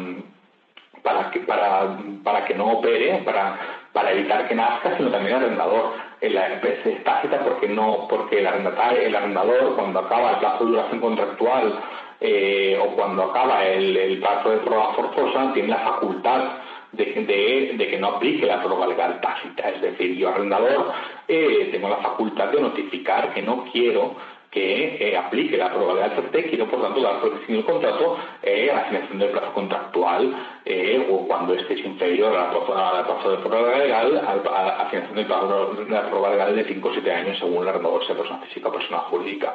para, 1.02 1.30
que, 1.32 1.40
para, 1.40 1.98
para 2.24 2.44
que 2.46 2.54
no 2.54 2.78
opere, 2.78 3.20
para, 3.26 3.58
para 3.92 4.12
evitar 4.12 4.48
que 4.48 4.54
nazca, 4.54 4.96
sino 4.96 5.10
también 5.10 5.36
el 5.36 5.44
arrendador 5.44 6.11
la 6.30 6.54
empresa 6.54 6.88
es 6.88 7.02
tácita 7.02 7.40
porque 7.44 7.68
no 7.68 8.06
porque 8.08 8.38
el 8.38 8.46
arrendatario, 8.46 9.02
el 9.02 9.14
arrendador 9.14 9.74
cuando 9.74 10.00
acaba 10.00 10.32
el 10.32 10.36
plazo 10.38 10.64
de 10.64 10.70
duración 10.70 11.00
contractual 11.00 11.80
eh, 12.20 12.78
o 12.80 12.94
cuando 12.94 13.24
acaba 13.24 13.64
el, 13.66 14.18
plazo 14.20 14.50
de 14.50 14.58
prueba 14.58 14.94
forzosa 14.94 15.52
tiene 15.52 15.70
la 15.70 15.78
facultad 15.78 16.52
de, 16.92 17.86
que 17.90 17.98
no 17.98 18.08
aplique 18.08 18.46
la 18.46 18.60
prórroga 18.60 18.86
legal 18.86 19.20
tácita. 19.20 19.70
Es 19.70 19.80
decir, 19.80 20.16
yo 20.16 20.28
arrendador 20.28 20.92
eh, 21.26 21.68
tengo 21.72 21.88
la 21.88 21.96
facultad 21.96 22.48
de 22.48 22.60
notificar 22.60 23.34
que 23.34 23.42
no 23.42 23.64
quiero 23.72 24.14
que 24.52 24.98
eh, 25.00 25.16
aplique 25.16 25.56
la 25.56 25.70
prórroga 25.70 25.94
legal 25.94 26.14
tácita 26.14 26.38
y 26.40 26.42
quiero, 26.42 26.66
por 26.68 26.82
tanto, 26.82 27.00
dar 27.00 27.20
protección 27.20 27.56
del 27.56 27.64
contrato 27.64 28.18
eh, 28.42 28.70
a 28.70 28.74
la 28.74 28.80
asignación 28.82 29.18
del 29.18 29.30
plazo 29.30 29.52
contractual 29.54 30.60
eh, 30.66 31.08
o 31.10 31.26
cuando 31.26 31.54
este 31.54 31.72
es 31.72 31.84
inferior 31.86 32.36
al 32.36 32.50
plazo, 32.50 33.30
de 33.30 33.38
prórroga 33.38 33.78
legal, 33.78 34.18
a 34.18 34.62
la 34.62 34.76
asignación 34.82 35.16
del 35.16 35.26
plazo 35.26 35.74
de 35.74 35.90
la 35.90 36.02
prórroga 36.02 36.30
legal 36.32 36.54
de 36.54 36.64
5 36.64 36.86
o 36.86 36.92
7 36.92 37.12
años 37.12 37.38
según 37.38 37.64
la 37.64 37.70
arrendador 37.70 38.04
sea 38.04 38.14
persona 38.14 38.40
física 38.40 38.68
o 38.68 38.72
persona 38.72 38.98
jurídica. 38.98 39.54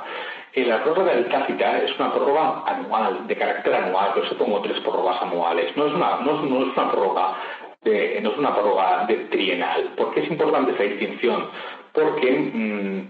la 0.55 0.83
prórroga 0.83 1.13
legal 1.13 1.29
tácita 1.29 1.77
es 1.77 1.99
una 1.99 2.11
prórroga 2.11 2.63
anual, 2.65 3.27
de 3.27 3.35
carácter 3.35 3.75
anual, 3.75 4.13
por 4.15 4.25
eso 4.25 4.35
pongo 4.35 4.61
tres 4.61 4.79
prórrogas 4.79 5.21
anuales. 5.21 5.77
No 5.77 5.85
es 5.85 5.93
una, 5.93 6.21
no 6.21 6.43
es, 6.43 6.49
no 6.49 6.61
es 6.63 6.75
una 6.75 6.91
prórroga 6.91 7.37
no 7.85 8.31
es 8.31 8.37
una 8.37 8.53
prórroga 8.53 9.05
de 9.07 9.15
trienal. 9.29 9.93
¿Por 9.95 10.13
qué 10.13 10.21
es 10.21 10.29
importante 10.29 10.71
esa 10.71 10.83
distinción? 10.83 11.49
Porque 11.93 13.07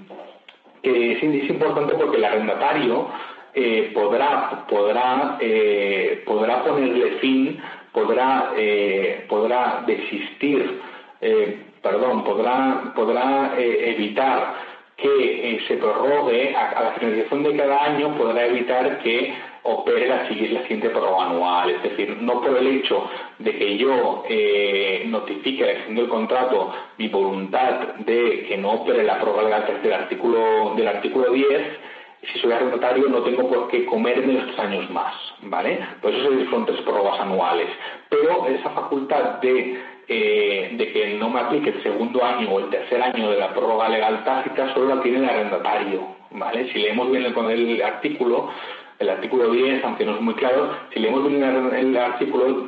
mm, 0.83 0.89
es, 0.89 1.49
importante 1.49 1.95
porque 1.95 2.17
el 2.17 2.25
arrendatario 2.25 3.07
eh, 3.53 3.91
podrá, 3.93 4.65
podrá, 4.69 5.37
eh, 5.39 6.23
podrá 6.25 6.63
ponerle 6.63 7.11
fin, 7.19 7.59
podrá, 7.91 8.51
eh, 8.55 9.25
podrá 9.27 9.83
desistir, 9.87 10.79
perdón, 11.81 12.23
podrá, 12.23 12.93
podrá 12.95 13.53
evitar 13.57 14.53
que 14.97 15.63
se 15.67 15.77
prorrogue 15.77 16.55
a, 16.55 16.83
la 16.83 16.91
finalización 16.91 17.43
de 17.43 17.55
cada 17.55 17.83
año, 17.83 18.15
podrá 18.17 18.45
evitar 18.45 18.99
que 18.99 19.33
opere 19.67 20.07
la, 20.07 20.27
siguiente 20.27 20.89
prórroga 20.89 21.25
anual. 21.25 21.69
Es 21.69 21.83
decir, 21.83 22.17
no 22.21 22.41
por 22.41 22.57
el 22.57 22.67
hecho 22.67 23.09
de 23.39 23.55
que 23.57 23.77
yo 23.77 24.23
eh, 24.29 25.03
notifique 25.07 25.63
la 25.65 25.71
extensión 25.71 25.95
del 25.95 26.09
contrato 26.09 26.73
mi 26.97 27.07
voluntad 27.09 27.95
de 27.99 28.45
que 28.47 28.57
no 28.57 28.71
opere 28.71 29.03
la 29.03 29.19
prórroga 29.19 29.43
legal 29.43 29.79
del 29.83 29.93
artículo, 29.93 30.73
del 30.75 30.87
artículo 30.87 31.31
10, 31.31 31.61
si 32.33 32.39
soy 32.39 32.51
arrendatario 32.51 33.07
no 33.09 33.21
tengo 33.21 33.47
por 33.47 33.67
qué 33.69 33.85
comerme 33.85 34.41
tres 34.41 34.59
años 34.59 34.89
más, 34.89 35.13
¿vale? 35.43 35.79
Por 36.01 36.13
eso 36.13 36.29
son 36.49 36.65
tres 36.65 36.81
prórrogas 36.81 37.19
anuales. 37.19 37.67
Pero 38.09 38.47
esa 38.47 38.69
facultad 38.71 39.39
de, 39.41 39.79
eh, 40.07 40.69
de 40.73 40.91
que 40.91 41.13
no 41.15 41.29
me 41.29 41.41
aplique 41.41 41.69
el 41.69 41.83
segundo 41.83 42.23
año 42.23 42.49
o 42.49 42.59
el 42.59 42.69
tercer 42.69 43.01
año 43.01 43.29
de 43.29 43.37
la 43.37 43.53
prórroga 43.53 43.89
legal 43.89 44.23
tácita 44.23 44.73
solo 44.73 44.95
la 44.95 45.01
tiene 45.01 45.19
el 45.19 45.29
arrendatario, 45.29 46.07
¿vale? 46.31 46.71
Si 46.71 46.79
leemos 46.79 47.11
bien 47.11 47.31
con 47.33 47.51
el 47.51 47.81
artículo, 47.81 48.49
el 48.99 49.09
artículo 49.09 49.51
10, 49.51 49.83
aunque 49.83 50.05
no 50.05 50.15
es 50.15 50.21
muy 50.21 50.33
claro, 50.35 50.71
si 50.93 50.99
leemos 50.99 51.27
bien 51.27 51.43
el, 51.43 51.97
artículo, 51.97 52.65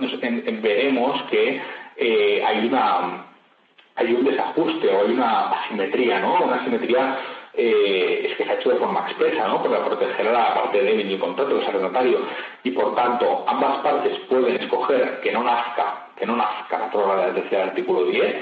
veremos 0.62 1.22
que 1.24 1.62
eh, 1.98 2.44
hay 2.46 4.14
un 4.14 4.24
desajuste 4.24 4.90
o 4.90 5.02
hay 5.02 5.12
una 5.12 5.50
asimetría, 5.50 6.20
¿no? 6.20 6.44
Una 6.44 6.56
asimetría 6.58 7.20
eh, 7.54 8.28
es 8.30 8.38
que 8.38 8.46
se 8.46 8.52
ha 8.52 8.54
hecho 8.54 8.70
de 8.70 8.78
forma 8.78 9.02
expresa, 9.02 9.48
¿no? 9.48 9.62
Para 9.62 9.84
proteger 9.84 10.28
a 10.28 10.32
la 10.32 10.54
parte 10.54 10.82
débil 10.82 11.10
del 11.10 11.20
contrato, 11.20 11.58
del 11.58 11.68
arrendatario. 11.68 12.20
Y 12.64 12.72
por 12.72 12.96
tanto, 12.96 13.44
ambas 13.48 13.80
partes 13.80 14.18
pueden 14.30 14.56
escoger 14.62 15.20
que 15.22 15.32
no 15.32 15.44
nazca, 15.44 16.08
que 16.18 16.26
no 16.26 16.36
nazca 16.36 16.80
la 16.80 16.92
prórroga 16.92 17.32
del 17.32 17.62
artículo 17.62 18.06
10, 18.06 18.36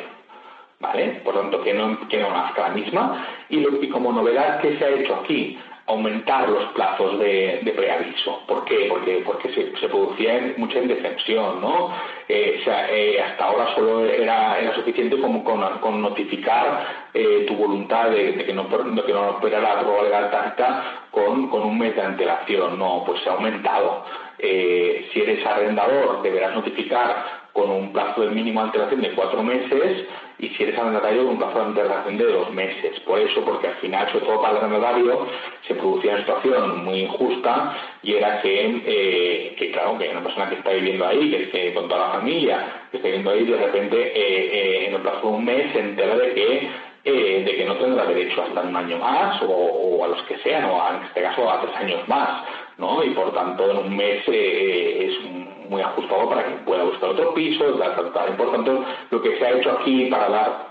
¿vale? 0.79 1.21
Por 1.23 1.33
tanto, 1.35 1.63
que 1.63 1.73
no, 1.73 2.07
que 2.07 2.19
no 2.19 2.29
nazca 2.29 2.69
la 2.69 2.75
misma. 2.75 3.25
Y, 3.49 3.59
lo, 3.61 3.81
y 3.81 3.89
como 3.89 4.11
novedad 4.11 4.59
que 4.59 4.77
se 4.77 4.85
ha 4.85 4.89
hecho 4.89 5.15
aquí, 5.15 5.57
aumentar 5.87 6.49
los 6.49 6.65
plazos 6.73 7.17
de, 7.19 7.73
preaviso. 7.75 8.41
¿Por 8.45 8.65
qué? 8.65 8.87
Porque, 8.89 9.23
porque 9.25 9.49
se, 9.53 9.87
producía 9.87 10.53
mucha 10.57 10.79
indefensión, 10.79 11.61
¿no? 11.61 11.93
Eh, 12.27 12.57
o 12.59 12.63
sea, 12.65 12.91
eh, 12.91 13.21
hasta 13.21 13.45
ahora 13.45 13.73
solo 13.73 14.05
era, 14.05 14.73
suficiente 14.75 15.17
como 15.17 15.43
con, 15.43 16.01
notificar 16.01 17.07
eh, 17.13 17.45
tu 17.47 17.55
voluntad 17.55 18.09
de, 18.09 18.45
que 18.45 18.53
no, 18.53 18.67
que 18.67 19.13
no 19.13 19.29
operara 19.29 19.75
la 19.75 19.79
prueba 19.81 20.03
legal 20.03 20.29
tácita 20.29 21.07
con, 21.09 21.49
con 21.49 21.63
un 21.63 21.77
mes 21.79 21.95
de 21.95 22.01
antelación. 22.01 22.77
No, 22.77 23.03
pues 23.05 23.21
se 23.23 23.29
ha 23.29 23.33
aumentado. 23.33 24.03
si 24.39 25.21
eres 25.21 25.45
arrendador, 25.45 26.21
deberás 26.21 26.53
notificar 26.53 27.36
con 27.57 27.71
un 27.71 27.91
plazo 27.91 28.21
de 28.21 28.29
mínimo 28.29 28.61
antelación 28.61 29.01
de 29.01 29.13
cuatro 29.13 29.41
meses 29.41 30.05
y 30.37 30.49
si 30.49 30.61
eres 30.61 30.77
arrendatario 30.77 31.23
con 31.23 31.33
un 31.33 31.37
plazo 31.39 31.57
de 31.57 31.65
antelación 31.65 32.17
de 32.19 32.25
dos 32.25 32.53
meses. 32.53 32.99
Por 32.99 33.19
eso, 33.19 33.43
porque 33.43 33.65
al 33.65 33.75
final, 33.77 34.07
sobre 34.11 34.25
todo 34.25 34.41
para 34.43 34.51
el 34.51 34.63
arrendatario, 34.63 35.25
se 35.67 35.73
producía 35.73 36.11
una 36.11 36.19
situación 36.19 36.85
muy 36.85 36.99
injusta 36.99 37.75
y 38.03 38.13
era 38.13 38.43
que, 38.43 38.83
eh, 38.85 39.55
que 39.57 39.71
claro, 39.71 39.97
que 39.97 40.07
una 40.07 40.21
persona 40.21 40.49
que 40.49 40.55
está 40.57 40.69
viviendo 40.69 41.07
ahí, 41.07 41.31
que, 41.31 41.49
que 41.49 41.73
con 41.73 41.89
toda 41.89 42.09
la 42.09 42.13
familia, 42.19 42.83
que 42.91 42.97
está 42.97 43.07
viviendo 43.07 43.31
ahí, 43.31 43.43
de 43.43 43.57
repente 43.57 43.97
eh, 43.97 44.49
eh, 44.53 44.85
en 44.89 44.93
el 44.93 45.01
plazo 45.01 45.21
de 45.21 45.27
un 45.27 45.45
mes 45.45 45.73
se 45.73 45.79
entera 45.79 46.15
de 46.15 46.33
que 46.35 46.87
de 47.07 47.55
que 47.55 47.63
no 47.63 47.75
tendrá 47.77 48.05
derecho 48.05 48.41
a 48.41 48.47
estar 48.47 48.65
un 48.65 48.75
año 48.75 48.97
más 48.97 49.41
o, 49.41 50.03
a 50.03 50.09
los 50.09 50.21
que 50.23 50.37
sean, 50.39 50.65
o 50.65 50.89
en 50.89 51.03
este 51.03 51.21
caso 51.21 51.49
a 51.49 51.61
tres 51.61 51.73
años 51.77 52.05
más, 52.05 52.43
¿no? 52.77 53.03
Y 53.03 53.09
por 53.11 53.33
tanto 53.33 53.69
en 53.69 53.77
un 53.77 53.95
mes 53.95 54.23
es 54.27 55.17
un 55.25 55.47
muy 55.69 55.81
ajustado 55.81 56.29
para 56.29 56.45
que 56.45 56.51
pueda 56.63 56.83
buscar 56.83 57.09
otro 57.09 57.33
piso, 57.33 57.65
tal, 57.73 58.11
tal, 58.13 58.35
Por 58.35 58.51
tanto, 58.51 58.85
lo 59.11 59.21
que 59.21 59.37
se 59.37 59.45
ha 59.45 59.51
hecho 59.51 59.71
aquí 59.71 60.05
para 60.05 60.29
dar 60.29 60.67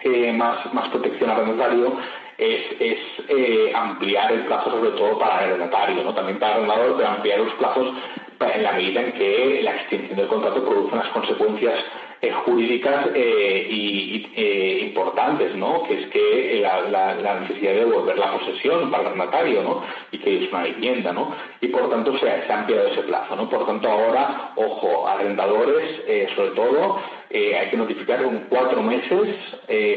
eh, 0.00 0.32
más, 0.32 0.72
más 0.72 0.88
protección 0.88 1.30
al 1.30 1.36
arrendatario 1.36 1.96
es, 2.38 2.62
es 2.80 2.98
eh, 3.28 3.72
ampliar 3.74 4.32
el 4.32 4.46
plazo 4.46 4.70
sobre 4.70 4.90
todo 4.92 5.18
para 5.18 5.44
el 5.44 5.52
arrendatario, 5.52 6.02
¿no? 6.02 6.14
también 6.14 6.38
para 6.38 6.56
el 6.56 6.64
arrendador, 6.64 6.96
pero 6.96 7.08
ampliar 7.08 7.38
los 7.40 7.54
plazos 7.54 7.94
en 8.40 8.62
la 8.62 8.72
medida 8.72 9.00
en 9.00 9.12
que 9.12 9.60
la 9.62 9.76
extinción 9.76 10.16
del 10.16 10.26
contrato 10.26 10.64
produce 10.64 10.94
unas 10.94 11.08
consecuencias 11.08 11.78
eh, 12.24 12.32
jurídicas 12.46 13.08
eh, 13.14 13.66
y, 13.70 14.26
eh, 14.34 14.78
importantes, 14.82 15.54
¿no? 15.56 15.82
Que 15.82 16.00
es 16.00 16.06
que 16.08 16.60
la, 16.62 17.14
necesidad 17.40 17.72
de 17.72 17.78
devolver 17.80 18.16
la 18.16 18.32
posesión 18.32 18.90
para 18.90 19.02
el 19.02 19.06
arrendatario, 19.08 19.62
¿no? 19.62 19.82
Y 20.10 20.18
que 20.18 20.44
es 20.44 20.50
una 20.50 20.64
vivienda, 20.64 21.12
¿no? 21.12 21.34
Y 21.60 21.68
por 21.68 21.90
tanto 21.90 22.16
se, 22.18 22.30
ha 22.30 22.58
ampliado 22.58 22.88
ese 22.88 23.02
plazo, 23.02 23.36
¿no? 23.36 23.50
Por 23.50 23.66
tanto 23.66 23.90
ahora, 23.90 24.52
ojo, 24.56 25.06
arrendadores, 25.06 26.02
sobre 26.34 26.50
todo, 26.52 26.98
hay 27.30 27.68
que 27.70 27.76
notificar 27.76 28.22
con 28.22 28.46
cuatro 28.48 28.82
meses 28.82 29.36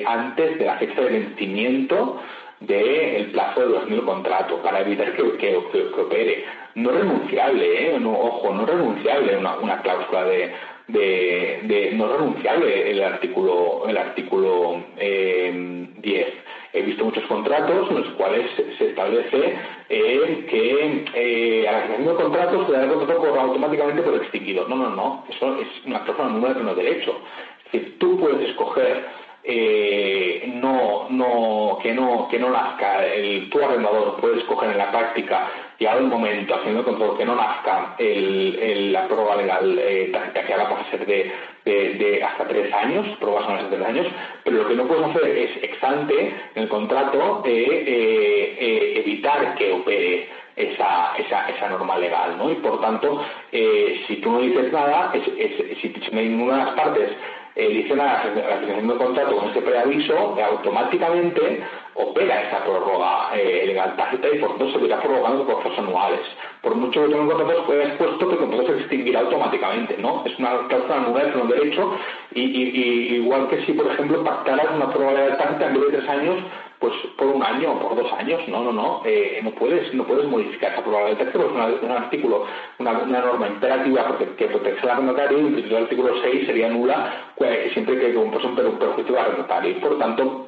antes 0.05 0.59
de 0.59 0.65
la 0.65 0.77
fecha 0.77 0.99
de 1.01 1.09
vencimiento 1.09 2.19
del 2.59 3.31
plazo 3.31 3.61
de 3.61 3.67
2000 3.67 4.03
contrato 4.03 4.61
para 4.63 4.81
evitar 4.81 5.15
que, 5.15 5.37
que, 5.37 5.55
opere. 5.55 6.45
No 6.75 6.91
renunciable, 6.91 7.95
¿eh? 7.95 7.99
No, 7.99 8.11
ojo, 8.11 8.53
no 8.53 8.65
renunciable 8.65 9.37
una 9.37 9.81
cláusula 9.81 10.23
de, 10.25 10.53
de, 10.87 11.59
de, 11.63 11.91
no 11.93 12.07
renunciable 12.07 12.91
el 12.91 13.03
artículo 13.03 13.83
el 13.87 13.97
artículo 13.97 14.83
eh, 14.97 15.87
10. 15.97 16.27
He 16.73 16.81
visto 16.81 17.05
muchos 17.05 17.23
contratos 17.25 17.89
en 17.89 18.01
los 18.01 18.09
cuales 18.15 18.49
se 18.77 18.89
establece 18.89 19.55
eh, 19.89 20.47
que 20.49 21.05
eh, 21.15 21.67
a 21.67 21.71
la 21.71 21.83
creación 21.85 22.07
de 22.07 22.23
contratos 22.23 22.67
se 22.67 22.73
da 22.73 22.83
el 22.83 22.91
contrato 22.91 23.21
por, 23.21 23.39
automáticamente 23.39 24.03
por 24.03 24.15
extinguido. 24.15 24.67
No, 24.67 24.75
no, 24.75 24.89
no. 24.89 25.25
Eso 25.29 25.59
es 25.59 25.67
una 25.85 26.03
cláusula 26.03 26.29
número 26.29 26.59
no 26.61 26.75
derecho. 26.75 27.19
Es 27.65 27.71
decir, 27.71 27.97
tú 27.99 28.19
puedes 28.19 28.49
escoger 28.49 29.05
eh, 29.49 30.51
no, 30.55 31.07
no, 31.09 31.79
que 31.81 31.93
no, 31.93 32.27
que 32.29 32.37
no 32.37 32.49
nazca, 32.49 33.05
el, 33.05 33.49
tu 33.49 33.63
arrendador 33.63 34.19
puede 34.19 34.39
escoger 34.39 34.71
en 34.71 34.77
la 34.77 34.91
práctica, 34.91 35.49
llegado 35.79 35.99
el 35.99 36.07
momento, 36.07 36.55
haciendo 36.55 36.83
control 36.83 37.17
que 37.17 37.25
no 37.25 37.35
nazca 37.35 37.95
el, 37.97 38.91
la 38.91 39.07
prueba 39.07 39.35
legal 39.35 39.77
eh, 39.79 40.11
que 40.33 40.53
ahora 40.53 40.69
pasa 40.69 40.81
a 40.81 40.91
ser 40.91 41.05
de, 41.05 41.31
de, 41.65 42.23
hasta 42.23 42.47
tres 42.47 42.73
años, 42.73 43.05
pruebas 43.19 43.45
son 43.45 43.55
hasta 43.55 43.69
tres 43.69 43.87
años, 43.87 44.07
pero 44.43 44.57
lo 44.57 44.67
que 44.67 44.75
no 44.75 44.87
puedes 44.87 45.05
hacer 45.05 45.37
es 45.37 45.63
exante 45.63 46.35
en 46.55 46.63
el 46.63 46.69
contrato 46.69 47.43
eh, 47.45 48.55
eh, 48.59 49.03
evitar 49.05 49.55
que 49.55 49.71
opere 49.71 50.29
esa, 50.55 51.15
esa, 51.17 51.47
esa 51.49 51.69
norma 51.69 51.97
legal, 51.99 52.37
¿no? 52.37 52.51
Y 52.51 52.55
por 52.55 52.81
tanto, 52.81 53.23
si 53.51 54.15
tú 54.23 54.31
no 54.31 54.39
dices 54.39 54.73
nada, 54.73 55.13
si 55.13 55.93
ninguna 56.11 56.57
de 56.57 56.65
las 56.65 56.73
partes 56.73 57.11
eh, 57.57 57.69
dice 57.69 57.95
la, 57.95 58.23
la 58.23 58.59
de 58.59 58.97
contrato 58.97 59.35
con 59.35 59.49
ese 59.49 59.63
preaviso, 59.63 60.37
automáticamente 60.39 61.63
opera 61.97 62.43
esa 62.43 62.63
prórroga 62.63 63.31
eh, 63.35 63.65
legal 63.65 63.95
tácita 63.95 64.27
y 64.29 64.37
por 64.37 64.57
tanto 64.57 64.71
se 64.71 64.85
irá 64.85 65.01
prorrogando 65.01 65.45
plazos 65.45 65.77
anuales. 65.79 66.21
Por 66.61 66.75
mucho 66.75 67.01
que 67.01 67.07
tenga 67.07 67.21
un 67.21 67.29
contrato 67.29 67.73
expuesto 67.73 68.27
que 68.27 68.33
el 68.33 68.39
contrato 68.39 68.67
se 68.67 68.79
extinguirá 68.79 69.21
automáticamente, 69.21 69.97
¿no? 69.97 70.23
Es 70.25 70.37
una 70.37 70.67
cláusula 70.67 70.99
nula 70.99 71.23
de 71.25 71.41
un 71.41 71.49
derecho 71.49 71.91
y, 72.33 73.15
igual 73.15 73.47
que 73.49 73.65
si, 73.65 73.73
por 73.73 73.87
ejemplo, 73.87 74.23
pactaras 74.23 74.67
una 74.75 74.91
prórroga 74.91 75.13
legal 75.13 75.37
tácita 75.37 75.67
en 75.67 75.73
vez 75.73 75.83
de 75.83 75.97
tres 75.97 76.09
años, 76.09 76.35
pues 76.79 76.93
por 77.17 77.27
un 77.27 77.41
año 77.41 77.71
o 77.71 77.79
por 77.79 77.95
dos 77.95 78.13
años, 78.13 78.47
no, 78.47 78.63
no, 78.63 78.71
no, 78.71 79.01
eh, 79.03 79.39
no 79.43 79.49
puedes, 79.51 79.91
no 79.95 80.03
puedes 80.03 80.27
modificar 80.27 80.73
esa 80.73 80.85
legal 80.85 81.17
tácita 81.17 81.39
porque 81.39 81.75
es 81.75 81.81
un 81.81 81.91
artículo, 81.91 82.45
una, 82.77 82.93
norma 82.93 83.47
imperativa 83.47 84.17
que 84.37 84.45
protege 84.45 84.81
al 84.83 84.89
arrendatario 84.89 85.49
y 85.49 85.63
el 85.63 85.75
artículo 85.75 86.13
6 86.21 86.45
sería 86.45 86.69
nula 86.69 87.33
siempre 87.73 87.99
que 87.99 88.17
un 88.17 88.31
perjuicio 88.31 89.19
arrendatario 89.19 89.71
y 89.71 89.75
por 89.75 89.97
tanto 89.97 90.46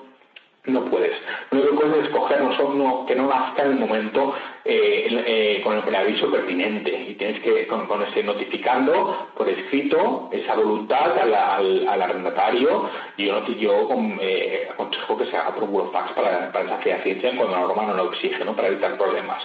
no 0.65 0.85
puedes. 0.85 1.13
Lo 1.51 1.59
único 1.59 1.79
que 1.79 1.87
puedes 1.87 2.05
escoger 2.07 2.41
no, 2.41 3.05
que 3.05 3.15
no 3.15 3.27
nazca 3.27 3.63
en 3.63 3.71
el 3.71 3.79
momento 3.79 4.35
eh, 4.65 5.07
eh, 5.25 5.61
con 5.63 5.77
el 5.77 5.83
preaviso 5.83 6.29
pertinente 6.31 6.91
y 6.91 7.15
tienes 7.15 7.41
que 7.41 7.65
con, 7.67 8.03
ese 8.03 8.23
notificando 8.23 9.29
por 9.35 9.47
escrito 9.49 10.29
esa 10.31 10.55
voluntad 10.55 11.17
al, 11.17 12.01
arrendatario 12.01 12.89
y 13.17 13.25
yo, 13.25 13.45
yo 13.47 13.87
eh, 14.21 14.67
aconsejo 14.71 15.17
que 15.17 15.25
se 15.25 15.37
haga 15.37 15.55
por 15.55 15.67
burofax 15.67 16.11
para, 16.13 16.51
para 16.51 16.65
esa 16.65 16.77
fehaciente 16.79 17.35
cuando 17.35 17.55
la 17.55 17.61
norma 17.61 17.85
no 17.87 17.93
lo 17.95 18.13
exige, 18.13 18.43
¿no? 18.43 18.55
para 18.55 18.67
evitar 18.67 18.97
problemas. 18.97 19.41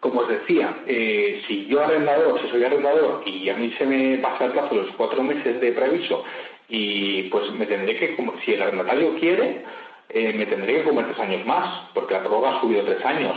como 0.00 0.20
os 0.20 0.28
decía, 0.28 0.74
si 1.46 1.66
yo 1.66 1.82
arrendador, 1.82 2.40
si 2.40 2.48
soy 2.48 2.64
arrendador 2.64 3.22
y 3.26 3.48
a 3.50 3.54
mí 3.54 3.72
se 3.78 3.86
me 3.86 4.18
pasa 4.18 4.46
el 4.46 4.52
plazo 4.52 4.74
de 4.74 4.82
los 4.82 4.96
cuatro 4.96 5.22
meses 5.22 5.60
de 5.60 5.72
preaviso 5.72 6.24
y 6.70 7.24
pues 7.24 7.50
me 7.52 7.66
tendré 7.66 7.96
que, 7.96 8.16
si 8.44 8.52
el 8.52 8.62
arrendatario 8.62 9.18
quiere, 9.18 9.64
eh, 10.08 10.32
me 10.32 10.46
tendré 10.46 10.76
que 10.76 10.84
comer 10.84 11.06
tres 11.06 11.18
años 11.18 11.46
más, 11.46 11.90
porque 11.94 12.14
la 12.14 12.20
prórroga 12.20 12.56
ha 12.56 12.60
subido 12.60 12.84
tres 12.84 13.04
años. 13.04 13.36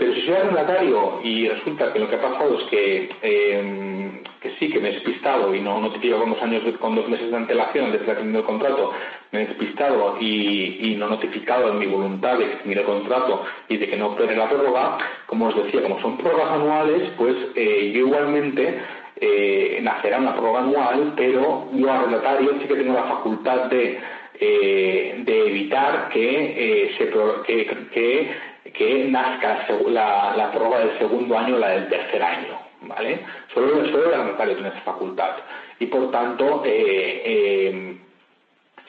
Pero 0.00 0.14
si 0.14 0.22
soy 0.22 0.34
arrendatario 0.34 1.20
y 1.22 1.46
resulta 1.46 1.92
que 1.92 1.98
lo 1.98 2.08
que 2.08 2.16
ha 2.16 2.22
pasado 2.22 2.58
es 2.58 2.64
que, 2.70 3.10
eh, 3.20 4.22
que 4.40 4.50
sí, 4.58 4.70
que 4.70 4.80
me 4.80 4.88
he 4.88 4.92
despistado 4.92 5.54
y 5.54 5.60
no 5.60 5.78
notifico 5.78 6.18
con 6.18 6.30
dos 6.30 6.42
años, 6.42 6.62
con 6.78 6.94
dos 6.94 7.06
meses 7.06 7.30
de 7.30 7.36
antelación 7.36 7.92
desde 7.92 8.16
fin 8.16 8.32
del 8.32 8.44
contrato, 8.44 8.94
me 9.30 9.42
he 9.42 9.46
despistado 9.46 10.16
y, 10.18 10.96
no 10.98 11.08
notificado 11.08 11.70
en 11.70 11.78
mi 11.78 11.86
voluntad 11.86 12.38
de 12.38 12.46
extinguir 12.46 12.78
el 12.78 12.86
contrato 12.86 13.44
y 13.68 13.76
de 13.76 13.88
que 13.88 13.96
no 13.98 14.08
opere 14.08 14.34
la 14.34 14.48
prórroga, 14.48 14.98
como 15.26 15.48
os 15.48 15.64
decía, 15.64 15.82
como 15.82 16.00
son 16.00 16.16
prórrogas 16.16 16.52
anuales, 16.52 17.10
pues 17.18 17.36
eh, 17.54 17.92
yo 17.94 18.06
igualmente 18.06 18.80
eh, 19.20 19.78
nacerá 19.82 20.18
una 20.18 20.34
prórroga 20.34 20.60
anual, 20.60 21.12
pero 21.16 21.68
yo 21.72 21.92
arrendatario 21.92 22.52
sí 22.60 22.66
que 22.66 22.74
tengo 22.74 22.94
la 22.94 23.04
facultad 23.04 23.64
de, 23.66 23.98
eh, 24.40 25.14
de 25.24 25.46
evitar 25.48 26.08
que, 26.08 26.84
eh, 26.86 26.94
se, 26.96 27.10
que, 27.46 28.34
que, 28.72 29.04
nazca 29.10 29.66
la, 29.88 30.34
la 30.36 30.50
prórroga 30.52 30.80
del 30.80 30.98
segundo 30.98 31.36
año 31.38 31.56
o 31.56 31.58
la 31.58 31.68
del 31.70 31.88
tercer 31.88 32.22
año. 32.22 32.58
¿vale? 32.82 33.20
Solo, 33.52 33.86
solo 33.90 34.06
el 34.06 34.14
arrendatario 34.14 34.54
tiene 34.54 34.70
esa 34.70 34.80
facultad. 34.80 35.36
Y 35.78 35.86
por 35.86 36.10
tanto, 36.10 36.62
eh, 36.64 37.96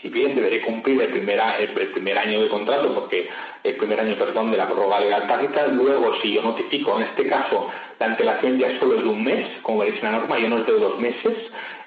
si 0.01 0.09
bien 0.09 0.35
deberé 0.35 0.61
cumplir 0.61 1.01
el 1.01 1.09
primer, 1.09 1.39
el, 1.59 1.91
primer 1.91 2.17
año 2.17 2.41
de 2.41 2.49
contrato, 2.49 2.93
porque 2.93 3.29
el 3.63 3.75
primer 3.75 3.99
año, 3.99 4.15
perdón, 4.15 4.51
de 4.51 4.57
la 4.57 4.67
prórroga 4.67 4.99
legal 4.99 5.27
tácita, 5.27 5.67
luego 5.67 6.15
si 6.21 6.33
yo 6.33 6.41
notifico, 6.41 6.97
en 6.97 7.03
este 7.03 7.27
caso, 7.27 7.69
la 7.99 8.07
antelación 8.07 8.57
ya 8.57 8.79
solo 8.79 8.97
es 8.97 9.03
de 9.03 9.09
un 9.09 9.23
mes, 9.23 9.47
como 9.61 9.83
dice 9.83 9.99
la 10.01 10.13
norma, 10.13 10.39
ya 10.39 10.49
no 10.49 10.57
es 10.57 10.65
de 10.65 10.73
dos 10.73 10.99
meses, 10.99 11.37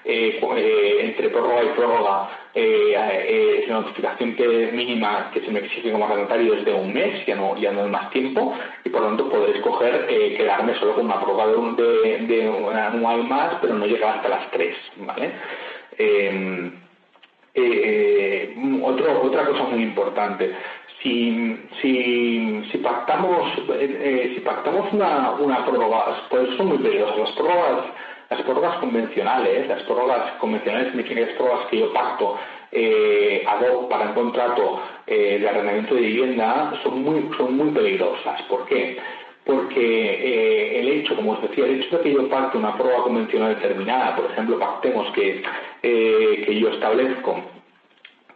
eh, 0.05 0.39
eh, 0.57 0.97
entre 1.01 1.29
prórroga 1.29 1.63
y 1.63 1.67
prórroga, 1.75 2.29
eh, 2.53 3.65
la 3.67 3.81
notificación 3.81 4.35
que 4.35 4.69
mínima 4.71 5.31
que 5.33 5.41
se 5.41 5.51
me 5.51 5.59
exige 5.59 5.91
como 5.91 6.05
arrendatario 6.05 6.53
es 6.53 6.63
de 6.63 6.73
un 6.73 6.93
mes, 6.93 7.25
ya 7.25 7.35
no, 7.35 7.57
ya 7.57 7.71
no 7.71 7.85
es 7.85 7.91
más 7.91 8.11
tiempo, 8.11 8.55
y 8.85 8.89
por 8.89 9.01
lo 9.01 9.07
tanto 9.07 9.29
podré 9.29 9.57
escoger 9.57 10.07
quedarme 10.37 10.73
solo 10.79 10.95
con 10.95 11.05
una 11.05 11.19
prórroga 11.19 11.47
de, 11.47 12.17
de, 12.27 12.49
un 12.49 12.73
anual 12.73 13.25
más, 13.25 13.55
pero 13.59 13.73
no 13.73 13.85
llegar 13.85 14.17
hasta 14.17 14.29
las 14.29 14.51
tres, 14.51 14.77
¿vale? 14.97 15.33
Eh, 17.55 18.53
otro, 18.83 19.21
otra 19.23 19.45
cosa 19.45 19.63
muy 19.63 19.83
importante, 19.83 20.53
si, 21.01 21.57
si, 21.81 22.77
pactamos, 22.79 23.57
eh, 23.79 23.99
eh, 24.01 24.31
si 24.35 24.41
pactamos 24.41 24.91
una, 24.91 25.31
una 25.39 25.65
prórroga, 25.65 26.23
pues 26.29 26.49
son 26.57 26.67
muy 26.67 26.77
peligrosas. 26.79 27.17
Las 27.17 27.31
prórrogas, 27.31 27.85
las 28.29 28.41
prórrogas 28.41 28.77
convencionales, 28.77 29.67
las 29.67 29.83
prórrogas 29.83 30.33
convencionales 30.39 30.87
significan 30.89 31.25
las 31.27 31.35
prórrogas 31.35 31.67
que 31.67 31.79
yo 31.79 31.93
pacto 31.93 32.37
eh, 32.71 33.45
para 33.89 34.09
un 34.09 34.13
contrato 34.13 34.81
eh, 35.07 35.37
de 35.39 35.47
arrendamiento 35.47 35.95
de 35.95 36.01
vivienda 36.01 36.73
son 36.83 37.03
muy, 37.03 37.29
son 37.37 37.55
muy 37.55 37.69
peligrosas. 37.71 38.41
¿Por 38.43 38.65
qué? 38.65 38.97
Porque 39.45 39.79
eh, 39.79 40.79
el 40.79 40.89
hecho, 40.89 41.15
como 41.15 41.33
os 41.33 41.41
decía, 41.43 41.65
el 41.65 41.81
hecho 41.81 41.97
de 41.97 42.03
que 42.03 42.13
yo 42.13 42.27
pacte 42.29 42.57
una 42.57 42.75
prueba 42.75 43.03
convencional 43.03 43.55
determinada, 43.55 44.15
por 44.15 44.31
ejemplo, 44.31 44.59
pactemos 44.59 45.11
que, 45.13 45.43
eh, 45.83 46.43
que 46.45 46.59
yo 46.59 46.69
establezco 46.69 47.41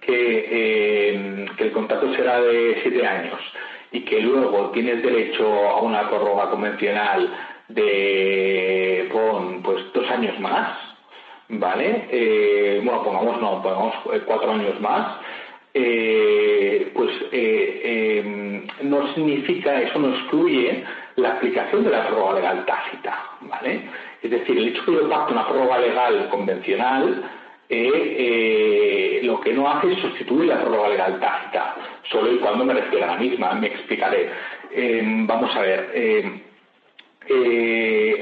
que, 0.02 0.48
eh, 0.52 1.46
que, 1.58 1.64
el 1.64 1.72
contrato 1.72 2.14
será 2.14 2.40
de 2.42 2.80
siete 2.84 3.06
años 3.06 3.40
y 3.92 4.02
que 4.02 4.22
luego 4.22 4.70
tienes 4.70 5.02
derecho 5.02 5.52
a 5.70 5.82
una 5.82 6.08
prórroga 6.10 6.52
convencional 6.52 7.34
de 7.70 9.10
pues 9.64 9.94
dos 9.94 10.10
años 10.10 10.40
más, 10.40 10.78
¿vale? 11.50 12.82
bueno, 12.84 13.04
pongamos 13.04 13.42
no, 13.42 13.62
pongamos 13.62 13.96
cuatro 14.26 14.52
años 14.52 14.80
más, 14.80 15.18
pues 16.94 17.12
no 18.84 19.14
significa, 19.14 19.82
eso 19.82 20.00
no 20.00 20.16
excluye 20.16 20.84
la 21.20 21.34
aplicación 21.34 21.84
de 21.84 21.92
la 21.92 22.08
prórroga 22.08 22.36
legal 22.36 22.66
tácita, 22.66 23.18
¿vale? 23.42 23.82
Es 24.22 24.32
decir, 24.32 24.58
el 24.58 24.70
hecho 24.70 24.82
de 24.82 24.86
que 24.86 25.04
yo 25.04 25.10
pacte 25.10 25.34
una 25.34 25.48
prórroga 25.48 25.80
legal 25.80 26.30
convencional 26.30 27.24
lo 29.22 29.40
que 29.42 29.54
no 29.54 29.70
hace 29.70 29.92
es 29.92 30.00
sustituir 30.00 30.48
la 30.48 30.60
prórroga 30.60 30.90
legal 30.90 31.20
tácita, 31.20 31.76
solo 32.10 32.32
y 32.32 32.38
cuando 32.38 32.66
me 32.66 32.74
refiero 32.74 33.06
a 33.06 33.14
la 33.14 33.18
misma, 33.18 33.54
me 33.54 33.68
explicaré. 33.68 34.32
vamos 35.28 35.56
a 35.56 35.62
ver, 35.62 36.42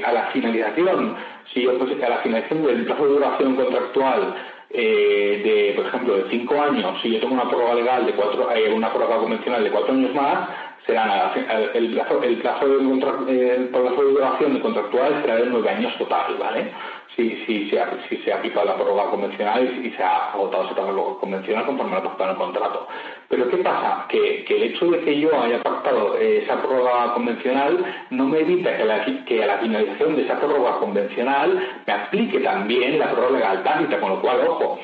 a 0.04 0.12
la 0.12 0.26
finalización, 0.32 1.16
si 1.52 1.62
yo 1.62 1.78
pues, 1.78 2.02
a 2.02 2.08
la 2.08 2.18
finalización 2.18 2.66
del 2.66 2.84
plazo 2.84 3.04
de 3.04 3.10
duración 3.10 3.56
contractual 3.56 4.34
eh, 4.70 5.40
de, 5.44 5.72
por 5.76 5.86
ejemplo, 5.86 6.16
de 6.18 6.30
cinco 6.30 6.60
años, 6.60 7.00
si 7.00 7.10
yo 7.12 7.20
tengo 7.20 7.34
una 7.34 7.48
prueba 7.48 7.74
legal 7.74 8.04
de 8.04 8.12
cuatro, 8.12 8.50
eh, 8.52 8.70
una 8.72 8.92
prueba 8.92 9.18
convencional 9.18 9.64
de 9.64 9.70
cuatro 9.70 9.94
años 9.94 10.14
más, 10.14 10.48
será 10.88 11.34
el 11.74 11.92
plazo, 11.92 12.18
de, 12.18 12.36
plazo 12.36 12.66
de 12.66 14.10
duración 14.10 14.58
contractual 14.60 15.20
será 15.20 15.36
de 15.36 15.46
nueve 15.46 15.68
años 15.68 15.96
total, 15.98 16.36
¿vale? 16.38 16.72
Si, 17.14 17.68
se, 17.68 17.80
ha, 17.80 18.36
aplicado 18.36 18.64
la 18.64 18.76
prórroga 18.76 19.10
convencional 19.10 19.84
y, 19.84 19.90
se 19.90 20.02
ha 20.02 20.30
agotado 20.30 20.66
esa 20.66 20.74
prórroga 20.74 21.18
convencional 21.18 21.66
conforme 21.66 21.96
lo 21.96 22.04
pactado 22.04 22.30
en 22.30 22.30
el 22.30 22.36
contrato. 22.36 22.88
Pero 23.28 23.50
¿qué 23.50 23.56
pasa? 23.58 24.06
Que, 24.08 24.44
el 24.48 24.62
hecho 24.62 24.86
de 24.86 25.00
que 25.00 25.20
yo 25.20 25.28
haya 25.38 25.60
pactado 25.62 26.16
eh, 26.16 26.44
esa 26.44 26.62
prórroga 26.62 27.14
convencional 27.14 27.84
no 28.10 28.24
me 28.26 28.38
evita 28.38 28.76
que, 28.76 29.24
que 29.24 29.42
a 29.42 29.46
la 29.46 29.58
finalización 29.58 30.14
de 30.14 30.22
esa 30.22 30.38
prórroga 30.38 30.78
convencional 30.78 31.60
me 31.86 31.92
aplique 31.92 32.38
también 32.38 33.00
la 33.00 33.10
prórroga 33.10 33.38
legal 33.38 33.64
tácita, 33.64 34.00
con 34.00 34.10
lo 34.10 34.20
cual, 34.20 34.46
ojo, 34.46 34.78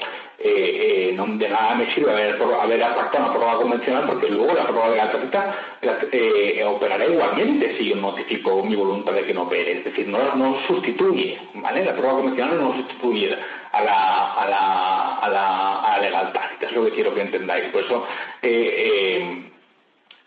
eh, 0.46 1.08
eh, 1.08 1.12
no 1.14 1.24
de 1.38 1.48
nada 1.48 1.74
me 1.74 1.92
sirve 1.94 2.12
haber, 2.12 2.34
haber 2.34 2.80
pactado 2.80 3.24
una 3.24 3.32
prórroga 3.32 3.56
convencional 3.62 4.04
porque 4.06 4.28
luego 4.28 4.52
la 4.52 4.66
prórroga 4.66 4.90
de 4.90 5.86
la 5.86 5.98
eh, 6.12 6.62
operará 6.66 7.06
igualmente 7.06 7.78
si 7.78 7.88
yo 7.88 7.96
notifico 7.96 8.62
mi 8.62 8.76
voluntad 8.76 9.12
de 9.14 9.24
que 9.24 9.32
no 9.32 9.44
opere. 9.44 9.78
Es 9.78 9.84
decir, 9.84 10.06
no, 10.06 10.34
no 10.34 10.58
sustituye, 10.66 11.38
¿vale? 11.54 11.82
La 11.86 11.92
prórroga 11.92 12.16
convencional 12.16 12.60
no 12.60 12.74
sustituye 12.74 13.34
a 13.72 13.82
la, 13.82 14.32
a 14.34 14.48
la, 14.50 15.14
a 15.14 15.28
la, 15.30 15.80
a 15.80 15.96
la 15.96 16.02
legal 16.02 16.32
tácita, 16.34 16.66
es 16.66 16.72
lo 16.72 16.84
que 16.84 16.90
quiero 16.90 17.14
que 17.14 17.22
entendáis. 17.22 17.64
Por 17.72 17.82
eso, 17.82 18.06
eh, 18.42 19.50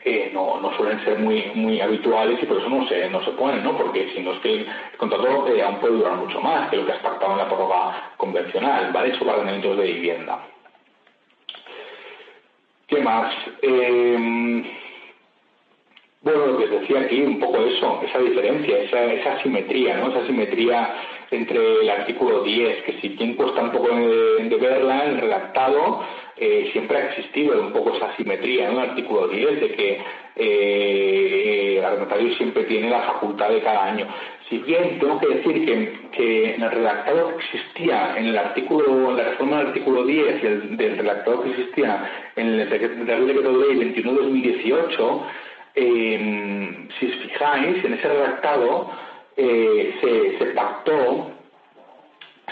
eh 0.07 0.31
no, 0.33 0.59
no 0.61 0.75
suelen 0.77 1.03
ser 1.03 1.19
muy, 1.19 1.51
muy 1.55 1.79
habituales 1.81 2.41
y 2.41 2.45
por 2.45 2.57
eso 2.57 2.69
no 2.69 2.87
se, 2.87 3.09
no 3.09 3.23
se 3.23 3.31
ponen, 3.31 3.63
¿no? 3.63 3.77
Porque 3.77 4.09
si 4.13 4.21
no 4.21 4.33
es 4.33 4.39
que 4.39 4.55
el 4.55 4.67
contrato 4.97 5.47
eh, 5.47 5.61
aún 5.61 5.79
puede 5.79 5.97
durar 5.97 6.17
mucho 6.17 6.39
más 6.41 6.69
que 6.69 6.77
lo 6.77 6.85
que 6.85 6.93
has 6.93 6.99
pactado 6.99 7.33
en 7.33 7.37
la 7.39 7.47
prórroga 7.47 8.13
convencional, 8.17 8.91
¿vale? 8.91 9.17
Sobre 9.17 9.31
arrendamientos 9.31 9.77
de 9.77 9.83
vivienda. 9.83 10.39
¿Qué 12.87 13.01
más? 13.01 13.33
Eh, 13.61 14.63
bueno, 16.21 16.47
lo 16.47 16.57
que 16.57 16.63
os 16.65 16.81
decía 16.81 17.01
aquí, 17.01 17.21
un 17.21 17.39
poco 17.39 17.59
eso, 17.59 18.01
esa 18.03 18.19
diferencia, 18.19 18.79
esa, 18.79 19.03
esa 19.05 19.33
asimetría, 19.33 19.97
¿no? 19.97 20.09
Esa 20.09 20.19
asimetría 20.19 20.95
entre 21.31 21.81
el 21.81 21.89
artículo 21.89 22.43
10, 22.43 22.83
que 22.83 22.93
si 23.01 23.09
bien 23.09 23.35
cuesta 23.35 23.61
un 23.61 23.71
poco 23.71 23.95
de, 23.95 24.49
de 24.49 24.55
verla, 24.57 25.05
el 25.05 25.19
redactado, 25.19 26.01
siempre 26.71 26.97
ha 26.97 27.09
existido 27.09 27.59
un 27.59 27.73
poco 27.73 27.95
esa 27.95 28.15
simetría 28.15 28.67
en 28.67 28.73
el 28.73 28.89
artículo 28.89 29.27
10 29.27 29.59
de 29.59 29.71
que 29.71 30.01
eh, 30.39 31.77
el 31.79 31.85
arrendatario 31.85 32.35
siempre 32.35 32.63
tiene 32.65 32.91
la 32.91 33.01
facultad 33.01 33.49
de 33.49 33.61
cada 33.61 33.85
año. 33.85 34.07
Si 34.47 34.59
bien 34.59 34.99
tengo 34.99 35.19
que 35.19 35.27
decir 35.27 35.65
que, 36.11 36.53
en 36.55 36.61
el 36.61 36.71
redactado 36.71 37.29
que 37.29 37.43
existía 37.43 38.15
en 38.17 38.27
el 38.27 38.37
artículo, 38.37 39.09
en 39.09 39.17
la 39.17 39.23
reforma 39.23 39.57
del 39.57 39.67
artículo 39.67 40.05
10 40.05 40.43
y 40.43 40.45
el 40.45 40.77
del 40.77 40.97
redactado 40.99 41.41
que 41.41 41.49
existía 41.49 42.31
en 42.35 42.47
el 42.47 42.69
decreto 42.69 43.03
de 43.59 43.73
ley 43.73 43.93
21-2018, 43.95 45.21
eh, 45.75 46.87
si 46.99 47.05
os 47.07 47.15
fijáis, 47.15 47.83
en 47.83 47.93
ese 47.93 48.07
redactado 48.07 48.91
eh, 49.35 49.95
se, 50.01 50.37
se 50.37 50.45
pactó, 50.53 51.31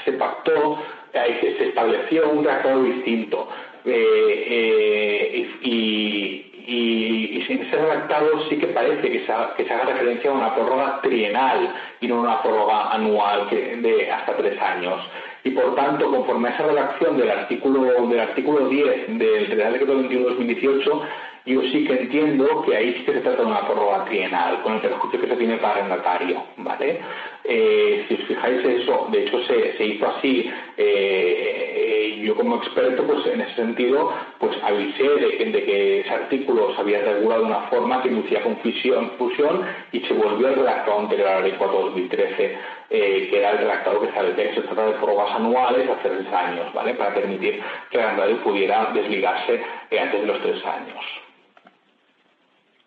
se 0.04 0.12
pactó, 0.14 0.80
se 1.14 1.68
estableció 1.68 2.30
un 2.32 2.44
redactado 2.44 2.84
distinto. 2.84 3.48
Eh, 3.86 4.46
eh, 4.48 5.50
y, 5.62 6.46
y, 6.68 7.46
en 7.48 7.62
ese 7.62 7.76
redactado 7.76 8.50
sí 8.50 8.58
que 8.58 8.68
parece 8.68 9.12
que 9.12 9.26
se, 9.26 9.32
haga 9.32 9.86
referencia 9.86 10.32
a 10.32 10.34
una 10.34 10.56
prórroga 10.56 11.02
trienal 11.02 11.76
y 12.02 12.08
no 12.08 12.22
una 12.22 12.42
prórroga 12.42 12.92
anual 12.92 13.48
que, 13.50 13.76
de 13.78 14.12
hasta 14.12 14.36
tres 14.38 14.60
años. 14.60 15.00
Y 15.44 15.52
por 15.52 15.76
tanto, 15.76 16.10
conforme 16.10 16.50
a 16.50 16.54
esa 16.54 16.64
redacción 16.66 17.18
del 17.18 17.30
artículo, 17.30 18.08
del 18.08 18.20
artículo 18.20 18.68
10 18.68 19.20
del 19.20 19.48
Real 19.52 19.74
Decreto 19.74 20.02
21-2018, 20.02 21.02
yo 21.46 21.62
sí 21.62 21.86
que 21.86 21.94
entiendo 21.94 22.64
que 22.64 22.76
ahí 22.76 22.94
sí 22.96 23.04
que 23.04 23.14
se 23.14 23.20
trata 23.22 23.44
de 23.44 23.48
una 23.48 23.68
prórroga 23.68 24.06
trienal, 24.06 24.64
con 24.64 24.74
el 24.74 24.82
perjuicio 24.82 25.22
que 25.22 25.28
se 25.28 25.36
tiene 25.36 25.58
para 25.58 25.74
el 25.74 25.86
arrendatario, 25.86 26.44
¿vale? 26.58 27.00
Eh, 27.44 28.06
si 28.08 28.16
os 28.16 28.22
fijáis 28.22 28.66
eso, 28.66 29.08
de 29.12 29.24
hecho 29.24 29.44
se, 29.44 29.78
se 29.78 29.86
hizo 29.86 30.08
así, 30.08 30.50
eh, 30.78 32.22
yo 32.26 32.36
como 32.36 32.56
experto, 32.56 33.04
pues 33.06 33.24
en 33.28 33.42
ese 33.42 33.54
sentido, 33.54 34.12
pues 34.40 34.58
avisé 34.64 35.04
de, 35.04 35.64
que 35.64 36.00
ese 36.00 36.10
artículo 36.10 36.74
se 36.74 36.82
había 36.82 37.02
regulado 37.02 37.42
de 37.42 37.48
una 37.48 37.62
forma 37.68 38.02
que 38.02 38.10
inducía 38.10 38.42
confusión, 38.42 39.12
fusión 39.20 39.64
y 39.92 40.00
se 40.02 40.14
volvió 40.14 40.48
al 40.48 40.56
redactado 40.56 41.00
anterior 41.02 41.28
a 41.28 41.36
la 41.36 41.42
ley 41.42 41.54
4 41.58 41.80
2013, 41.80 42.58
eh, 42.90 43.28
que 43.30 43.38
era 43.38 43.52
el 43.52 43.58
redactado 43.60 44.02
que 44.02 44.08
establecía 44.08 44.50
que 44.50 44.56
se 44.56 44.62
trata 44.62 44.88
de 44.88 44.94
prórrogas 44.94 45.36
anuales 45.36 45.88
a 45.88 46.02
tres 46.02 46.28
años, 46.34 46.74
¿vale? 46.74 46.96
Para 46.96 47.14
permitir 47.14 47.62
que 47.92 47.98
el 47.98 48.04
arrendatario 48.04 48.44
pudiera 48.44 48.86
desligarse 48.94 49.62
antes 49.92 50.22
de 50.22 50.28
los 50.28 50.42
tres 50.42 50.66
años. 50.66 51.26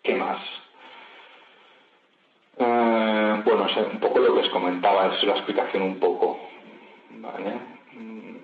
¿Qué 0.03 0.15
más? 0.15 0.39
Eh, 2.57 3.41
bueno, 3.45 3.67
es 3.67 3.77
un 3.77 3.99
poco 3.99 4.19
lo 4.19 4.33
que 4.33 4.41
os 4.41 4.49
comentaba, 4.49 5.15
es 5.15 5.23
la 5.23 5.33
explicación 5.33 5.83
un 5.83 5.99
poco. 5.99 6.39
¿Vale? 7.11 7.59
Mm. 7.93 8.37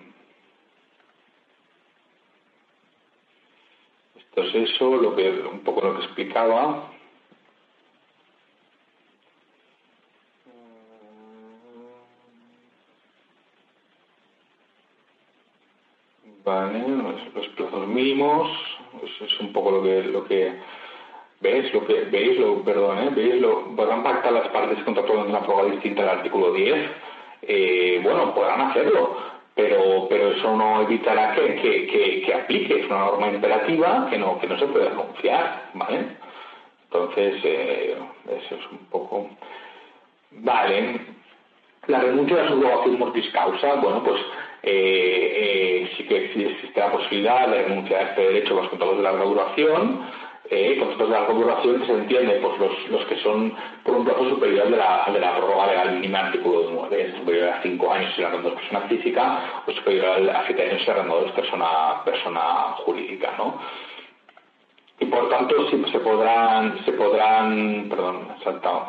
Esto 4.18 4.43
es 4.43 4.56
eso, 4.70 4.95
lo 4.97 5.16
que, 5.16 5.30
un 5.30 5.60
poco 5.62 5.82
lo 5.82 5.97
que 5.97 6.06
explicaba. 6.06 6.91
Vale, 16.43 16.88
los, 16.88 17.47
plazos 17.56 17.88
mínimos, 17.88 18.51
eso 19.01 19.26
es 19.26 19.39
un 19.39 19.51
poco 19.51 19.72
lo 19.72 19.84
que, 19.84 20.03
lo 20.03 20.26
que 20.26 20.53
¿Veis 21.46 21.72
lo 21.76 21.86
que, 21.86 21.93
veis 22.06 22.39
lo, 22.39 22.64
perdón, 22.64 22.98
¿eh? 22.98 23.10
¿Veis 23.16 23.39
lo, 23.39 23.76
podrán 23.76 24.02
pactar 24.02 24.34
las 24.34 24.48
partes 24.48 24.84
contractuales 24.84 25.26
de 25.26 25.30
una 25.30 25.41
prórroga 25.46 25.74
distinta 25.74 26.02
al 26.02 26.18
artículo 26.18 26.52
10? 26.52 26.76
Eh, 27.43 28.00
bueno, 28.02 28.34
podrán 28.34 28.62
hacerlo, 28.62 29.16
pero, 29.54 30.08
pero 30.10 30.32
eso 30.32 30.58
no 30.58 30.82
evitará 30.82 31.36
que, 31.36 31.56
que, 31.58 32.24
que, 32.26 32.34
aplique, 32.34 32.80
es 32.80 32.88
una 32.88 33.06
norma 33.06 33.28
imperativa 33.28 34.08
que 34.10 34.18
no, 34.18 34.39
que 34.39 34.48
no 34.48 34.58
se 34.58 34.66
puede 34.66 34.89
renunciar, 34.89 35.70
¿vale? 35.76 36.08
Entonces, 36.86 37.36
eh, 37.43 37.96
eso 38.28 38.56
es 38.56 38.72
un 38.72 38.80
poco... 38.89 39.30
Vale, 40.32 41.00
la 41.86 42.00
renuncia 42.00 42.38
a 42.38 42.43
la 42.46 42.50
subrogación 42.50 42.98
mortis 42.98 43.30
causa, 43.32 43.76
bueno, 43.76 44.04
pues 44.04 44.20
eh, 44.64 45.84
eh, 45.84 45.91
sí 45.96 46.06
que 46.06 46.26
existe 46.26 46.80
la 46.80 46.91
posibilidad 46.91 47.48
de 47.48 47.66
renunciar 47.66 48.02
a 48.02 48.10
este 48.10 48.22
derecho 48.22 48.58
a 48.58 48.62
los 48.64 48.70
contratos 48.70 48.98
de 48.98 49.04
larga 49.04 49.26
duración, 49.26 50.25
eh, 50.50 50.78
contratos 50.78 51.10
de 51.10 51.16
larga 51.16 51.34
duración 51.34 51.80
que 51.80 51.86
se 51.88 51.93
entiende 51.93 52.39
pues 52.41 52.60
los, 52.60 52.89
los 52.89 53.06
que 53.06 53.18
son 53.18 53.54
por 53.84 53.96
un 53.96 54.06
plazo 54.06 54.30
superior 54.30 54.70
de 54.70 54.78
la, 54.78 55.10
de 55.12 55.20
la 55.20 55.38
prórroga 55.38 55.68
legal 55.68 55.93
mínima 55.93 56.20
artículo 56.28 56.70
9, 56.72 57.14
superior 57.20 57.50
a 57.50 57.62
5 57.64 57.93
años 57.93 58.14
si 58.16 58.22
la 58.22 58.28
arrendador 58.28 58.54
es 58.54 58.60
persona 58.62 58.88
física 58.88 59.64
o 59.66 59.72
superior 59.72 60.30
a 60.30 60.46
7 60.46 60.70
años 60.70 60.82
si 60.84 60.91
arrendador 60.91 61.26
es 61.28 61.32
persona, 61.32 62.04
persona 62.06 62.41
jurídica, 62.86 63.34
¿no? 63.38 63.60
Y 65.00 65.06
por 65.06 65.30
tanto 65.30 65.70
sí, 65.70 65.84
se 65.91 66.00
podrán, 66.00 66.84
se 66.86 66.93
podrán, 66.93 67.88
perdón, 67.89 68.30
saltado, 68.43 68.88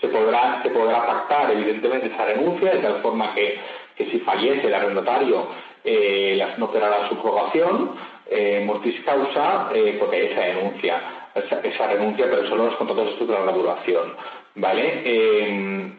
se 0.00 0.08
podrá, 0.08 0.62
se 0.62 0.70
podrá 0.70 1.06
pactar 1.06 1.50
evidentemente 1.52 2.08
esa 2.08 2.24
renuncia 2.26 2.72
de 2.72 2.80
tal 2.80 3.00
forma 3.00 3.32
que, 3.34 3.58
que 3.96 4.10
si 4.10 4.18
fallece 4.20 4.66
el 4.66 4.74
arrendatario 4.74 5.46
eh, 5.84 6.44
no 6.58 6.66
operará 6.66 7.08
su 7.08 7.14
subrogación 7.14 7.94
eh, 8.30 8.62
mortis 8.64 9.00
causa 9.04 9.68
eh, 9.74 9.96
porque 9.98 10.32
esa 10.32 10.40
denuncia, 10.40 11.00
esa, 11.34 11.86
renuncia, 11.86 12.26
pero 12.28 12.48
solo 12.48 12.66
los 12.66 12.76
contratos 12.76 13.18
de 13.18 13.26
la 13.26 13.52
duración, 13.52 14.14
¿vale? 14.54 15.02
Eh, 15.04 15.92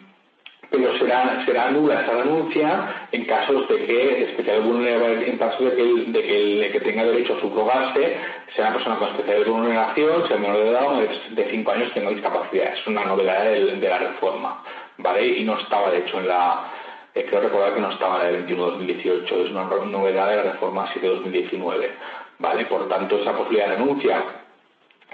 pero 0.70 0.98
será, 0.98 1.46
será 1.46 1.72
nula 1.72 2.02
esa 2.02 2.12
renuncia 2.12 3.08
en 3.14 3.24
casos 3.26 3.70
de 3.70 3.86
que 3.86 4.24
especial 4.24 4.62
vulnerabilidad, 4.64 5.30
en 5.30 5.38
caso 5.38 5.64
de 5.64 5.76
que 5.76 5.82
el, 5.82 6.12
de 6.12 6.70
que, 6.72 6.82
tenga 6.82 7.06
derecho 7.06 7.38
a 7.38 7.40
subrogarse 7.40 8.18
sea 8.54 8.66
una 8.66 8.74
persona 8.74 8.98
con 8.98 9.08
especial 9.10 9.46
vulneración, 9.46 10.28
sea 10.28 10.38
menor 10.38 10.58
de 10.58 10.70
edad 10.70 10.88
o 10.88 11.02
de 11.36 11.50
5 11.52 11.72
años 11.72 11.94
tenga 11.94 12.10
discapacidad. 12.10 12.74
Es 12.74 12.86
una 12.86 13.06
novedad 13.06 13.46
de, 13.46 13.78
de 13.78 13.90
la 13.90 13.98
reforma, 14.00 14.62
¿vale? 14.98 15.26
Y 15.26 15.46
no 15.46 15.58
estaba, 15.58 15.90
de 15.92 16.00
hecho, 16.00 16.20
en 16.20 16.28
la, 16.28 16.70
eh, 17.18 17.26
creo 17.28 17.42
recordar 17.42 17.74
que 17.74 17.82
no 17.82 17.90
estaba 17.90 18.30
en 18.30 18.36
el 18.36 18.48
21-2018, 18.48 19.46
es 19.46 19.52
una 19.52 19.64
novedad 19.64 20.30
de 20.30 20.36
la 20.36 20.44
reforma 20.52 20.88
7-2019. 20.94 21.90
¿Vale? 22.40 22.66
Por 22.66 22.88
tanto, 22.90 23.20
esa 23.20 23.36
posibilidad 23.36 23.70
de 23.70 23.76
renuncia 23.76 24.24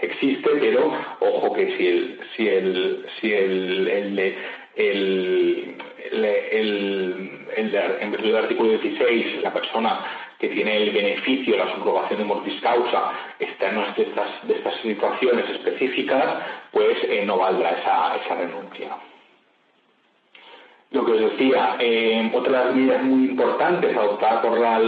existe, 0.02 0.50
pero 0.60 0.92
ojo 1.20 1.54
que 1.54 1.78
si 1.78 1.88
el, 1.88 2.20
si 2.36 2.48
el, 2.48 3.06
si 3.20 3.34
el, 3.34 3.88
el, 3.88 4.36
el, 4.76 5.78
el 6.12 7.34
en 7.56 8.12
virtud 8.12 8.28
del 8.28 8.36
artículo 8.36 8.70
16, 8.72 9.42
la 9.42 9.54
persona 9.54 10.00
que 10.40 10.50
tiene 10.50 10.78
el 10.78 10.92
beneficio 10.92 11.56
la 11.56 11.74
subrogación 11.74 12.20
de 12.20 12.26
mortis 12.26 12.60
causa 12.62 13.14
está 13.40 13.70
en 13.70 13.78
una 13.78 13.94
de 13.94 14.04
estas, 14.04 14.48
de 14.48 14.56
estas 14.56 14.76
situaciones 14.82 15.50
específicas, 15.50 16.44
pues 16.72 16.98
eh, 17.04 17.24
no 17.26 17.38
valdrá 17.38 17.72
esa, 17.72 18.18
esa 18.18 18.36
renuncia 18.36 18.98
lo 20.94 21.04
que 21.06 21.12
os 21.12 21.20
decía, 21.22 21.76
eh, 21.80 22.32
otra 22.34 22.60
de 22.60 22.66
las 22.66 22.76
medidas 22.76 23.04
muy 23.04 23.30
importantes 23.30 23.98
adoptadas 23.98 24.46
por, 24.46 24.60
la, 24.60 24.80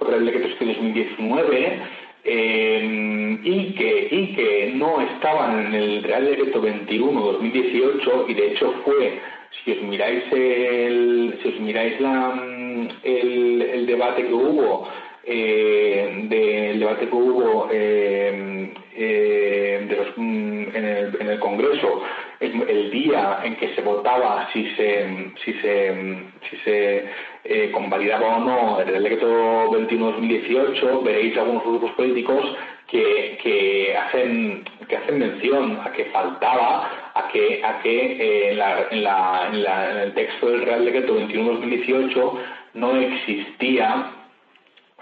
por 0.00 0.14
el 0.14 0.26
decreto 0.26 0.48
2019 0.58 1.78
y, 2.24 3.74
que, 3.74 4.08
y 4.10 4.34
que 4.34 4.72
no 4.74 5.00
estaban 5.00 5.66
en 5.66 5.74
el 5.74 6.02
Real 6.02 6.26
Decreto 6.26 6.62
21-2018 6.62 8.24
y 8.28 8.34
de 8.34 8.46
hecho 8.48 8.74
fue, 8.84 9.20
si 9.64 9.72
os 9.72 9.82
miráis 9.82 10.24
el, 10.32 11.38
si 11.42 11.48
os 11.48 11.60
miráis 11.60 12.00
la, 12.00 12.34
el, 13.04 13.62
el 13.62 13.86
debate 13.86 14.26
que 14.26 14.34
hubo 14.34 14.88
eh, 15.24 16.26
del 16.28 16.80
debate 16.80 17.08
que 17.08 17.14
hubo 17.14 17.68
eh, 17.70 18.72
eh, 18.96 19.86
de 19.88 19.96
los, 19.96 20.08
mm, 20.16 20.76
en, 20.76 20.84
el, 20.84 21.16
en, 21.20 21.28
el, 21.28 21.38
Congreso 21.38 22.02
el, 22.40 22.90
día 22.90 23.40
en 23.44 23.56
que 23.56 23.74
se 23.74 23.82
votaba 23.82 24.48
si 24.52 24.64
se 24.74 25.32
si 25.44 25.52
se 25.54 26.22
si 26.48 26.56
se 26.64 27.04
eh, 27.44 27.70
convalidaba 27.70 28.38
o 28.38 28.40
no 28.40 28.80
el 28.80 29.02
decreto 29.02 29.70
21-2018 29.70 31.02
veréis 31.02 31.36
algunos 31.36 31.64
grupos 31.64 31.90
políticos 31.92 32.56
que, 32.88 33.38
que 33.42 33.94
hacen 33.96 34.64
que 34.88 34.96
hacen 34.96 35.18
mención 35.18 35.80
a 35.84 35.92
que 35.92 36.06
faltaba 36.06 37.12
a 37.14 37.28
que 37.28 37.62
a 37.62 37.82
que 37.82 37.96
eh, 38.12 38.50
en, 38.52 38.58
la, 38.58 38.86
en, 38.90 39.04
la, 39.04 39.48
en, 39.52 39.62
la, 39.62 39.90
en 39.90 39.96
el 39.98 40.14
texto 40.14 40.48
del 40.48 40.62
Real 40.62 40.84
Decreto 40.86 41.20
21-2018 41.20 42.38
no 42.74 42.96
existía 42.96 44.12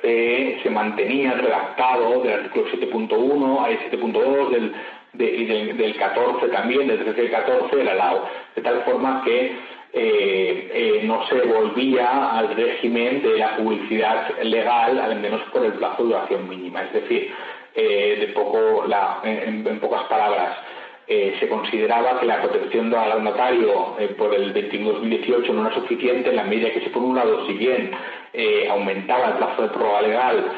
eh, 0.03 0.61
se 0.63 0.71
mantenía 0.71 1.33
redactado 1.33 2.23
del 2.23 2.35
artículo 2.35 2.67
7.1, 2.71 3.65
hay 3.65 3.79
7.2, 3.91 4.51
del, 4.51 4.73
del, 5.13 5.77
del 5.77 5.97
14 5.97 6.49
también, 6.49 6.89
del 6.89 7.05
13 7.05 7.25
y 7.25 7.29
14 7.29 7.77
del 7.77 7.89
alao, 7.89 8.29
de 8.55 8.63
tal 8.63 8.83
forma 8.85 9.23
que 9.25 9.57
eh, 9.91 10.71
eh, 10.71 11.01
no 11.05 11.27
se 11.29 11.41
volvía 11.41 12.31
al 12.37 12.55
régimen 12.55 13.23
de 13.23 13.39
la 13.39 13.57
publicidad 13.57 14.39
legal, 14.43 14.99
al 14.99 15.19
menos 15.19 15.41
por 15.51 15.65
el 15.65 15.73
plazo 15.73 16.03
de 16.03 16.11
duración 16.11 16.49
mínima. 16.49 16.83
Es 16.83 16.93
decir, 16.93 17.33
eh, 17.75 18.17
de 18.21 18.27
poco 18.29 18.85
en, 19.25 19.81
pocas 19.81 20.05
palabras, 20.05 20.57
se 21.07 21.49
consideraba 21.49 22.21
que 22.21 22.27
la 22.27 22.43
protección 22.43 22.95
al 22.95 23.25
notario 23.25 23.97
por 24.19 24.35
el 24.35 24.53
21-2018 24.53 25.49
no 25.55 25.67
era 25.67 25.75
suficiente 25.75 26.29
en 26.29 26.37
la 26.37 26.45
medida 26.45 26.71
que 26.71 26.83
si 26.83 26.91
por 26.91 27.03
un 27.03 27.17
lado, 27.17 27.47
si 27.47 27.55
bien 27.55 27.91
aumentaba 28.71 29.29
el 29.29 29.33
plazo 29.39 29.63
de 29.63 29.69
prórroga 29.69 30.03
legal 30.03 30.53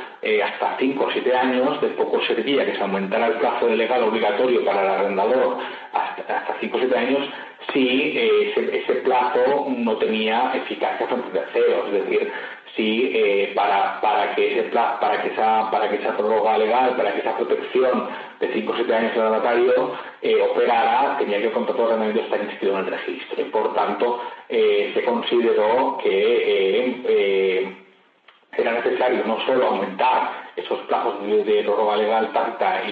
hasta 0.45 0.77
5 0.79 1.05
o 1.05 1.11
7 1.11 1.35
años, 1.35 1.81
de 1.81 1.89
poco 1.89 2.21
servía 2.25 2.67
que 2.67 2.77
se 2.77 2.83
aumentara 2.83 3.29
el 3.29 3.35
plazo 3.35 3.67
de 3.67 3.77
legal 3.77 4.03
obligatorio 4.03 4.65
para 4.65 4.83
el 4.83 4.89
arrendador 4.89 5.59
hasta, 5.93 6.39
hasta 6.39 6.57
5 6.61 6.77
o 6.77 6.81
7 6.81 6.99
años 6.99 7.29
si 7.73 8.19
ese, 8.19 8.79
ese, 8.79 8.95
plazo 9.03 9.67
no 9.69 9.97
tenía 9.99 10.53
eficacia 10.55 11.07
frente 11.07 11.29
a 11.39 11.45
terceros, 11.45 11.87
es 11.89 12.05
decir, 12.05 12.33
si 12.77 13.11
eh, 13.15 13.53
para, 13.55 14.01
para 14.01 14.35
que 14.35 14.53
ese 14.59 14.69
para 14.71 15.23
que 15.23 15.29
esa 15.29 15.71
para 15.71 15.91
que 15.91 15.97
esa 15.97 16.17
prórroga 16.17 16.59
legal, 16.59 16.97
para 16.97 17.13
que 17.13 17.21
esa 17.21 17.37
protección 17.37 18.09
de 18.39 18.53
5 18.53 18.73
o 18.73 18.77
7 18.77 18.95
años 18.95 19.15
del 19.15 19.73
eh, 20.23 20.43
operara, 20.43 21.19
tenía 21.19 21.39
que 21.39 21.47
el 21.47 21.53
contrato 21.53 21.83
de 21.83 21.89
arrendamiento 21.95 22.23
estar 22.23 22.43
inscrito 22.43 22.79
en 22.79 22.85
el 22.85 22.91
registro. 22.91 23.51
Por 23.51 23.75
tanto, 23.75 24.23
eh, 24.49 24.93
se 24.95 25.05
consideró 25.05 25.99
que 26.03 27.80
era 28.61 28.73
necesario 28.73 29.25
no 29.25 29.41
solo 29.47 29.67
aumentar 29.67 30.51
esos 30.57 30.79
plazos 30.81 31.23
de, 31.27 31.45
de 31.45 31.63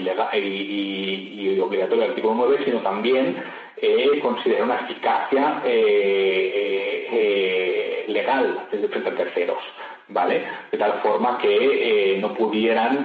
legal 0.01 0.29
y, 0.35 0.39
y, 0.39 1.55
y 1.57 1.61
obligatoria 1.61 2.05
del 2.05 2.11
artículo 2.11 2.35
9, 2.35 2.65
sino 2.65 2.81
también 2.81 3.43
eh, 3.77 4.19
considerar 4.21 4.65
una 4.65 4.81
eficacia 4.81 5.63
eh, 5.65 7.09
eh, 7.11 8.05
legal 8.09 8.67
desde 8.71 8.89
frente 8.89 9.11
a 9.11 9.15
terceros. 9.15 9.59
¿Vale? 10.11 10.43
De 10.73 10.79
tal 10.79 11.01
forma 11.03 11.37
que 11.39 12.17
no 12.21 12.33
pudieran, 12.33 13.05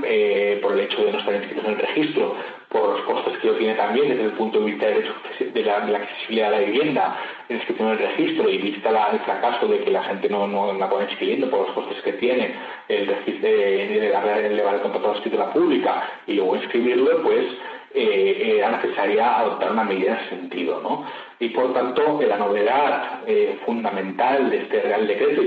por 0.62 0.74
el 0.74 0.80
hecho 0.80 1.04
de 1.04 1.12
no 1.12 1.20
estar 1.20 1.36
inscritos 1.36 1.66
en 1.66 1.72
el 1.72 1.78
registro, 1.80 2.36
por 2.74 2.98
los 2.98 3.02
costes 3.02 3.38
que 3.38 3.48
ello 3.48 3.58
tiene 3.58 3.76
también 3.76 4.10
desde 4.10 4.24
el 4.24 4.32
punto 4.32 4.60
de 4.60 4.66
vista 4.66 4.88
de, 4.88 5.64
la, 5.64 5.78
accesibilidad 5.98 6.50
de 6.50 6.58
la 6.58 6.66
vivienda, 6.66 7.18
en 7.48 7.58
inscripción 7.58 7.90
en 7.90 7.94
el 7.94 8.08
registro 8.08 8.50
y 8.50 8.58
vista 8.58 8.90
el 8.90 9.20
fracaso 9.20 9.68
de 9.68 9.84
que 9.84 9.92
la 9.92 10.04
gente 10.04 10.28
no, 10.28 10.48
no 10.48 10.74
la 10.74 10.90
pueda 10.90 11.04
inscribiendo 11.04 11.50
por 11.52 11.68
los 11.68 11.76
costes 11.76 12.02
que 12.04 12.14
tiene 12.14 12.56
el 12.88 13.06
registro 13.06 13.48
de, 13.48 14.10
darle 14.12 14.48
elevar 14.48 14.76
el 14.76 14.82
contrato 14.82 15.12
de 15.12 15.18
escritura 15.18 15.54
pública 15.54 16.10
y 16.26 16.34
luego 16.34 16.56
inscribirlo, 16.56 17.22
pues 17.22 17.46
eh, 17.94 18.56
era 18.58 18.72
necesaria 18.72 19.40
adoptar 19.40 19.72
una 19.72 19.84
medida 19.84 20.20
en 20.20 20.30
sentido. 20.30 20.82
¿no? 20.82 21.06
Y 21.40 21.50
por 21.50 21.74
tanto, 21.74 22.20
la 22.22 22.38
novedad 22.38 23.22
eh, 23.28 23.60
fundamental 23.66 24.50
de 24.50 24.58
este 24.58 24.82
Real 24.82 25.08
Decreto 25.08 25.44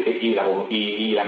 y, 0.71 1.13
la, 1.15 1.25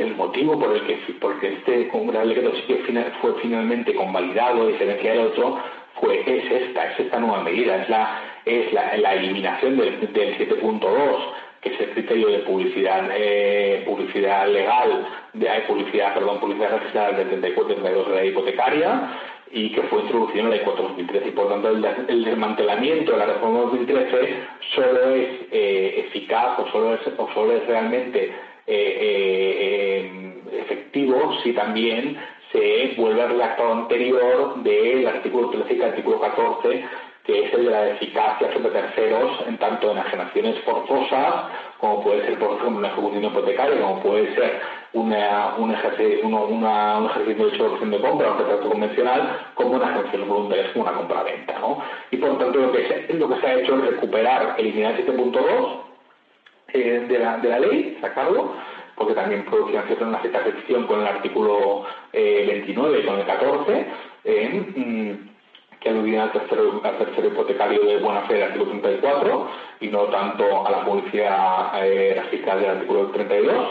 el 0.00 0.16
motivo 0.16 0.58
por 0.58 0.74
el 0.74 0.82
que 0.86 0.98
porque 1.20 1.54
este 1.54 1.90
Real 2.12 2.28
Decreto 2.28 2.52
sí 2.56 2.62
que 2.62 3.10
fue 3.20 3.34
finalmente 3.40 3.94
convalidado, 3.94 4.66
diferencia 4.66 5.12
del 5.12 5.26
otro, 5.28 5.58
fue, 6.00 6.20
es 6.20 6.50
esta, 6.50 6.92
es 6.92 7.00
esta 7.00 7.20
nueva 7.20 7.42
medida, 7.42 7.82
es 7.82 7.88
la, 7.88 8.20
es 8.44 8.72
la, 8.72 9.14
eliminación 9.14 9.76
del 9.76 10.00
7.2 10.10 11.18
que 11.62 11.68
es 11.68 11.80
el 11.80 11.90
criterio 11.90 12.28
de 12.28 12.38
publicidad, 12.40 13.08
eh, 13.14 13.84
publicidad 13.86 14.48
legal, 14.48 15.06
de, 15.32 15.48
hay 15.48 15.62
publicidad, 15.62 16.12
perdón, 16.12 16.40
publicidad 16.40 16.72
registrada 16.72 17.12
del 17.12 17.28
34 17.28 17.74
32 17.76 18.08
de 18.08 18.14
la 18.14 18.24
hipotecaria 18.24 19.18
y 19.52 19.70
que 19.70 19.82
fue 19.82 20.00
introducido 20.00 20.40
en 20.40 20.50
la 20.50 20.56
ley 20.56 20.64
4 20.64 20.82
2013 20.82 21.28
y 21.28 21.30
por 21.32 21.48
tanto 21.48 21.68
el, 21.68 22.24
desmantelamiento 22.24 23.12
de 23.12 23.18
la 23.18 23.26
reforma 23.26 23.60
2013 23.60 24.36
solo 24.74 25.14
es 25.14 25.28
eh, 25.52 26.04
eficaz 26.08 26.58
o 26.58 26.66
solo 26.72 26.94
es, 26.94 27.00
o 27.16 27.28
solo 27.32 27.52
es 27.52 27.66
realmente 27.66 28.32
eh, 28.66 30.10
efectivo 30.52 31.38
si 31.42 31.52
también 31.52 32.16
se 32.50 32.94
vuelve 32.96 33.22
al 33.22 33.30
redactado 33.30 33.72
anterior 33.72 34.62
del 34.62 35.06
artículo 35.06 35.50
13 35.50 35.74
y 35.74 35.76
el 35.76 35.84
artículo 35.84 36.20
14 36.20 36.84
que 37.24 37.44
es 37.44 37.54
el 37.54 37.66
de 37.66 37.70
la 37.70 37.88
eficacia 37.90 38.52
sobre 38.52 38.70
terceros 38.70 39.30
en 39.46 39.56
tanto 39.58 39.92
en 39.92 39.98
ajenaciones 39.98 40.58
forzosas, 40.64 41.44
como 41.78 42.02
puede 42.02 42.26
ser, 42.26 42.38
por 42.38 42.56
ejemplo, 42.56 42.78
una 42.78 42.88
ejecución 42.88 43.24
hipotecaria, 43.24 43.80
como 43.80 44.02
puede 44.02 44.34
ser 44.34 44.60
una, 44.92 45.54
un, 45.56 45.72
ejercicio, 45.72 46.26
una, 46.26 46.98
un 46.98 47.06
ejercicio 47.06 47.46
de 47.46 47.54
hecho 47.54 47.68
de 47.68 48.00
compra, 48.00 48.32
un 48.32 48.36
contrato 48.38 48.68
convencional, 48.68 49.38
como 49.54 49.76
una 49.76 49.90
ejecución 49.90 50.28
voluntaria, 50.28 50.72
como 50.72 50.84
una 50.84 50.94
compra-venta. 50.94 51.58
¿no? 51.60 51.82
Y 52.10 52.16
por 52.16 52.38
tanto, 52.38 52.58
lo 52.58 52.72
que, 52.72 52.88
se, 52.88 53.14
lo 53.14 53.28
que 53.28 53.40
se 53.40 53.46
ha 53.46 53.54
hecho 53.54 53.76
es 53.76 53.90
recuperar, 53.90 54.54
eliminar 54.58 54.96
7.2 54.96 55.80
eh, 56.74 57.06
de, 57.08 57.18
la, 57.18 57.38
de 57.38 57.48
la 57.48 57.60
ley, 57.60 57.98
sacarlo, 58.00 58.54
porque 58.96 59.14
también 59.14 59.44
producía 59.44 59.84
una 60.00 60.20
cierta 60.20 60.40
fricción 60.40 60.86
con 60.86 61.00
el 61.00 61.06
artículo 61.06 61.84
eh, 62.12 62.44
29 62.48 63.00
y 63.00 63.06
con 63.06 63.18
el 63.18 63.26
14. 63.26 63.86
Eh, 64.24 65.16
que 65.82 65.90
aludían 65.90 66.22
al 66.22 66.32
tercero, 66.32 66.80
al 66.82 66.98
tercero 66.98 67.28
hipotecario 67.28 67.82
de 67.84 67.98
buena 67.98 68.22
fe 68.22 68.34
del 68.34 68.42
artículo 68.44 68.70
34 68.80 69.50
y 69.80 69.88
no 69.88 70.04
tanto 70.04 70.66
a 70.66 70.70
la 70.70 70.84
publicidad 70.84 71.86
eh, 71.86 72.20
registrada 72.22 72.60
del 72.60 72.70
artículo 72.70 73.06
32. 73.08 73.66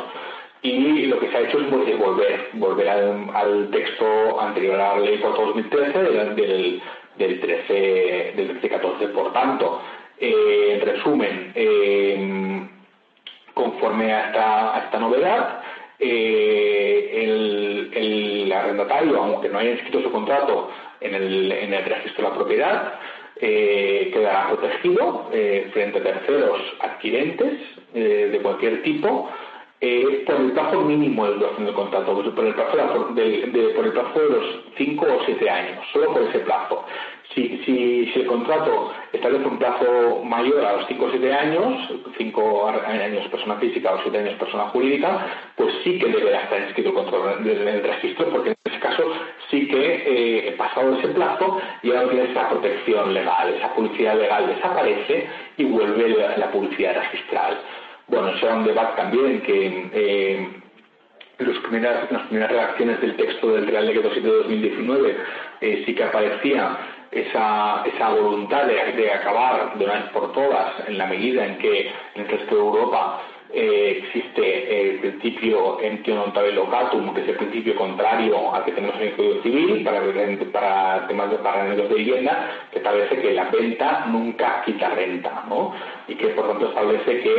Y 0.64 1.08
lo 1.08 1.20
que 1.20 1.30
se 1.30 1.38
ha 1.38 1.42
hecho 1.42 1.60
es 1.60 1.70
volver, 1.98 2.50
volver 2.54 2.90
al, 2.90 3.70
texto 3.72 4.40
anterior 4.40 4.80
a 4.80 4.96
la 4.96 5.00
ley 5.00 5.18
4 5.20 5.46
2013 5.48 6.04
del, 6.04 6.36
del, 6.36 6.82
del 7.18 7.40
13, 7.40 8.34
del 8.36 8.48
13 8.60 8.70
14. 8.70 9.08
Por 9.08 9.34
tanto, 9.34 9.82
eh, 10.20 10.74
en 10.76 10.82
resumen, 10.82 11.52
eh, 11.56 12.68
conforme 13.56 14.14
a 14.14 14.28
esta, 14.28 14.76
a 14.76 14.80
esta 14.86 15.00
novedad, 15.00 15.62
eh, 15.98 17.24
el, 17.24 17.92
el, 17.94 18.52
arrendatario, 18.52 19.18
aunque 19.18 19.50
no 19.50 19.60
haya 19.60 19.72
inscrito 19.72 20.02
su 20.02 20.12
contrato 20.12 20.70
en 21.02 21.16
el, 21.16 21.52
en 21.52 21.74
el 21.74 21.86
registro 21.86 22.24
de 22.24 22.30
la 22.30 22.36
propiedad, 22.36 22.94
eh, 23.36 24.12
quedará 24.14 24.50
protegido 24.50 25.30
eh, 25.34 25.70
frente 25.74 25.98
a 26.00 26.04
terceros 26.04 26.62
adquirentes 26.80 27.60
eh, 27.94 28.30
de 28.32 28.40
cualquier 28.40 28.84
tipo 28.84 29.30
eh, 29.84 30.24
por 30.28 30.36
el 30.36 30.52
plazo 30.52 30.82
mínimo 30.82 31.26
de 31.26 31.34
duración 31.34 31.66
del 31.66 31.74
contrato, 31.74 32.14
por 32.14 32.46
el 32.46 32.54
plazo 32.54 33.10
de, 33.16 33.74
por 33.76 33.86
el 33.86 33.94
plazo 33.94 34.20
de 34.20 34.30
los 34.30 34.46
5 34.78 35.06
o 35.06 35.26
7 35.26 35.50
años, 35.50 35.86
solo 35.92 36.14
por 36.14 36.22
ese 36.22 36.40
plazo. 36.40 36.86
Si, 37.34 38.12
el 38.14 38.26
contrato 38.28 38.92
establece 39.14 39.46
un 39.46 39.58
plazo 39.58 40.22
mayor 40.24 40.66
a 40.66 40.74
los 40.74 40.88
5 40.88 41.04
o 41.04 41.10
7 41.10 41.34
años, 41.34 41.90
5 42.18 42.68
años 42.68 43.28
persona 43.30 43.56
física 43.56 43.94
o 43.94 44.02
7 44.04 44.18
años 44.20 44.36
persona 44.36 44.66
jurídica, 44.66 45.28
pues 45.56 45.74
sí 45.84 45.98
que 45.98 46.10
deberá 46.10 46.44
estar 46.44 46.62
inscrito 46.62 46.94
el, 47.40 47.48
el 47.48 47.84
registro, 47.84 48.30
porque 48.30 48.50
en 48.50 48.56
ese 48.66 48.80
caso 48.80 49.04
sí 49.50 49.68
que 49.68 50.50
eh, 50.50 50.52
pasado 50.58 50.96
ese 51.00 51.08
plazo 51.08 51.60
ya 51.82 52.04
no 52.04 52.10
tiene 52.10 52.32
esa 52.32 52.50
protección 52.50 53.14
legal, 53.14 53.54
esa 53.56 53.74
publicidad 53.74 54.16
legal 54.16 54.46
desaparece 54.48 55.28
y 55.58 55.64
vuelve 55.64 56.10
la, 56.10 56.38
la 56.38 56.52
publicidad 56.52 56.96
registral. 56.96 57.58
Bueno, 58.12 58.28
eso 58.28 58.46
era 58.46 58.56
un 58.56 58.66
debate 58.66 58.98
también 58.98 59.42
que 59.42 59.90
eh, 59.94 60.48
las 61.38 61.58
primeras, 61.60 62.12
las 62.12 62.24
primeras 62.24 62.52
redacciones 62.52 63.00
del 63.00 63.16
texto 63.16 63.54
del 63.54 63.68
Real 63.68 63.88
Decreto 63.88 64.10
7 64.12 64.28
de 64.28 64.36
2019 64.36 65.18
eh, 65.62 65.84
sí 65.86 65.96
que 65.96 66.04
aparecía 66.04 66.78
esa, 67.10 67.84
esa 67.86 68.10
voluntad 68.10 68.66
de, 68.66 68.74
de, 68.74 69.14
acabar 69.14 69.78
de 69.78 69.86
una 69.86 69.94
vez 69.94 70.10
por 70.12 70.34
todas 70.34 70.90
en 70.90 70.98
la 70.98 71.06
medida 71.06 71.46
en 71.46 71.58
que 71.60 71.88
en 72.16 72.22
el 72.24 72.28
resto 72.28 72.54
de 72.54 72.62
Europa 72.62 73.22
eh, 73.54 74.04
existe 74.04 74.42
eh, 74.42 75.00
principio 75.02 75.80
entio 75.82 76.16
non 76.16 76.32
locatum, 76.56 77.14
que 77.14 77.22
es 77.22 77.30
el 77.30 77.38
principio 77.38 77.76
contrario 77.76 78.54
al 78.54 78.64
que 78.66 78.72
tenemos 78.72 78.96
en 78.98 79.08
el 79.08 79.16
Código 79.16 79.42
Civil 79.44 79.84
para, 79.84 80.02
para 80.52 81.08
temas 81.08 81.32
de 81.32 81.38
parámetros 81.38 81.90
de 81.90 81.96
vivienda, 81.96 82.50
que 82.72 82.80
establece 82.80 83.22
que 83.22 83.34
la 83.34 83.50
venta 83.50 84.06
nunca 84.08 84.62
quita 84.66 84.90
renta, 84.90 85.44
¿no? 85.50 85.74
Y 86.08 86.16
que 86.16 86.28
por 86.30 86.48
tanto 86.48 86.70
establece 86.70 87.22
que, 87.22 87.36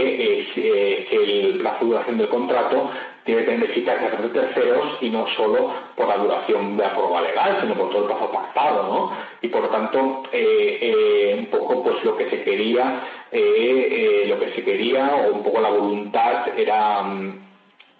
eh, 0.56 1.06
que 1.08 1.16
el 1.16 1.62
de 1.62 1.70
duración 1.80 2.18
del 2.18 2.28
contrato 2.28 2.90
tiene 3.24 3.42
que 3.42 3.50
tener 3.50 3.70
eficacia 3.70 4.10
de 4.10 4.28
terceros 4.28 4.98
y 5.00 5.10
no 5.10 5.26
solo 5.36 5.72
por 5.96 6.08
la 6.08 6.16
duración 6.16 6.76
de 6.76 6.82
la 6.82 6.92
prórroga 6.92 7.22
legal, 7.22 7.58
sino 7.60 7.74
por 7.74 7.90
todo 7.90 8.02
el 8.02 8.06
plazo 8.06 8.32
pactado, 8.32 8.82
¿no? 8.82 9.12
Y 9.40 9.48
por 9.48 9.62
lo 9.62 9.68
tanto, 9.68 10.24
eh, 10.32 10.78
eh, 10.80 11.36
un 11.38 11.46
poco 11.46 11.84
pues 11.84 12.02
lo 12.04 12.16
que 12.16 12.28
se 12.30 12.42
quería, 12.42 13.00
eh, 13.30 14.24
lo 14.28 14.40
que 14.40 14.52
se 14.52 14.64
quería, 14.64 15.14
o 15.14 15.34
un 15.34 15.42
poco 15.42 15.60
la 15.60 15.70
voluntad 15.70 16.58
era 16.58 17.04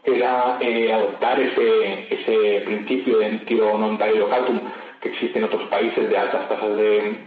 era 0.05 0.57
adoptar 0.57 1.39
ese, 1.39 2.09
ese 2.11 2.63
principio 2.65 3.19
de 3.19 3.27
entio 3.27 3.79
non 3.79 3.95
locatum 3.95 4.59
que 5.01 5.15
existe 5.15 5.39
en 5.39 5.47
otros 5.47 5.63
países 5.71 6.11
de 6.11 6.19
altas 6.19 6.49
tasas 6.49 6.75
de 6.75 7.23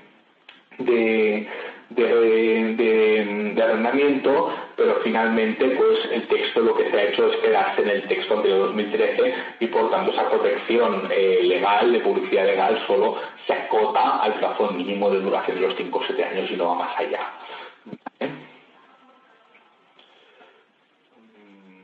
de, 1.89 3.61
arrendamiento, 3.61 4.53
pero 4.75 4.99
finalmente 5.03 5.65
pues 5.69 5.99
el 6.11 6.27
texto 6.27 6.61
lo 6.61 6.75
que 6.75 6.89
se 6.89 6.97
ha 6.97 7.03
hecho 7.03 7.31
es 7.31 7.37
quedarse 7.37 7.81
en 7.81 7.89
el 7.89 8.07
texto 8.07 8.41
de 8.41 8.49
2013 8.49 9.33
y 9.59 9.67
por 9.67 9.89
tanto 9.91 10.11
esa 10.11 10.29
protección 10.29 11.07
eh, 11.11 11.39
legal, 11.43 11.91
de 11.91 11.99
publicidad 11.99 12.45
legal, 12.45 12.83
solo 12.87 13.17
se 13.47 13.53
acota 13.53 14.21
al 14.21 14.33
plazo 14.35 14.71
mínimo 14.71 15.09
de 15.09 15.21
duración 15.21 15.59
de 15.59 15.67
los 15.67 15.77
5 15.77 15.97
o 15.97 16.03
7 16.05 16.23
años 16.23 16.51
y 16.51 16.55
no 16.55 16.67
va 16.69 16.75
más 16.75 16.97
allá. 16.97 17.19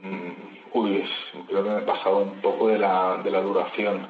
Mm, 0.04 0.32
uy, 0.74 1.10
creo 1.48 1.64
que 1.64 1.70
me 1.70 1.78
he 1.78 1.82
pasado 1.82 2.18
un 2.18 2.42
poco 2.42 2.68
de 2.68 2.80
la, 2.80 3.22
de 3.24 3.32
la 3.32 3.42
duración. 3.42 4.08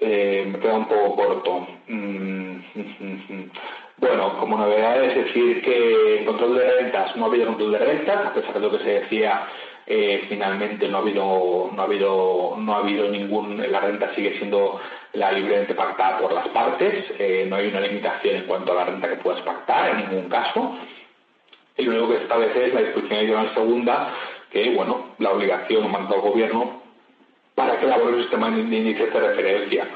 Eh, 0.00 0.44
me 0.46 0.60
queda 0.60 0.74
un 0.74 0.86
poco 0.86 1.16
corto. 1.16 1.66
Mm, 1.88 2.58
Bueno, 4.00 4.38
como 4.38 4.56
novedad 4.56 5.02
es 5.02 5.24
decir 5.24 5.60
que 5.60 6.22
control 6.24 6.56
de 6.56 6.82
rentas, 6.82 7.16
no 7.16 7.24
ha 7.24 7.28
habido 7.28 7.46
control 7.46 7.72
de 7.72 7.78
rentas, 7.78 8.26
a 8.26 8.32
pesar 8.32 8.54
de 8.54 8.60
lo 8.60 8.70
que 8.70 8.84
se 8.84 9.00
decía, 9.00 9.48
eh, 9.86 10.24
finalmente 10.28 10.86
no 10.86 10.98
ha 10.98 11.00
habido, 11.00 11.70
no 11.74 11.82
ha 11.82 11.84
habido, 11.84 12.54
no 12.58 12.74
ha 12.74 12.78
habido 12.78 13.08
ningún, 13.08 13.60
la 13.72 13.80
renta 13.80 14.14
sigue 14.14 14.38
siendo 14.38 14.80
la 15.14 15.32
libremente 15.32 15.74
pactada 15.74 16.18
por 16.18 16.32
las 16.32 16.46
partes, 16.48 17.06
eh, 17.18 17.46
no 17.48 17.56
hay 17.56 17.68
una 17.68 17.80
limitación 17.80 18.36
en 18.36 18.44
cuanto 18.44 18.70
a 18.70 18.76
la 18.76 18.84
renta 18.84 19.08
que 19.08 19.16
puedas 19.16 19.42
pactar 19.42 19.90
en 19.90 20.08
ningún 20.08 20.28
caso. 20.28 20.78
Y 21.76 21.82
lo 21.82 21.90
único 21.90 22.08
que 22.10 22.16
se 22.18 22.22
establece 22.22 22.66
es 22.66 22.74
la 22.74 22.80
disposición 22.82 23.18
adicional 23.18 23.54
segunda, 23.54 24.14
que 24.52 24.70
bueno, 24.76 25.06
la 25.18 25.30
obligación 25.32 25.90
manda 25.90 26.14
al 26.14 26.20
gobierno 26.20 26.82
para 27.56 27.80
que 27.80 27.86
elabore 27.86 28.14
un 28.14 28.22
sistema 28.22 28.48
de 28.48 28.60
índices 28.60 29.12
de 29.12 29.20
referencia 29.20 29.88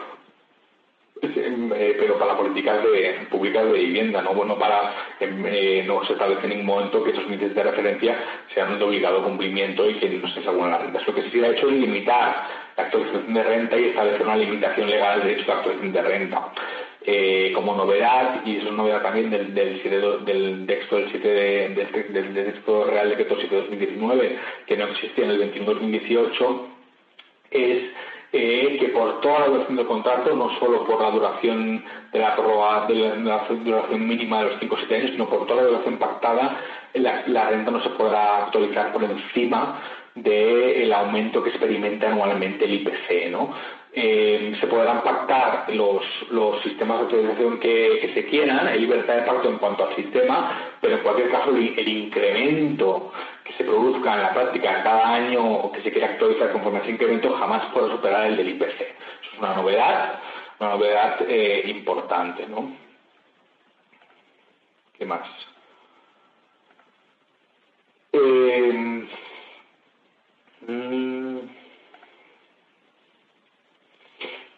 eh, 1.74 1.96
pero 1.98 2.18
para 2.18 2.36
políticas 2.36 2.82
de, 2.82 3.26
públicas 3.30 3.64
de 3.64 3.72
vivienda, 3.72 4.22
no 4.22 4.34
bueno 4.34 4.58
para 4.58 4.92
eh, 5.20 5.84
no 5.86 6.04
se 6.04 6.14
establece 6.14 6.44
en 6.44 6.50
ningún 6.50 6.66
momento 6.66 7.02
que 7.02 7.10
esos 7.10 7.24
índices 7.24 7.54
de 7.54 7.62
referencia 7.62 8.16
sean 8.54 8.78
de 8.78 8.84
obligado 8.84 9.22
cumplimiento 9.22 9.88
y 9.88 9.94
que 9.94 10.08
no 10.08 10.28
se 10.28 10.42
salgan 10.42 10.70
las 10.70 10.82
rentas. 10.82 11.06
Lo 11.06 11.14
que 11.14 11.30
se 11.30 11.44
ha 11.44 11.50
hecho 11.50 11.68
es 11.68 11.74
limitar 11.74 12.46
la 12.76 12.82
actualización 12.84 13.34
de 13.34 13.42
renta 13.42 13.78
y 13.78 13.84
establecer 13.86 14.22
una 14.22 14.36
limitación 14.36 14.90
legal 14.90 15.20
de 15.20 15.28
derecho 15.28 15.46
de 15.46 15.52
actualización 15.52 15.92
de 15.92 16.02
renta. 16.02 16.52
Eh, 17.04 17.50
como 17.52 17.74
novedad, 17.74 18.42
y 18.46 18.58
eso 18.58 18.68
es 18.68 18.74
novedad 18.74 19.02
también 19.02 19.28
del, 19.28 19.52
del, 19.52 20.24
del 20.24 20.66
texto 20.66 20.96
del 20.96 21.10
7 21.10 21.28
del, 21.28 21.74
del, 22.12 22.34
texto 22.34 22.84
real 22.84 23.08
decreto 23.08 23.36
7 23.40 23.52
de 23.52 23.60
2019, 23.62 24.38
que 24.66 24.76
no 24.76 24.84
existía 24.86 25.24
en 25.24 25.30
el 25.32 25.38
21 25.38 25.66
2018, 25.66 26.68
es 27.50 27.82
eh, 28.32 28.78
que 28.80 28.88
por 28.88 29.20
toda 29.20 29.40
la 29.40 29.46
duración 29.48 29.76
del 29.76 29.86
contrato, 29.86 30.34
no 30.34 30.58
solo 30.58 30.84
por 30.84 31.02
la 31.02 31.10
duración 31.10 31.84
de 32.12 32.18
la 32.18 32.34
de 32.88 33.56
duración 33.64 34.08
mínima 34.08 34.38
de 34.42 34.50
los 34.50 34.60
5 34.60 34.74
o 34.74 34.78
7 34.78 34.96
años, 34.96 35.10
sino 35.12 35.28
por 35.28 35.46
toda 35.46 35.62
la 35.62 35.68
duración 35.68 35.98
pactada, 35.98 36.58
la, 36.94 37.50
renta 37.50 37.70
no 37.70 37.82
se 37.82 37.90
podrá 37.90 38.44
actualizar 38.44 38.92
por 38.92 39.04
encima 39.04 39.82
del 40.14 40.92
aumento 40.92 41.42
que 41.42 41.50
experimenta 41.50 42.10
anualmente 42.10 42.64
el 42.64 42.74
IPC, 42.74 43.30
¿no? 43.30 43.54
Eh, 43.94 44.56
se 44.58 44.66
podrán 44.68 45.02
pactar 45.02 45.66
los, 45.68 46.02
los 46.30 46.62
sistemas 46.62 46.96
de 46.96 47.04
autorización 47.04 47.60
que, 47.60 48.10
se 48.14 48.24
quieran, 48.24 48.66
hay 48.66 48.80
libertad 48.80 49.16
de 49.16 49.22
pacto 49.22 49.50
en 49.50 49.58
cuanto 49.58 49.86
al 49.86 49.94
sistema, 49.96 50.72
pero 50.80 50.96
en 50.96 51.02
cualquier 51.02 51.30
caso 51.30 51.50
el, 51.50 51.88
incremento 51.88 53.12
que 53.44 53.52
se 53.52 53.64
produzca 53.64 54.14
en 54.14 54.22
la 54.22 54.32
práctica 54.32 54.82
cada 54.82 55.14
año 55.14 55.44
o 55.44 55.72
que 55.72 55.82
se 55.82 55.92
quiera 55.92 56.08
actualizar 56.08 56.52
conforme 56.52 56.78
a 56.78 56.82
ese 56.82 56.92
incremento 56.92 57.36
jamás 57.36 57.66
puede 57.74 57.90
superar 57.90 58.28
el 58.28 58.38
del 58.38 58.48
IPC. 58.48 58.80
Eso 58.80 59.32
es 59.34 59.38
una 59.38 59.56
novedad, 59.56 60.20
una 60.58 60.70
novedad 60.70 61.18
eh, 61.28 61.64
importante, 61.66 62.46
¿no? 62.46 62.74
¿Qué 64.96 65.04
más? 65.04 65.28
Eh, 68.14 69.06
mm, 70.66 71.61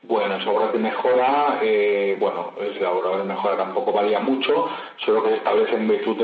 Bueno, 0.06 0.36
esa 0.36 0.50
obra 0.50 0.70
de 0.70 0.78
mejora, 0.78 1.60
eh, 1.62 2.14
bueno, 2.20 2.52
la 2.78 2.90
obra 2.90 3.16
de 3.16 3.24
mejora 3.24 3.56
tampoco 3.56 3.90
varía 3.90 4.20
mucho, 4.20 4.68
solo 4.98 5.22
que 5.22 5.30
se 5.30 5.36
establece 5.36 5.76
en 5.76 5.88
virtud 5.88 6.18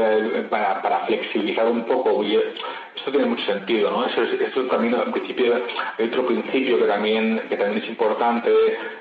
para, 0.50 1.06
flexibilizar 1.06 1.66
un 1.66 1.86
poco, 1.86 2.22
y 2.22 2.36
esto 2.36 3.10
tiene 3.10 3.24
mucho 3.24 3.42
sentido, 3.46 3.90
¿no? 3.90 4.04
Eso, 4.04 4.22
esto 4.22 4.66
también, 4.66 4.96
al 4.96 5.10
principio, 5.12 5.62
hay 5.96 6.06
otro 6.06 6.26
principio 6.26 6.78
que 6.78 6.84
también, 6.84 7.40
que 7.48 7.56
también 7.56 7.82
es 7.82 7.88
importante 7.88 8.50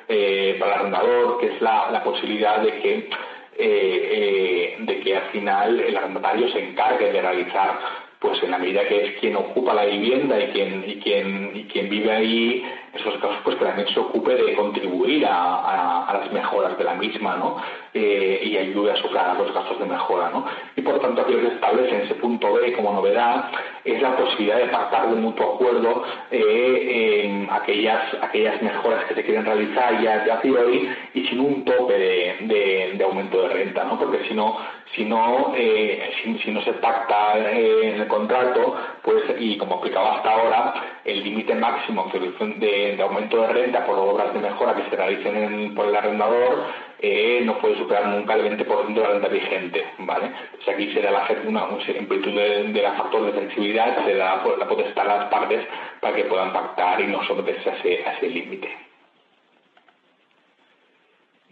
eh, 0.07 0.55
para 0.57 0.75
el 0.75 0.80
arrendador, 0.80 1.39
que 1.41 1.47
es 1.47 1.61
la, 1.61 2.01
posibilidad 2.01 2.61
de 2.61 2.80
que, 2.80 3.09
eh, 3.57 4.77
de 4.80 4.99
que 5.01 5.17
al 5.17 5.30
final 5.32 5.77
el 5.77 5.97
arrendatario 5.97 6.47
se 6.53 6.69
encargue 6.69 7.11
de 7.11 7.21
realizar 7.21 7.80
pues 8.20 8.43
en 8.43 8.51
la 8.51 8.57
medida 8.57 8.86
que 8.86 9.05
es 9.05 9.20
quien 9.20 9.36
ocupa 9.38 9.74
la 9.74 9.86
vivienda 9.86 10.38
y 10.39 10.47
quien, 10.47 10.84
y 10.86 10.95
quien, 10.97 11.51
y 11.55 11.63
quien 11.65 11.89
vive 11.89 12.11
ahí, 12.11 12.63
en 12.91 12.99
esos 12.99 13.13
casos, 13.22 13.38
pues 13.43 13.55
que 13.55 13.65
también 13.65 13.88
se 13.88 13.99
ocupe 13.99 14.36
de 14.36 14.55
contribuir 14.55 15.26
a, 15.26 16.20
las 16.20 16.32
mejoras 16.34 16.78
de 16.78 16.84
la 16.84 16.95
misma, 16.95 17.38
¿no? 17.38 17.57
Eh, 17.93 18.41
y 18.43 18.57
ayude 18.57 18.91
a 18.91 18.95
sufragar 18.97 19.38
los 19.38 19.53
gastos 19.53 19.80
de 19.80 19.86
mejora, 19.86 20.30
¿no? 20.32 20.45
Y 20.76 20.82
por 20.82 20.99
tanto, 20.99 21.22
aquí 21.22 21.34
lo 21.34 21.41
que 21.41 21.55
establece 21.55 21.95
en 21.95 22.01
ese 22.01 22.15
punto 22.15 22.53
B 22.53 22.74
como 22.74 22.93
novedad 22.93 23.51
es 23.86 24.01
la 24.01 24.17
posibilidad 24.17 24.57
de 24.57 24.67
pactar 24.67 25.09
de 25.09 25.15
mutuo 25.15 25.53
acuerdo 25.53 26.03
eh, 26.32 27.47
aquellas, 27.51 28.01
aquellas 28.22 28.61
mejoras 28.61 29.05
que 29.05 29.15
se 29.15 29.24
quieren 29.24 29.45
realizar 29.45 30.01
ya 30.01 30.20
de 30.20 30.32
a 30.32 30.41
priori 30.41 30.89
y 31.13 31.28
sin 31.28 31.39
un 31.39 31.63
tope 31.63 31.97
de, 31.97 33.03
aumento 33.03 33.41
de 33.43 33.49
renta, 33.49 33.86
¿no? 33.86 33.97
Porque 33.97 34.28
si 34.28 34.34
no, 34.34 34.57
si 34.95 35.05
no, 35.05 35.53
eh, 35.55 36.11
si, 36.43 36.51
no 36.51 36.61
se 36.63 36.73
pacta 36.73 37.37
eh, 37.37 37.93
en 37.93 38.01
el 38.01 38.07
contrato, 38.07 38.75
pues, 39.03 39.23
y 39.37 39.57
como 39.57 39.75
aplicaba 39.75 40.17
hasta 40.17 40.31
ahora, 40.31 40.73
el 41.05 41.23
límite 41.23 41.53
máximo 41.55 42.11
de, 42.11 42.95
de, 42.95 43.03
aumento 43.03 43.41
de 43.41 43.47
renta 43.47 43.85
por 43.85 43.97
obras 43.99 44.33
de 44.33 44.39
mejora 44.39 44.75
que 44.75 44.89
se 44.89 44.95
realicen 44.95 45.75
por 45.75 45.87
el 45.87 45.95
arrendador 45.95 46.65
eh, 47.01 47.41
no 47.45 47.57
puede 47.59 47.77
superar 47.77 48.07
nunca 48.07 48.33
el 48.33 48.57
20% 48.57 48.93
de 48.93 49.01
la 49.01 49.07
renta 49.09 49.27
vigente, 49.29 49.85
¿vale? 49.99 50.31
Aquí 50.67 50.91
se 50.91 51.01
da 51.01 51.11
la, 51.11 51.27
una, 51.45 51.67
en 51.87 52.09
virtud 52.09 52.33
de, 52.33 52.81
la 52.81 52.93
factor 52.93 53.25
de 53.25 53.31
flexibilidad, 53.31 54.03
se 54.05 54.15
da 54.15 54.43
la 54.57 54.67
potestad 54.67 55.09
a 55.09 55.17
las 55.17 55.25
partes 55.29 55.65
para 56.01 56.15
que 56.15 56.25
puedan 56.25 56.51
pactar 56.51 56.99
y 56.99 57.07
no 57.07 57.23
someterse 57.23 57.69
ese, 57.69 58.01
ese 58.01 58.27
límite. 58.27 58.89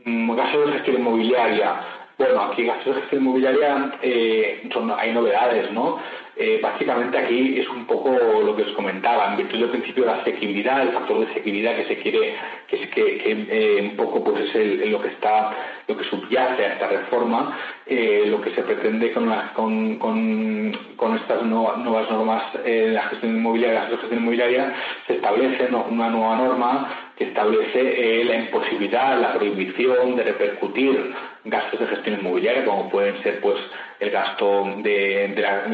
Gastos 0.07 0.65
mm, 0.65 0.65
de 0.67 0.73
gestión 0.73 0.97
inmobiliaria. 0.97 1.96
Bueno, 2.17 2.41
aquí 2.41 2.63
en 2.63 2.67
de 2.67 2.73
gestión 3.01 3.21
inmobiliaria 3.21 3.91
eh, 4.01 4.67
hay 4.97 5.13
novedades, 5.13 5.71
¿no? 5.71 5.99
Eh, 6.35 6.59
básicamente 6.61 7.15
aquí 7.15 7.59
es 7.59 7.69
un 7.69 7.85
poco 7.85 8.09
lo 8.09 8.55
que 8.55 8.63
os 8.63 8.71
comentaba, 8.71 9.31
en 9.31 9.37
virtud 9.37 9.59
del 9.59 9.69
principio 9.69 10.03
de 10.03 10.11
la 10.11 10.17
asequibilidad, 10.17 10.81
el 10.81 10.93
factor 10.93 11.19
de 11.19 11.31
asequibilidad 11.31 11.75
que 11.75 11.85
se 11.85 11.97
quiere, 11.97 12.33
que 12.67 12.83
es 12.83 12.89
que, 12.89 13.21
eh, 13.23 13.81
un 13.83 13.95
poco 13.95 14.23
pues 14.23 14.55
es 14.55 14.89
lo 14.89 14.99
que 14.99 15.09
está, 15.09 15.51
lo 15.87 15.95
que 15.95 16.05
subyace 16.05 16.65
a 16.65 16.73
esta 16.73 16.87
reforma, 16.87 17.55
lo 17.85 18.41
que 18.41 18.49
se 18.51 18.63
pretende 18.63 19.13
con, 19.13 19.29
con, 19.99 20.73
con, 20.95 21.17
estas 21.17 21.43
nuevas 21.43 22.09
normas 22.09 22.43
de 22.63 22.89
la 22.93 23.03
gestión 23.09 23.35
inmobiliaria, 23.37 23.83
la 23.83 23.89
gestión 23.89 24.19
inmobiliaria, 24.19 24.73
se 25.05 25.15
establece 25.15 25.67
una 25.71 26.09
nueva 26.09 26.35
norma 26.37 27.06
que 27.17 27.25
establece 27.25 28.23
la 28.25 28.35
imposibilidad, 28.35 29.19
la 29.19 29.33
prohibición 29.33 30.15
de 30.15 30.23
repercutir 30.23 31.13
gastos 31.45 31.79
de 31.79 31.87
gestión 31.87 32.19
inmobiliaria, 32.19 32.65
como 32.65 32.89
pueden 32.89 33.21
ser 33.23 33.41
pues 33.41 33.57
el 33.99 34.11
gasto 34.11 34.65
de, 34.77 35.33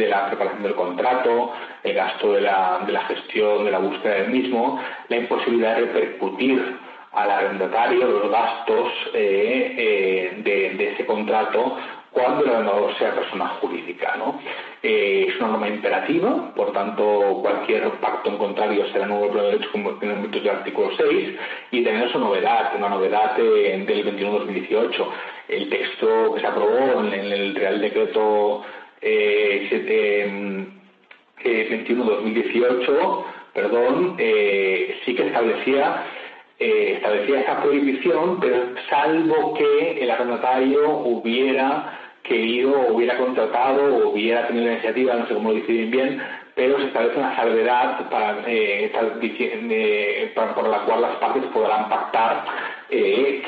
la, 0.10 0.28
preparación 0.28 0.64
del 0.64 0.76
contrato, 0.76 1.52
el 1.84 1.94
gasto 1.94 2.34
de 2.34 2.41
la, 2.41 2.84
de 2.86 2.94
la 2.94 3.02
gestión, 3.06 3.66
de 3.66 3.72
la 3.72 3.80
búsqueda 3.80 4.14
del 4.16 4.32
mismo, 4.32 4.80
la 5.10 5.18
imposibilidad 5.18 5.76
de 5.76 5.82
repercutir 5.82 6.78
al 7.14 7.30
arrendatario 7.30 8.08
los 8.08 8.32
gastos 8.32 8.91
eh, 9.14 9.76
eh, 9.78 10.41
de, 10.44 10.94
ese 10.94 11.06
contrato 11.06 11.78
cuando 12.14 12.45
el 12.45 12.51
arrendador 12.51 12.95
sea 12.97 13.16
persona 13.16 13.47
jurídica. 13.59 14.16
¿no? 14.18 14.39
Eh, 14.82 15.26
es 15.28 15.36
una 15.38 15.49
norma 15.49 15.68
imperativa, 15.68 16.53
por 16.55 16.72
tanto, 16.72 17.39
cualquier 17.41 17.89
pacto 17.99 18.30
en 18.30 18.38
contrario 18.38 18.86
será 18.91 19.07
nuevo 19.07 19.34
de 19.36 19.41
derecho 19.41 19.70
en 19.74 20.09
el 20.09 20.32
del 20.32 20.49
artículo 20.49 20.91
6, 20.95 21.30
y 21.72 21.84
también 21.84 22.07
es 22.07 22.16
una 22.16 22.26
novedad, 22.26 22.76
una 22.78 22.89
novedad 22.89 23.36
del 23.36 23.86
21-2018. 23.88 25.07
El 25.49 25.70
texto 25.70 26.34
que 26.36 26.41
se 26.41 26.47
aprobó 26.47 27.03
en, 27.03 27.14
el 27.14 27.55
Real 27.55 27.82
Decreto 27.82 28.64
eh, 29.01 29.68
21-2018, 31.43 33.26
perdón, 33.53 34.16
eh, 34.18 34.99
sí 35.03 35.14
que 35.16 35.28
establecía 35.28 36.05
eh, 36.59 36.93
establecía 36.97 37.41
esa 37.41 37.61
prohibición, 37.61 38.39
pero 38.39 38.74
salvo 38.89 39.53
que 39.55 40.03
el 40.03 40.09
arrendatario 40.09 40.97
hubiera 40.99 41.99
querido, 42.24 42.88
hubiera 42.89 43.17
contratado, 43.17 43.95
o 43.95 44.09
hubiera 44.09 44.47
tenido 44.47 44.65
la 44.65 44.74
iniciativa, 44.74 45.15
no 45.15 45.28
sé 45.28 45.34
cómo 45.34 45.49
lo 45.49 45.55
deciden 45.55 45.91
bien, 45.91 46.21
pero 46.55 46.78
se 46.78 46.86
establece 46.86 47.19
una 47.19 47.36
salvedad 47.36 48.09
para, 48.09 48.43
eh, 48.47 48.91
eh, 48.91 50.32
por 50.36 50.67
la 50.67 50.80
cual 50.86 51.01
las 51.01 51.15
partes 51.17 51.43
podrán 51.53 51.89
pactar 51.89 52.45
que, 52.89 53.41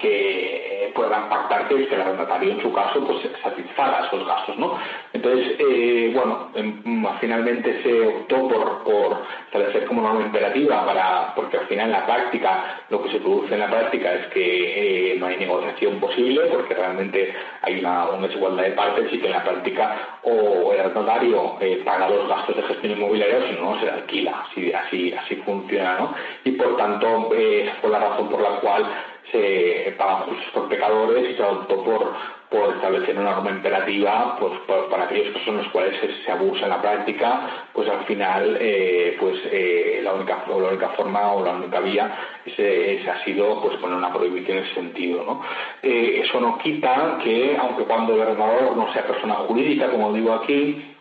que, 0.00 0.75
podrán 0.94 1.28
pactar 1.28 1.68
que 1.68 1.74
el 1.74 2.00
arrendatario 2.00 2.52
en 2.52 2.62
su 2.62 2.72
caso 2.72 3.04
pues 3.06 3.18
satisfaga 3.42 4.06
esos 4.06 4.26
gastos, 4.26 4.56
¿no? 4.58 4.78
Entonces, 5.12 5.56
eh, 5.58 6.12
bueno, 6.14 6.50
em, 6.54 7.06
finalmente 7.20 7.82
se 7.82 8.00
optó 8.00 8.48
por, 8.48 8.84
por 8.84 9.22
establecer 9.46 9.86
como 9.86 10.02
norma 10.02 10.22
imperativa 10.22 10.84
para, 10.84 11.34
porque 11.34 11.58
al 11.58 11.66
final 11.66 11.86
en 11.86 11.92
la 11.92 12.06
práctica, 12.06 12.80
lo 12.90 13.02
que 13.02 13.10
se 13.10 13.20
produce 13.20 13.54
en 13.54 13.60
la 13.60 13.70
práctica 13.70 14.12
es 14.12 14.26
que 14.28 15.12
eh, 15.12 15.16
no 15.18 15.26
hay 15.26 15.36
negociación 15.36 15.98
posible 16.00 16.42
porque 16.50 16.74
realmente 16.74 17.34
hay 17.62 17.80
una, 17.80 18.06
desigualdad 18.20 18.64
de 18.64 18.70
partes 18.72 19.12
y 19.12 19.18
que 19.18 19.26
en 19.26 19.32
la 19.32 19.44
práctica 19.44 20.18
o 20.22 20.72
el 20.72 20.80
arrendatario 20.80 21.56
eh, 21.60 21.82
paga 21.84 22.08
los 22.08 22.28
gastos 22.28 22.56
de 22.56 22.62
gestión 22.62 22.92
inmobiliaria 22.92 23.38
o 23.38 23.46
si 23.46 23.60
no, 23.60 23.80
se 23.80 23.90
alquila, 23.90 24.44
así, 24.48 24.72
así, 24.72 25.12
así 25.12 25.36
funciona, 25.36 25.98
¿no? 25.98 26.14
Y 26.44 26.52
por 26.52 26.76
tanto, 26.76 27.32
esa 27.34 27.74
fue 27.76 27.90
la 27.90 28.00
razón 28.00 28.28
por 28.28 28.40
la 28.40 28.60
cual 28.60 28.86
se 29.32 29.94
pagan 29.98 30.28
justos 30.28 30.50
por 30.52 30.68
pecadores 30.68 31.30
y 31.30 31.34
se 31.34 31.42
adoptó 31.42 31.82
por, 31.82 32.12
por 32.50 32.74
establecer 32.76 33.18
una 33.18 33.32
norma 33.32 33.50
imperativa 33.50 34.36
pues 34.38 34.52
para 34.88 35.04
aquellos 35.04 35.36
que 35.36 35.44
son 35.44 35.56
los 35.56 35.68
cuales 35.68 35.94
se, 36.24 36.30
abusa 36.30 36.64
en 36.64 36.70
la 36.70 36.80
práctica 36.80 37.66
pues 37.72 37.88
al 37.88 38.04
final 38.04 38.56
eh, 38.60 39.16
pues 39.18 39.36
eh, 39.50 40.00
la 40.02 40.14
única 40.14 40.44
la 40.48 40.54
única 40.54 40.88
forma 40.90 41.32
o 41.32 41.44
la 41.44 41.54
única 41.54 41.80
vía 41.80 42.16
ese, 42.44 43.02
ha 43.10 43.24
sido 43.24 43.60
pues 43.62 43.76
poner 43.78 43.96
una 43.96 44.12
prohibición 44.12 44.58
en 44.58 44.64
ese 44.64 44.74
sentido 44.74 45.24
¿no? 45.24 45.42
Eh, 45.82 46.22
eso 46.24 46.40
no 46.40 46.58
quita 46.58 47.18
que 47.22 47.56
aunque 47.60 47.84
cuando 47.84 48.12
el 48.12 48.20
gobernador 48.20 48.76
no 48.76 48.92
sea 48.92 49.06
persona 49.06 49.34
jurídica 49.34 49.90
como 49.90 50.12
digo 50.12 50.32
aquí 50.34 50.94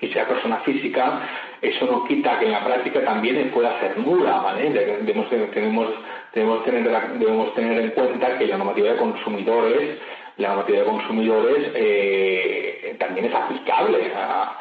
y 0.00 0.08
sea 0.08 0.26
persona 0.26 0.58
física 0.58 1.20
eso 1.60 1.84
no 1.84 2.04
quita 2.04 2.38
que 2.38 2.46
en 2.46 2.52
la 2.52 2.64
práctica 2.64 3.04
también 3.04 3.50
pueda 3.50 3.78
ser 3.80 3.98
nula 3.98 4.40
¿vale? 4.40 4.70
debemos, 4.70 5.28
tenemos, 5.28 5.88
debemos, 6.34 6.64
tener, 6.64 6.84
debemos 7.18 7.54
tener 7.54 7.80
en 7.80 7.90
cuenta 7.90 8.38
que 8.38 8.46
la 8.46 8.58
normativa 8.58 8.92
de 8.92 8.96
consumidores 8.96 9.98
la 10.40 10.48
normativa 10.48 10.78
de 10.78 10.84
consumidores 10.84 11.70
eh, 11.74 12.96
también 12.98 13.26
es 13.26 13.34
aplicable 13.34 14.10
a, 14.16 14.56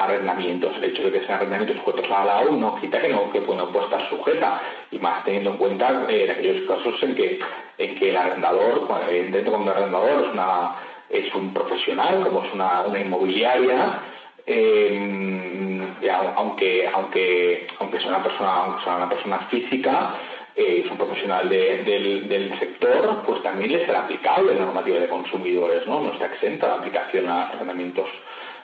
arrendamientos. 0.00 0.76
El 0.76 0.84
hecho 0.84 1.04
de 1.04 1.12
que 1.12 1.20
sean 1.20 1.36
arrendamientos 1.36 1.76
sujetos 1.78 2.10
a 2.10 2.24
la 2.24 2.44
no 2.44 2.78
quita 2.80 3.00
que 3.00 3.08
no, 3.08 3.30
que 3.30 3.38
estar 3.38 4.10
sujeta, 4.10 4.60
y 4.90 4.98
más 4.98 5.24
teniendo 5.24 5.52
en 5.52 5.56
cuenta 5.56 6.04
eh, 6.08 6.30
aquellos 6.30 6.68
casos 6.68 7.02
en 7.02 7.14
que, 7.14 7.38
en 7.78 7.94
que 7.98 8.10
el 8.10 8.16
arrendador, 8.16 8.86
dentro 9.08 9.52
de 9.52 9.56
un 9.56 9.68
arrendador 9.68 10.32
es, 11.08 11.34
un 11.34 11.54
profesional, 11.54 12.22
como 12.24 12.44
es 12.44 12.52
una, 12.52 12.82
una 12.82 12.98
inmobiliaria, 12.98 14.00
eh, 14.46 15.88
aunque, 16.36 16.88
aunque, 16.92 17.66
aunque 17.78 17.98
sea 18.00 18.08
una 18.08 18.22
persona, 18.22 18.52
aunque 18.52 18.84
sea 18.84 18.96
una 18.96 19.08
persona 19.08 19.38
física, 19.50 20.16
eh, 20.60 20.82
es 20.84 20.90
un 20.90 20.98
profesional 20.98 21.48
del, 21.48 22.58
sector, 22.58 23.22
pues 23.26 23.42
también 23.42 23.72
le 23.72 23.86
será 23.86 24.00
aplicable 24.00 24.54
la 24.54 24.66
normativa 24.66 24.98
de 24.98 25.08
consumidores, 25.08 25.86
¿no? 25.86 26.00
No 26.00 26.12
está 26.12 26.26
exenta 26.26 26.66
de 26.66 26.72
aplicación 26.74 27.28
a 27.28 27.48
arrendamientos 27.48 28.06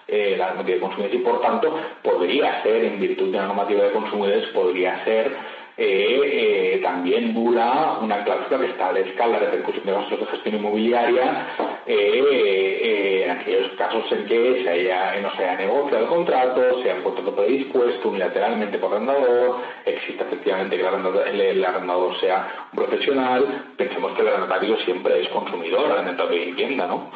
eh, 0.09 0.36
la 0.38 0.49
normativa 0.49 0.74
de 0.74 0.80
consumidores 0.80 1.20
y 1.20 1.24
por 1.24 1.40
tanto 1.40 1.78
podría 2.03 2.62
ser, 2.62 2.84
en 2.84 3.01
virtud 3.01 3.32
de 3.32 3.38
la 3.38 3.47
normativa 3.47 3.84
de 3.84 3.92
consumidores, 3.92 4.47
podría 4.49 5.03
ser 5.05 5.32
eh, 5.78 6.20
eh, 6.24 6.80
también 6.82 7.34
nula 7.34 7.99
una 8.01 8.24
cláusula 8.24 8.61
que 8.61 8.70
establezca 8.70 9.26
la 9.26 9.38
repercusión 9.38 9.84
de 9.84 9.92
gastos 9.92 10.20
de 10.20 10.26
gestión 10.26 10.55
inmobiliaria 10.55 11.49
eh, 11.87 13.22
en 13.24 13.30
aquellos 13.30 13.70
casos 13.72 14.05
en 14.11 14.26
que 14.26 14.62
se 14.62 14.68
haya, 14.68 15.20
no 15.20 15.30
se 15.37 15.45
haya 15.45 15.57
negociado 15.59 16.05
el 16.05 16.09
contrato, 16.09 16.82
sea 16.82 16.97
un 16.97 17.03
contrato 17.03 17.34
predispuesto 17.34 18.09
unilateralmente 18.09 18.78
por 18.78 18.93
arrendador, 18.93 19.61
exista 19.84 20.24
efectivamente 20.24 20.76
que 20.76 20.82
el 20.82 21.64
arrendador, 21.64 22.18
sea 22.20 22.68
un 22.72 22.78
profesional, 22.78 23.72
pensemos 23.76 24.12
que 24.12 24.22
el 24.22 24.28
arrendatario 24.28 24.76
siempre 24.78 25.22
es 25.22 25.28
consumidor 25.28 26.05
dentro 26.05 26.26
de 26.28 26.39
vivienda, 26.39 26.87
¿no? 26.87 27.11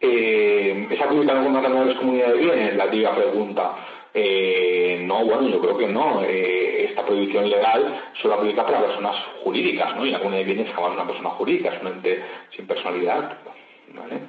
Eh, 0.00 0.88
¿Es 0.90 1.00
aplicable 1.00 1.42
con 1.42 1.56
una 1.56 1.94
comunidad 1.94 2.28
de 2.28 2.38
bienes? 2.38 2.76
La 2.76 2.86
diga 2.86 3.14
pregunta. 3.14 3.76
Eh, 4.18 5.02
no, 5.02 5.26
bueno, 5.26 5.46
yo 5.50 5.60
creo 5.60 5.76
que 5.76 5.88
no. 5.88 6.22
Eh, 6.24 6.86
esta 6.88 7.04
prohibición 7.04 7.50
legal 7.50 8.00
solo 8.22 8.34
aplica 8.34 8.64
para 8.64 8.80
personas 8.80 9.14
jurídicas, 9.44 9.94
¿no? 9.94 10.06
Y 10.06 10.10
la 10.10 10.20
comunidad 10.20 10.46
de 10.46 10.54
bienes 10.54 10.74
jamás 10.74 10.92
una 10.92 11.06
persona 11.06 11.28
jurídica, 11.30 11.74
es 11.74 11.82
un 11.82 11.88
ente 11.88 12.24
sin 12.56 12.66
personalidad, 12.66 13.36
¿vale? 13.94 14.20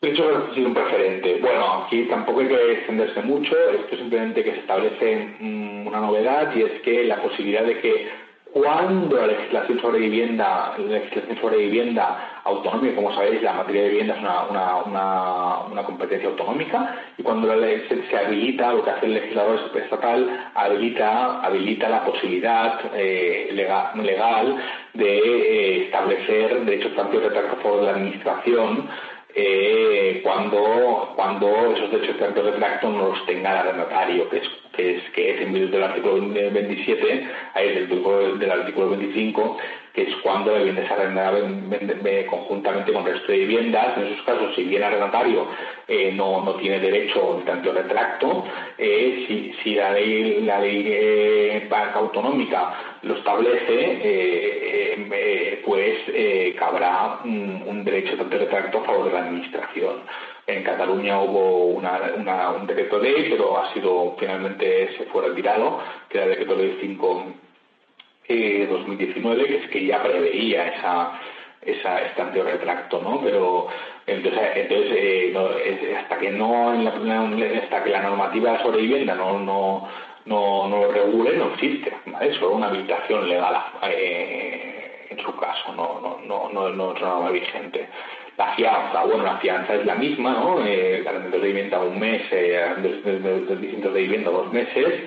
De 0.00 0.10
hecho, 0.10 0.28
ha 0.28 0.54
sido 0.54 0.66
un 0.66 0.74
preferente. 0.74 1.38
Bueno, 1.40 1.84
aquí 1.84 2.02
tampoco 2.06 2.40
hay 2.40 2.48
que 2.48 2.72
extenderse 2.72 3.22
mucho, 3.22 3.56
esto 3.70 3.94
es 3.94 4.00
simplemente 4.00 4.42
que 4.42 4.50
se 4.50 4.58
establece 4.58 5.36
mm, 5.38 5.86
una 5.86 6.00
novedad 6.00 6.52
y 6.56 6.62
es 6.62 6.82
que 6.82 7.04
la 7.04 7.22
posibilidad 7.22 7.62
de 7.62 7.80
que 7.80 8.08
cuando 8.54 9.16
la 9.16 9.26
legislación 9.26 9.80
sobre 9.80 9.98
vivienda, 9.98 10.74
la 10.78 10.98
legislación 10.98 11.40
sobre 11.40 11.56
vivienda 11.56 12.40
autonómica, 12.44 12.94
como 12.94 13.12
sabéis, 13.12 13.42
la 13.42 13.54
materia 13.54 13.82
de 13.82 13.88
vivienda 13.88 14.14
es 14.14 14.20
una, 14.20 15.64
una, 15.72 15.82
competencia 15.82 16.28
autonómica, 16.28 16.94
y 17.18 17.24
cuando 17.24 17.48
la 17.48 17.56
ley 17.56 17.82
se, 17.88 18.16
habilita, 18.16 18.72
lo 18.72 18.84
que 18.84 18.90
hace 18.90 19.06
el 19.06 19.14
legislador 19.14 19.58
estatal, 19.74 20.50
habilita, 20.54 21.88
la 21.88 22.04
posibilidad 22.04 22.80
eh, 22.94 23.48
legal, 23.52 24.56
de 24.94 25.18
eh, 25.18 25.84
establecer 25.86 26.64
derechos 26.64 26.94
tanto 26.94 27.18
de 27.18 27.30
favor 27.30 27.80
de 27.80 27.86
la 27.86 27.92
administración 27.92 28.88
eh, 29.34 30.20
cuando, 30.22 31.74
esos 31.76 31.90
derechos 31.90 32.20
de 32.20 32.42
retracto 32.42 32.88
no 32.88 33.08
los 33.08 33.26
tenga 33.26 33.50
el 33.50 33.56
arrendatario, 33.56 34.30
que 34.30 34.36
es, 34.36 34.48
que 34.76 34.96
es, 34.96 35.10
que 35.10 35.30
es 35.30 35.40
en 35.42 35.52
virtud 35.52 35.72
del 35.72 35.82
artículo 35.82 36.28
27, 36.28 37.30
ahí 37.54 37.68
del, 37.74 38.38
del 38.38 38.50
artículo 38.50 38.90
25, 38.90 39.58
que 39.94 40.02
es 40.02 40.16
cuando 40.22 40.50
la 40.50 40.58
vivienda 40.58 40.86
se 40.88 40.92
arrendada 40.92 41.38
conjuntamente 42.28 42.92
con 42.92 43.06
el 43.06 43.14
resto 43.14 43.30
de 43.30 43.38
viviendas. 43.38 43.96
En 43.96 44.08
esos 44.08 44.24
casos, 44.24 44.54
si 44.56 44.64
bien 44.64 44.82
el 44.82 44.88
arrendatario 44.88 45.46
eh, 45.86 46.12
no, 46.12 46.44
no, 46.44 46.56
tiene 46.56 46.80
derecho 46.80 47.36
al 47.38 47.44
tanto 47.44 47.72
retracto, 47.72 48.44
eh, 48.76 49.24
si, 49.28 49.54
si, 49.62 49.76
la 49.76 49.92
ley, 49.92 50.40
la 50.42 50.58
ley 50.58 50.84
eh, 50.86 51.68
autonómica 51.94 52.74
lo 53.02 53.14
establece, 53.14 54.00
eh, 54.02 55.62
pues 55.64 56.54
cabrá 56.56 57.20
un, 57.24 57.84
derecho 57.84 58.16
tanto 58.16 58.36
retracto 58.36 58.78
a 58.78 58.84
favor 58.84 59.06
de 59.06 59.12
la 59.12 59.20
administración. 59.26 60.00
En 60.46 60.62
Cataluña 60.62 61.20
hubo 61.20 61.66
una, 61.66 62.52
un 62.56 62.66
decreto 62.66 62.98
ley, 62.98 63.28
pero 63.30 63.58
ha 63.58 63.72
sido 63.72 64.14
finalmente 64.18 64.94
se 64.98 65.04
fue 65.06 65.26
retirado, 65.28 65.80
que 66.08 66.18
era 66.18 66.26
el 66.26 66.30
decreto 66.32 66.54
ley 66.56 66.78
5 66.80 67.26
2019, 68.28 69.44
que 69.46 69.56
es 69.56 69.70
que 69.70 69.86
ya 69.86 70.02
preveía 70.02 70.68
esa, 70.68 71.20
esa 71.62 72.02
este 72.02 72.42
retracto, 72.42 73.00
¿no? 73.00 73.20
Pero 73.22 73.68
entonces, 74.06 74.42
entonces 74.54 74.92
eh, 74.92 75.96
hasta 75.98 76.18
que 76.18 76.30
no 76.30 76.74
en 76.74 76.84
la, 76.84 77.58
hasta 77.62 77.84
que 77.84 77.90
la 77.90 78.02
normativa 78.02 78.62
sobre 78.62 78.82
vivienda 78.82 79.14
no 79.14 79.38
no 79.38 79.88
no, 80.26 80.68
no 80.68 80.86
lo 80.86 80.92
regule 80.92 81.36
no 81.36 81.52
existe, 81.54 81.92
¿vale? 82.06 82.34
Solo 82.34 82.56
una 82.56 82.68
habilitación 82.68 83.28
legal 83.28 83.56
eh, 83.82 85.06
en 85.10 85.18
su 85.20 85.34
caso, 85.36 85.74
no 85.74 86.00
no 86.00 86.20
no 86.26 86.48
no, 86.50 86.70
no 86.70 86.94
es 86.94 87.02
una 87.02 87.30
vigente. 87.30 87.88
La 88.36 88.54
fianza, 88.54 89.04
bueno, 89.04 89.22
la 89.22 89.36
fianza 89.38 89.74
es 89.74 89.86
la 89.86 89.94
misma, 89.94 90.32
¿no? 90.32 90.66
Eh, 90.66 91.04
de 91.30 91.38
vivienda 91.38 91.80
un 91.80 91.98
mes, 92.00 92.22
eh, 92.32 92.66
de, 92.82 93.56
distintos 93.56 93.94
de 93.94 94.00
vivienda 94.02 94.30
dos 94.30 94.52
meses 94.52 95.04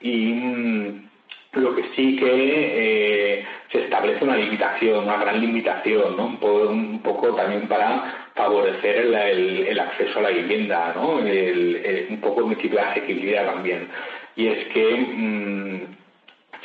y 0.00 0.32
mm, 0.32 1.08
lo 1.52 1.74
que 1.76 1.84
sí 1.94 2.16
que 2.16 2.26
eh, 2.26 3.44
se 3.70 3.84
establece 3.84 4.24
una 4.24 4.36
limitación, 4.36 5.04
una 5.04 5.18
gran 5.18 5.40
limitación, 5.40 6.16
¿no? 6.16 6.26
un, 6.26 7.00
poco, 7.00 7.34
también 7.36 7.68
para 7.68 8.30
favorecer 8.34 8.96
el, 8.96 9.78
acceso 9.78 10.18
a 10.18 10.22
la 10.22 10.30
vivienda, 10.30 10.92
¿no? 10.96 11.18
un 11.18 12.20
poco 12.20 12.42
de 12.42 12.80
asequibilidad 12.80 13.46
también. 13.46 13.88
Y 14.34 14.48
es 14.48 14.66
que 14.72 14.94
mm, 14.94 16.03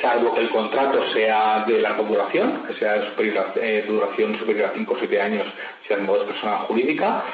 salvo 0.00 0.34
que 0.34 0.40
el 0.40 0.50
contrato 0.50 1.12
sea 1.12 1.64
de 1.66 1.80
larga 1.80 2.02
duración, 2.02 2.64
que 2.66 2.74
sea 2.74 2.94
de 2.94 3.82
duración 3.82 4.38
superior 4.38 4.70
a 4.70 4.74
5 4.74 4.92
o 4.92 4.98
7 4.98 5.20
años, 5.20 5.46
si 5.86 5.94
el 5.94 6.02
modo 6.02 6.20
de 6.20 6.32
persona 6.32 6.58
jurídica, 6.58 7.24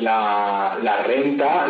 la, 0.00 1.02
renta 1.06 1.66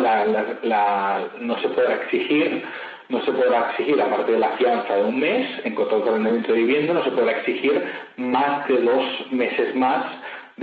no 1.39 1.59
se 1.59 1.69
podrá 1.69 1.95
exigir 1.95 2.63
no 3.09 3.25
se 3.25 3.31
podrá 3.31 3.71
exigir, 3.71 3.99
aparte 3.99 4.33
de 4.33 4.39
la 4.39 4.49
fianza 4.49 4.95
de 4.95 5.03
un 5.03 5.19
mes, 5.19 5.47
en 5.63 5.73
contrato 5.73 6.03
de 6.03 6.09
arrendamiento 6.11 6.53
de 6.53 6.59
vivienda, 6.59 6.93
no 6.93 7.03
se 7.03 7.09
podrá 7.09 7.31
exigir 7.39 7.83
más 8.17 8.67
de 8.67 8.81
dos 8.81 9.31
meses 9.31 9.75
más 9.75 10.05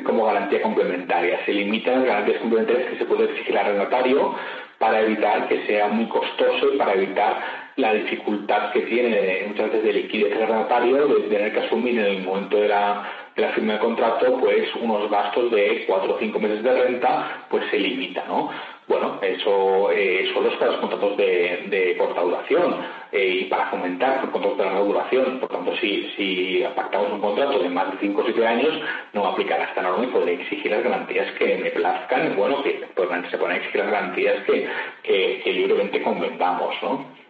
como 0.05 0.27
garantía 0.27 0.63
complementaria. 0.63 1.45
Se 1.45 1.53
limitan 1.53 2.01
las 2.01 2.05
garantías 2.05 2.39
complementarias 2.39 2.91
que 2.91 2.99
se 2.99 3.05
puede 3.07 3.25
exigir 3.25 3.59
al 3.59 3.67
arrendatario 3.67 4.37
para 4.79 5.01
evitar 5.01 5.49
que 5.49 5.67
sea 5.67 5.89
muy 5.89 6.07
costoso 6.07 6.73
y 6.73 6.77
para 6.77 6.95
evitar 6.95 7.66
la 7.77 7.93
dificultad 7.93 8.73
que 8.73 8.81
tiene 8.83 9.45
muchas 9.49 9.67
veces 9.67 9.85
de 9.85 9.93
liquidez 9.93 10.33
el 10.33 10.43
arrendatario 10.43 11.07
de 11.07 11.29
tener 11.29 11.53
que 11.53 11.61
asumir 11.61 11.99
en 11.99 12.07
el 12.07 12.23
momento 12.23 12.57
de 12.57 12.69
la, 12.69 13.05
de 13.37 13.49
firma 13.49 13.75
del 13.75 13.83
contrato 13.83 14.39
pues 14.39 14.75
unos 14.81 15.11
gastos 15.11 15.51
de 15.51 15.85
cuatro 15.87 16.15
o 16.15 16.19
cinco 16.19 16.39
meses 16.39 16.63
de 16.63 16.83
renta 16.83 17.47
pues 17.51 17.65
se 17.71 17.79
limita, 17.79 18.25
¿no? 18.27 18.51
Bueno, 18.89 19.19
eso 19.21 19.91
eh, 19.91 20.31
solo 20.33 20.49
es 20.49 20.55
para 20.59 20.71
los 20.71 20.81
contratos 20.81 21.17
de, 21.17 21.97
corta 21.99 22.21
duración 22.21 22.77
eh, 23.11 23.41
y 23.41 23.45
para 23.47 23.69
fomentar 23.69 24.23
los 24.23 24.31
contratos 24.31 24.59
de 24.59 24.65
larga 24.65 24.81
duración. 24.81 25.41
Por 25.41 25.49
tanto, 25.49 25.77
si, 25.79 26.09
si 26.17 26.65
pactamos 26.77 27.11
un 27.13 27.21
contrato 27.21 27.59
de 27.59 27.69
más 27.69 27.91
de 27.91 27.99
5 27.99 28.21
o 28.21 28.25
7 28.25 28.47
años, 28.47 28.81
no 29.13 29.23
va 29.23 29.31
a 29.31 29.33
aplicar 29.33 29.61
esta 29.61 29.83
norma 29.83 30.05
y 30.05 30.09
podré 30.09 30.35
exigir 30.35 30.71
las 30.71 30.85
garantías 30.85 31.33
que 31.33 31.59
me 31.59 31.71
plazcan. 31.71 32.37
Bueno, 32.37 32.63
que 32.63 32.81
pues, 32.95 33.09
se 33.29 33.39
pueden 33.39 33.57
exigir 33.57 33.81
las 33.81 33.91
garantías 33.91 34.45
que, 34.45 34.69
que, 35.03 35.53
libremente 35.53 36.01
convengamos, 36.03 36.75
¿no? 36.81 37.26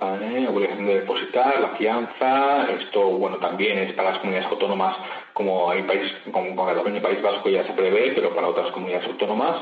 Obligación 0.00 0.86
de 0.86 1.00
depositar, 1.00 1.60
la 1.60 1.76
fianza, 1.76 2.68
esto 2.80 3.00
bueno 3.10 3.38
también 3.38 3.78
es 3.78 3.92
para 3.94 4.10
las 4.10 4.18
comunidades 4.18 4.50
autónomas 4.50 4.96
como 5.32 5.70
hay 5.70 5.82
país, 5.82 6.12
como 6.32 6.66
Cataluña 6.66 6.98
y 6.98 7.00
País 7.00 7.22
Vasco 7.22 7.48
ya 7.48 7.64
se 7.64 7.72
prevé, 7.74 8.12
pero 8.12 8.34
para 8.34 8.48
otras 8.48 8.70
comunidades 8.72 9.06
autónomas, 9.06 9.56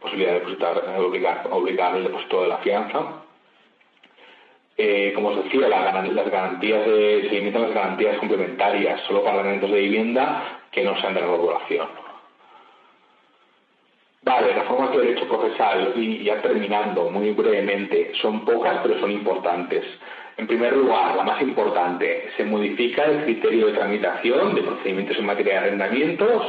posibilidad 0.00 0.32
de 0.32 0.38
depositar, 0.40 0.84
eh, 0.86 1.00
obligar, 1.00 1.48
obligar 1.50 1.96
el 1.96 2.04
depósito 2.04 2.42
de 2.42 2.48
la 2.48 2.58
fianza. 2.58 3.24
Eh, 4.76 5.12
como 5.14 5.28
os 5.28 5.44
decía, 5.44 5.68
las 5.68 6.30
garantías 6.30 6.86
de, 6.86 7.26
se 7.28 7.34
limitan 7.34 7.62
las 7.62 7.74
garantías 7.74 8.18
complementarias 8.18 9.00
solo 9.08 9.24
para 9.24 9.40
elementos 9.40 9.70
de 9.70 9.80
vivienda 9.80 10.60
que 10.70 10.84
no 10.84 11.00
sean 11.00 11.14
de 11.14 11.20
la 11.20 11.26
regulación. 11.26 12.07
Vale, 14.22 14.52
reformas 14.52 14.92
de 14.92 14.98
derecho 14.98 15.28
procesal, 15.28 15.92
y 15.96 16.24
ya 16.24 16.42
terminando 16.42 17.08
muy 17.10 17.30
brevemente, 17.32 18.12
son 18.20 18.44
pocas 18.44 18.80
pero 18.82 18.98
son 19.00 19.10
importantes. 19.12 19.84
En 20.36 20.46
primer 20.46 20.76
lugar, 20.76 21.16
la 21.16 21.24
más 21.24 21.40
importante, 21.42 22.30
se 22.36 22.44
modifica 22.44 23.04
el 23.04 23.24
criterio 23.24 23.66
de 23.66 23.72
tramitación 23.72 24.54
de 24.54 24.62
procedimientos 24.62 25.18
en 25.18 25.26
materia 25.26 25.54
de 25.54 25.58
arrendamientos, 25.58 26.42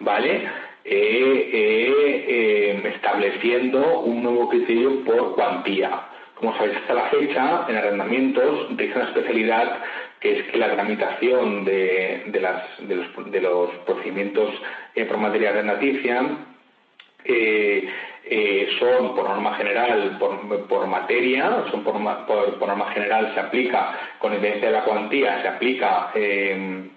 ¿vale? 0.00 0.48
Eh, 0.84 1.50
eh, 1.52 2.24
eh, 2.28 2.92
estableciendo 2.94 4.00
un 4.00 4.22
nuevo 4.22 4.48
criterio 4.50 5.02
por 5.04 5.34
cuantía. 5.34 6.08
Como 6.34 6.54
sabéis, 6.56 6.76
hasta 6.76 6.94
la 6.94 7.08
fecha, 7.08 7.64
en 7.68 7.76
arrendamientos 7.76 8.76
dice 8.76 8.92
una 8.94 9.06
especialidad 9.06 9.78
que 10.20 10.38
es 10.38 10.46
que 10.50 10.58
la 10.58 10.74
tramitación 10.74 11.64
de, 11.64 12.22
los, 13.40 13.70
procedimientos 13.86 14.50
por 15.08 15.16
materia 15.18 15.50
arrendaticia 15.50 16.22
eh, 17.24 18.68
son 18.78 19.14
por 19.14 19.28
norma 19.28 19.54
general, 19.56 20.16
por, 20.18 20.86
materia, 20.86 21.64
son 21.70 21.84
por, 21.84 22.00
norma 22.00 22.90
general 22.92 23.32
se 23.34 23.40
aplica, 23.40 23.92
con 24.18 24.32
independencia 24.32 24.70
de 24.70 24.78
la 24.78 24.84
cuantía, 24.84 25.42
se 25.42 25.48
aplica 25.48 26.10
eh, 26.14 26.88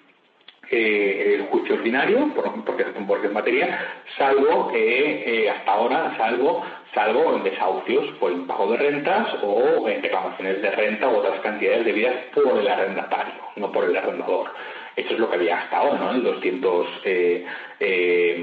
eh, 0.71 1.35
el 1.35 1.47
juicio 1.47 1.75
ordinario, 1.75 2.31
porque, 2.65 2.85
porque 3.05 3.27
es 3.27 3.33
materia, 3.33 3.77
salvo 4.17 4.69
que 4.69 5.51
hasta 5.53 5.71
ahora, 5.71 6.15
salvo, 6.17 6.63
salvo 6.93 7.35
en 7.35 7.43
desahucios 7.43 8.05
por 8.19 8.31
impago 8.31 8.71
de 8.71 8.77
rentas 8.77 9.27
o 9.43 9.87
en 9.89 10.01
reclamaciones 10.01 10.61
de 10.61 10.71
renta 10.71 11.09
u 11.09 11.17
otras 11.17 11.41
cantidades 11.41 11.83
debidas 11.83 12.15
por 12.33 12.57
el 12.57 12.67
arrendatario, 12.67 13.33
no 13.57 13.69
por 13.69 13.83
el 13.83 13.97
arrendador. 13.97 14.49
Eso 14.97 15.13
es 15.13 15.19
lo 15.19 15.29
que 15.29 15.35
había 15.35 15.59
hasta 15.59 15.77
ahora, 15.77 15.99
¿no? 15.99 16.09
El 16.09 16.23
250, 16.23 16.99
eh, 17.05 17.45
eh, 17.79 18.35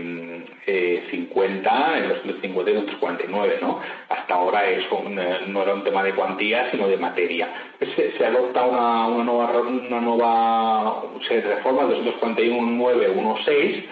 eh, 0.69 1.03
en 1.11 2.09
los 2.09 2.23
250 2.23 2.71
y 2.71 2.75
249, 2.75 3.59
¿no? 3.61 3.81
Hasta 4.09 4.35
ahora 4.35 4.65
eso 4.71 5.03
no 5.49 5.63
era 5.63 5.75
un 5.75 5.83
tema 5.83 6.05
de 6.05 6.15
cuantía, 6.15 6.71
sino 6.71 6.87
de 6.87 6.97
materia. 6.97 7.49
Se, 7.97 8.25
adopta 8.25 8.67
una, 8.67 9.09
nueva, 9.25 9.61
una 9.63 10.01
nueva 10.01 11.03
serie 11.27 11.43
de 11.43 11.57
reformas, 11.57 11.89
241, 11.89 12.71
9, 12.71 13.89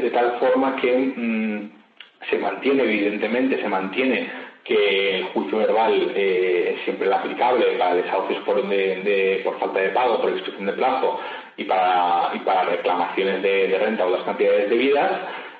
de 0.00 0.10
tal 0.12 0.38
forma 0.40 0.76
que 0.76 0.96
mm, 0.96 1.70
se 2.30 2.38
mantiene, 2.38 2.84
evidentemente, 2.84 3.60
se 3.60 3.68
mantiene 3.68 4.46
que 4.64 5.18
el 5.18 5.24
juicio 5.26 5.58
verbal 5.58 6.10
es 6.16 6.80
siempre 6.84 7.06
el 7.06 7.12
aplicable 7.12 7.66
para 7.78 7.96
desahucios 7.96 8.42
por, 8.44 8.62
por 8.62 9.58
falta 9.60 9.78
de 9.78 9.90
pago, 9.90 10.22
por 10.22 10.30
expresión 10.30 10.66
de 10.66 10.72
plazo 10.72 11.20
y 11.56 11.64
para, 11.64 12.32
y 12.34 12.38
para 12.40 12.64
reclamaciones 12.64 13.42
de, 13.42 13.78
renta 13.78 14.06
o 14.06 14.10
las 14.10 14.22
cantidades 14.24 14.68
debidas, 14.68 15.12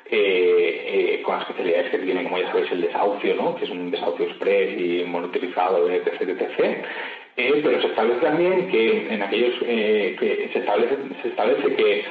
eh, 0.09 1.17
eh, 1.19 1.23
con 1.23 1.37
las 1.37 1.49
especialidades 1.49 1.91
que 1.91 1.99
tiene, 1.99 2.25
como 2.25 2.39
ya 2.39 2.49
sabéis, 2.49 2.71
el 2.71 2.83
desahucio, 2.83 3.35
¿no? 3.35 3.57
que 3.57 3.65
es 3.65 3.71
un 3.71 3.91
desahucio 3.91 4.27
express 4.27 4.79
y 4.79 5.05
monitorizado, 5.05 5.91
etc. 5.91 6.21
etc. 6.21 6.85
Eh, 7.39 7.61
pero 7.63 7.81
se 7.81 7.89
establece 7.89 8.21
también 8.21 8.69
que 8.69 9.13
en 9.13 9.23
aquellos 9.23 9.59
que 9.59 10.51
se 10.53 10.59
establece, 10.59 10.97
se 11.23 11.29
establece 11.29 11.75
que 11.75 12.05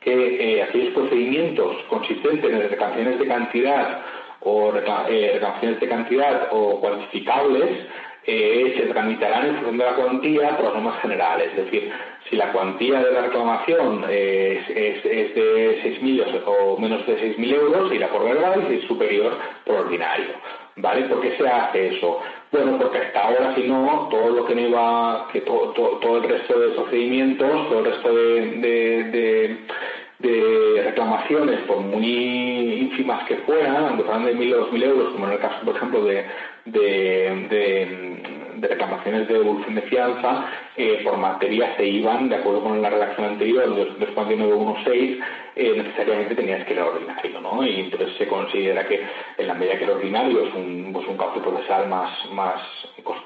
que 0.00 0.62
aquellos 0.62 0.94
procedimientos 0.94 1.76
consistentes 1.88 2.50
en 2.50 2.70
reclamaciones 2.70 3.18
de 3.18 3.26
cantidad 3.26 4.02
o 4.40 4.70
reclamaciones 4.70 5.80
de 5.80 5.88
cantidad 5.88 6.48
o 6.52 6.80
cuantificables 6.80 7.86
eh, 8.30 8.74
se 8.76 8.82
tramitarán 8.92 9.46
en 9.46 9.54
función 9.54 9.78
de 9.78 9.84
la 9.86 9.94
cuantía 9.94 10.50
normas 10.62 11.00
generales. 11.00 11.48
Es 11.56 11.64
decir, 11.64 11.90
si 12.28 12.36
la 12.36 12.52
cuantía 12.52 13.02
de 13.02 13.10
la 13.10 13.22
reclamación 13.22 14.04
es, 14.10 14.68
es, 14.68 15.34
de 15.34 15.80
6.000 15.82 16.42
o 16.44 16.76
menos 16.78 17.06
de 17.06 17.36
6.000 17.36 17.54
euros, 17.54 17.90
irá 17.90 18.08
por 18.08 18.24
verbal 18.24 18.64
y 18.64 18.68
si 18.68 18.80
es 18.80 18.84
superior 18.86 19.32
por 19.64 19.76
ordinario. 19.76 20.34
¿Vale? 20.76 21.06
¿Por 21.06 21.22
qué 21.22 21.38
se 21.38 21.48
hace 21.48 21.96
eso? 21.96 22.20
Bueno, 22.52 22.78
porque 22.78 22.98
hasta 22.98 23.18
ahora, 23.18 23.54
si 23.54 23.62
no, 23.62 24.08
todo 24.10 24.28
lo 24.28 24.44
que 24.44 24.54
no 24.54 24.60
iba, 24.60 25.28
que 25.32 25.40
todo, 25.40 25.72
todo, 25.72 26.18
el 26.18 26.24
resto 26.24 26.60
de 26.60 26.68
procedimientos, 26.74 27.68
todo 27.70 27.78
el 27.78 27.84
resto 27.86 28.14
de, 28.14 29.56
de, 30.20 30.82
reclamaciones, 30.84 31.60
por 31.60 31.80
muy 31.80 32.80
ínfimas 32.80 33.26
que 33.26 33.36
fueran, 33.38 33.86
aunque 33.86 34.04
fueran 34.04 34.26
de 34.26 34.36
1.000 34.36 34.54
o 34.54 34.70
2.000 34.70 34.82
euros, 34.84 35.12
como 35.12 35.26
en 35.26 35.32
el 35.32 35.38
caso, 35.38 35.64
por 35.64 35.76
ejemplo, 35.76 36.04
de, 36.04 36.24
de, 36.72 38.58
reclamaciones 38.60 39.28
de 39.28 39.34
devolución 39.34 39.74
de 39.74 39.82
fianza 39.82 40.46
eh, 40.76 41.00
por 41.04 41.16
materia 41.16 41.76
se 41.76 41.86
iban, 41.86 42.28
de 42.28 42.36
acuerdo 42.36 42.62
con 42.62 42.82
la 42.82 42.90
redacción 42.90 43.26
anterior, 43.26 43.74
del 43.74 43.96
24916, 43.98 45.18
eh, 45.56 45.74
necesariamente 45.76 46.34
tenías 46.34 46.64
que 46.64 46.74
ir 46.74 46.80
al 46.80 46.88
ordinario, 46.88 47.40
¿no? 47.40 47.64
Y 47.64 47.80
entonces 47.80 48.16
se 48.16 48.26
considera 48.26 48.86
que 48.86 49.00
en 49.38 49.46
la 49.46 49.54
medida 49.54 49.78
que 49.78 49.84
el 49.84 49.90
ordinario 49.90 50.46
es 50.46 50.54
un, 50.54 50.90
pues 50.92 51.06
un 51.06 51.16
cauce 51.16 51.40
procesal 51.40 51.88
más, 51.88 52.10
más, 52.32 52.60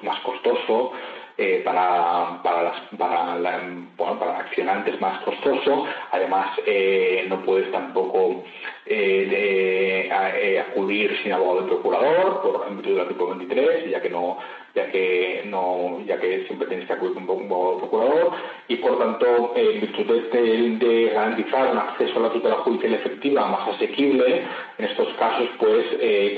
más 0.02 0.20
costoso, 0.20 0.92
eh, 1.38 1.62
para, 1.64 2.42
para, 2.42 2.62
las, 2.62 2.80
para, 2.98 3.36
la, 3.36 3.60
bueno, 3.96 4.18
para 4.18 4.38
accionantes 4.40 5.00
más 5.00 5.22
costoso. 5.22 5.86
Además, 6.10 6.58
eh, 6.66 7.24
no 7.26 7.42
puedes 7.42 7.72
tampoco 7.72 8.44
eh, 8.84 10.10
acudir 10.68 11.16
sin 11.22 11.32
abogado 11.32 11.60
del 11.60 11.70
procurador, 11.70 12.42
por 12.42 12.66
en 12.68 12.76
virtud 12.76 12.92
del 12.92 13.00
artículo 13.00 13.36
23, 13.36 13.90
ya 13.90 14.02
que 14.02 14.10
no 14.10 14.38
ya 14.74 14.90
que 14.90 15.42
no 15.46 16.00
ya 16.06 16.18
que 16.18 16.46
siempre 16.46 16.66
tienes 16.66 16.86
que 16.86 16.92
acudir 16.94 17.14
con 17.14 17.28
un 17.28 17.44
abogado 17.44 17.78
procurador 17.78 18.32
y 18.68 18.76
por 18.76 18.98
tanto 18.98 19.52
en 19.54 19.80
virtud 19.80 20.06
de, 20.32 21.10
garantizar 21.12 21.72
un 21.72 21.78
acceso 21.78 22.18
a 22.18 22.22
la 22.22 22.32
tutela 22.32 22.56
judicial 22.56 22.94
efectiva 22.94 23.46
más 23.48 23.68
asequible 23.68 24.42
en 24.78 24.84
estos 24.84 25.12
casos 25.18 25.48
pues 25.58 25.84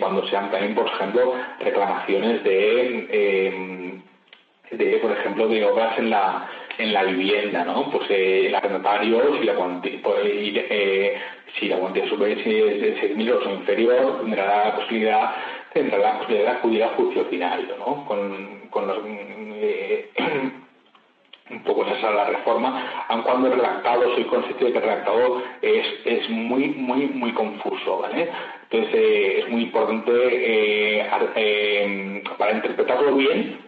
cuando 0.00 0.26
sean 0.26 0.50
también 0.50 0.74
por 0.74 0.88
ejemplo 0.88 1.34
reclamaciones 1.60 2.42
de 2.42 4.02
de, 4.78 4.98
por 4.98 5.12
ejemplo, 5.12 5.48
de 5.48 5.64
obras 5.64 5.98
en 5.98 6.10
la, 6.10 6.48
en 6.78 6.92
la 6.92 7.04
vivienda, 7.04 7.64
¿no? 7.64 7.90
Pues 7.90 8.10
eh, 8.10 8.46
el 8.46 8.54
arrendatario, 8.54 9.38
si 9.38 9.44
la 9.44 9.54
cuantía, 9.54 10.00
pues, 10.02 10.16
eh, 10.24 11.16
si 11.58 11.68
la 11.68 11.76
cuantía 11.76 12.08
superior 12.08 12.38
es 12.38 12.80
de 12.80 13.00
6.000 13.00 13.28
euros 13.28 13.46
o 13.46 13.50
inferior, 13.50 14.20
tendrá 14.20 14.64
la 14.66 14.76
posibilidad, 14.76 15.34
tendrá 15.72 15.98
la 15.98 16.18
posibilidad 16.18 16.52
de 16.52 16.58
acudir 16.58 16.82
al 16.82 16.90
juicio 16.90 17.22
ordinario, 17.22 17.76
¿no? 17.78 18.04
Con, 18.06 18.68
con 18.70 18.86
los, 18.86 18.98
eh, 19.06 20.10
un 21.50 21.62
poco 21.62 21.84
esa 21.86 22.08
es 22.08 22.14
la 22.14 22.24
reforma, 22.24 23.04
aun 23.08 23.22
cuando 23.22 23.48
el 23.48 23.54
redactado, 23.54 24.14
soy 24.14 24.24
consciente 24.24 24.64
de 24.64 24.72
que 24.72 24.78
el 24.78 24.84
redactado 24.84 25.42
es, 25.60 25.86
es 26.04 26.30
muy, 26.30 26.68
muy, 26.68 27.06
muy 27.08 27.32
confuso, 27.32 27.98
¿vale? 27.98 28.30
Entonces 28.70 28.94
eh, 28.94 29.38
es 29.40 29.48
muy 29.50 29.62
importante 29.62 30.10
eh, 30.12 31.06
eh, 31.36 32.22
para 32.38 32.52
interpretarlo 32.52 33.14
bien, 33.14 33.58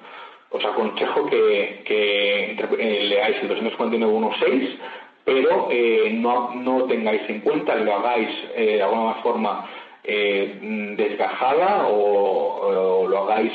os 0.51 0.65
aconsejo 0.65 1.27
que, 1.27 1.83
que 1.85 3.09
leáis 3.09 3.37
el 3.43 3.51
249.1.6, 3.51 4.79
pero 5.25 5.69
no, 6.13 6.55
no 6.55 6.85
tengáis 6.85 7.23
en 7.29 7.41
cuenta, 7.41 7.75
lo 7.75 7.95
hagáis 7.97 8.29
de 8.57 8.81
alguna 8.81 9.15
forma 9.15 9.69
desgajada 10.05 11.89
o, 11.89 13.07
lo 13.09 13.25
hagáis 13.25 13.53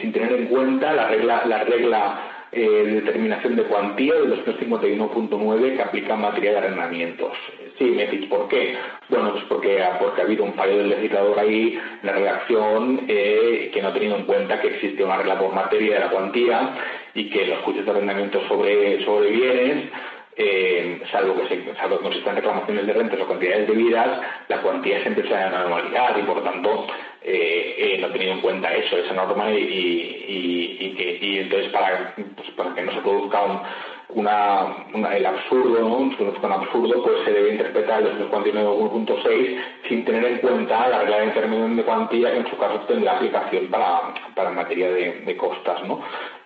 sin 0.00 0.12
tener 0.12 0.32
en 0.32 0.46
cuenta 0.46 0.92
la 0.92 1.08
regla, 1.08 1.42
la 1.46 1.64
regla 1.64 2.34
eh, 2.56 3.00
determinación 3.02 3.56
de 3.56 3.64
cuantía 3.64 4.14
del 4.14 4.44
251.9 4.46 5.74
que 5.74 5.82
aplica 5.82 6.14
en 6.14 6.20
materia 6.20 6.52
de 6.52 6.58
arrendamientos. 6.58 7.32
Sí, 7.78 7.84
me 7.84 8.06
decís, 8.06 8.26
¿por 8.26 8.48
qué? 8.48 8.76
Bueno, 9.08 9.32
pues 9.32 9.44
porque, 9.48 9.84
porque 9.98 10.20
ha 10.20 10.24
habido 10.24 10.44
un 10.44 10.54
fallo 10.54 10.78
del 10.78 10.90
legislador 10.90 11.38
ahí 11.38 11.76
la 12.02 12.12
redacción 12.12 13.04
eh, 13.08 13.70
que 13.74 13.82
no 13.82 13.88
ha 13.88 13.92
tenido 13.92 14.16
en 14.16 14.26
cuenta 14.26 14.60
que 14.60 14.68
existe 14.68 15.02
una 15.02 15.16
regla 15.16 15.38
por 15.38 15.52
materia 15.52 15.94
de 15.94 16.00
la 16.00 16.10
cuantía 16.10 16.70
y 17.14 17.30
que 17.30 17.46
los 17.46 17.58
juicios 17.60 17.84
de 17.84 17.90
arrendamiento 17.90 18.40
sobre, 18.46 19.04
sobre 19.04 19.30
bienes 19.30 19.90
eh, 20.36 21.00
salvo 21.10 21.36
que 21.36 21.48
se, 21.48 21.74
salvo 21.76 21.98
que 21.98 22.04
consistan 22.04 22.36
reclamaciones 22.36 22.86
de 22.86 22.92
rentas 22.92 23.20
o 23.20 23.28
cantidades 23.28 23.68
debidas, 23.68 24.20
la 24.48 24.62
cuantía 24.62 25.00
siempre 25.02 25.24
se 25.28 25.34
da 25.34 25.62
anualidad 25.62 26.16
y 26.18 26.22
por 26.22 26.42
tanto 26.42 26.86
eh, 27.22 27.74
eh, 27.78 27.98
no 28.00 28.08
tenido 28.08 28.32
en 28.32 28.40
cuenta 28.40 28.74
eso, 28.74 28.96
esa 28.96 29.14
norma 29.14 29.50
y, 29.52 30.76
y, 30.78 30.94
que, 30.96 31.18
y 31.20 31.38
entonces 31.38 31.70
para, 31.72 32.14
pues 32.36 32.50
para 32.50 32.74
que 32.74 32.82
no 32.82 32.92
se 32.92 33.00
produzca 33.00 33.62
una, 34.10 34.86
el 35.14 35.26
absurdo, 35.26 35.80
¿no? 35.80 35.96
Un 35.96 36.52
absurdo, 36.52 37.02
pues 37.02 37.24
se 37.24 37.32
debe 37.32 37.52
interpretar 37.52 38.02
el 38.02 38.30
249.1.6 38.30 39.62
sin 39.88 40.04
tener 40.04 40.24
en 40.24 40.38
cuenta 40.38 40.88
la 40.88 41.00
regla 41.00 41.16
de 41.18 41.26
determinación 41.26 41.76
de 41.76 41.82
cuantía 41.84 42.30
que 42.30 42.38
en 42.38 42.50
su 42.50 42.56
caso 42.56 42.80
tendrá 42.86 43.16
aplicación 43.16 43.68
para, 43.68 44.14
para 44.34 44.50
materia 44.50 44.90
de, 44.90 45.20
de 45.20 45.36
costas, 45.36 45.82
¿no? 45.84 46.00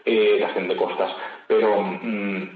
Eh, 0.05 0.47
de 0.57 0.77
costas. 0.77 1.11
Pero 1.47 1.83
mm, 1.83 2.49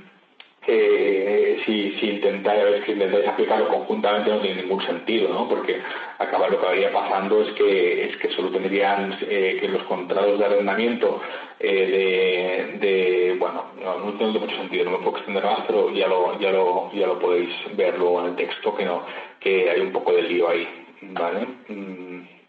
eh, 0.66 1.60
si, 1.66 1.92
si 1.98 2.10
intentáis, 2.10 2.88
intentáis 2.88 3.26
aplicarlo 3.26 3.68
conjuntamente 3.68 4.30
no 4.30 4.40
tiene 4.40 4.62
ningún 4.62 4.80
sentido, 4.84 5.28
¿no? 5.28 5.48
Porque 5.48 5.80
acaba 6.18 6.46
lo 6.46 6.52
que 6.52 6.58
acabaría 6.58 6.92
pasando 6.92 7.42
es 7.42 7.52
que 7.54 8.04
es 8.04 8.16
que 8.18 8.30
solo 8.30 8.50
tendrían 8.50 9.18
eh, 9.22 9.56
que 9.60 9.68
los 9.68 9.82
contratos 9.84 10.38
de 10.38 10.44
arrendamiento 10.44 11.20
eh, 11.58 12.78
de, 12.80 12.86
de, 12.86 13.34
bueno, 13.38 13.64
no, 13.82 13.98
no, 13.98 14.12
tiene 14.12 14.38
mucho 14.38 14.56
sentido, 14.56 14.84
no 14.84 14.92
me 14.92 14.98
puedo 14.98 15.16
extender 15.16 15.44
más, 15.44 15.60
pero 15.66 15.92
ya 15.92 16.06
lo, 16.06 16.38
ya 16.38 16.50
lo, 16.52 16.92
ya 16.92 17.06
lo 17.06 17.18
podéis 17.18 17.50
ver 17.76 17.98
luego 17.98 18.20
en 18.20 18.26
el 18.28 18.36
texto 18.36 18.74
que 18.74 18.84
no, 18.84 19.04
que 19.40 19.68
hay 19.68 19.80
un 19.80 19.92
poco 19.92 20.12
de 20.12 20.22
lío 20.22 20.48
ahí, 20.48 20.68
¿vale? 21.02 21.46
Mm. 21.68 22.41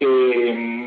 Eh, 0.00 0.84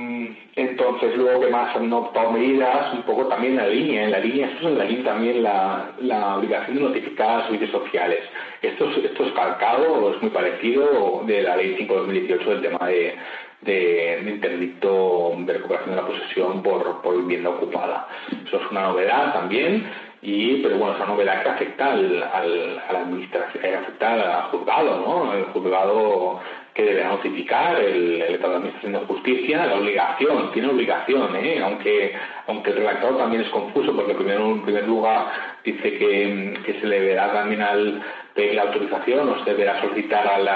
entonces, 0.58 1.16
luego 1.16 1.42
que 1.42 1.52
más 1.52 1.76
han 1.76 1.94
optado 1.94 2.32
medidas, 2.32 2.92
un 2.94 3.04
poco 3.04 3.28
también 3.28 3.58
la 3.58 3.68
línea, 3.68 4.06
en 4.06 4.12
la 4.12 4.18
línea, 4.18 4.48
esto 4.48 4.62
es 4.62 4.74
en 4.74 4.78
la 4.80 4.86
línea 4.86 5.06
también 5.06 5.44
la, 5.44 5.92
la 6.00 6.38
obligación 6.38 6.78
de 6.78 6.84
notificar 6.84 7.42
a 7.42 7.44
servicios 7.44 7.70
sociales. 7.70 8.20
Esto 8.64 8.90
es, 8.90 9.06
esto 9.06 9.26
es 9.26 9.34
calcado, 9.34 10.12
es 10.16 10.22
muy 10.22 10.32
parecido 10.32 11.22
de 11.28 11.44
la 11.44 11.58
ley 11.58 11.76
5 11.78 11.94
de 11.94 12.00
2018 12.00 12.50
del 12.50 12.62
tema 12.64 12.88
de, 12.88 13.16
de, 13.62 14.22
de, 14.24 14.32
interdicto 14.32 15.34
de 15.38 15.54
recuperación 15.54 15.92
de 15.92 16.02
la 16.02 16.08
posesión 16.08 16.64
por, 16.64 17.04
por 17.04 17.18
vivienda 17.18 17.52
ocupada. 17.52 18.08
Eso 18.48 18.58
es 18.58 18.72
una 18.72 18.82
novedad 18.82 19.34
también, 19.34 19.86
y 20.24 20.56
pero 20.64 20.78
bueno, 20.78 20.96
esa 20.96 21.06
novedad 21.06 21.44
que 21.44 21.50
afecta 21.50 21.94
al, 21.94 22.24
al, 22.24 22.80
a 22.80 22.94
la 22.94 23.00
administración, 23.02 23.62
que 23.62 23.76
afecta 23.76 24.14
al 24.14 24.44
juzgado, 24.50 25.00
¿no? 25.02 25.34
El 25.36 25.44
juzgado 25.46 26.40
que 26.78 26.84
debe 26.84 27.04
notificar 27.04 27.82
el, 27.82 28.22
Estado 28.22 28.52
de 28.52 28.58
Administración 28.58 28.94
de 28.94 29.00
Justicia, 29.08 29.66
la 29.66 29.78
obligación, 29.78 30.52
tiene 30.52 30.68
obligación, 30.68 31.36
¿eh? 31.36 31.60
aunque, 31.64 32.14
aunque 32.46 32.70
el 32.70 32.76
redactado 32.78 33.18
también 33.18 33.42
es 33.42 33.50
confuso, 33.50 33.96
porque 33.96 34.14
primero, 34.14 34.52
en 34.52 34.62
primer 34.62 34.88
lugar 34.88 35.26
dice 35.66 35.98
que, 35.98 36.54
que 36.64 36.80
se 36.80 36.86
le 36.86 37.02
deberá 37.02 37.34
también 37.34 37.62
la 37.62 38.62
autorización 38.62 39.28
o 39.28 39.44
se 39.44 39.50
deberá 39.50 39.82
solicitar 39.82 40.28
al, 40.28 40.48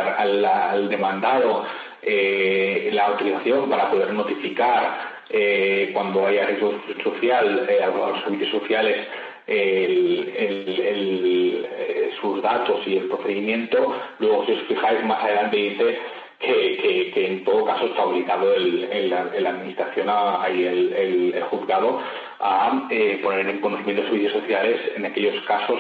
al, 0.45 0.89
demandado 0.89 1.65
eh, 2.03 2.91
la 2.93 3.07
autorización 3.07 3.67
para 3.67 3.89
poder 3.89 4.13
notificar 4.13 5.23
eh, 5.27 5.89
cuando 5.91 6.27
haya 6.27 6.45
riesgo 6.45 6.79
social 7.03 7.67
a 7.67 7.87
los 7.87 8.21
servicios 8.21 8.51
sociales 8.51 9.07
el, 9.47 10.33
eh, 10.37 12.11
sus 12.19 12.41
datos 12.41 12.85
y 12.87 12.97
el 12.97 13.07
procedimiento, 13.07 13.95
luego 14.19 14.45
si 14.45 14.53
os 14.53 14.61
fijáis 14.63 15.03
más 15.05 15.23
adelante 15.23 15.57
dice 15.57 15.99
que, 16.39 17.11
en 17.15 17.43
todo 17.43 17.65
caso 17.65 17.85
está 17.85 18.03
obligado 18.03 18.53
la 18.57 19.49
administración 19.49 20.09
y 20.55 20.63
el, 20.63 21.43
juzgado 21.49 22.01
a 22.39 22.87
eh, 22.89 23.19
poner 23.21 23.47
en 23.47 23.59
conocimiento 23.59 24.01
de 24.03 24.09
servicios 24.09 24.33
sociales. 24.33 24.79
En 24.95 25.05
aquellos 25.05 25.43
casos 25.45 25.79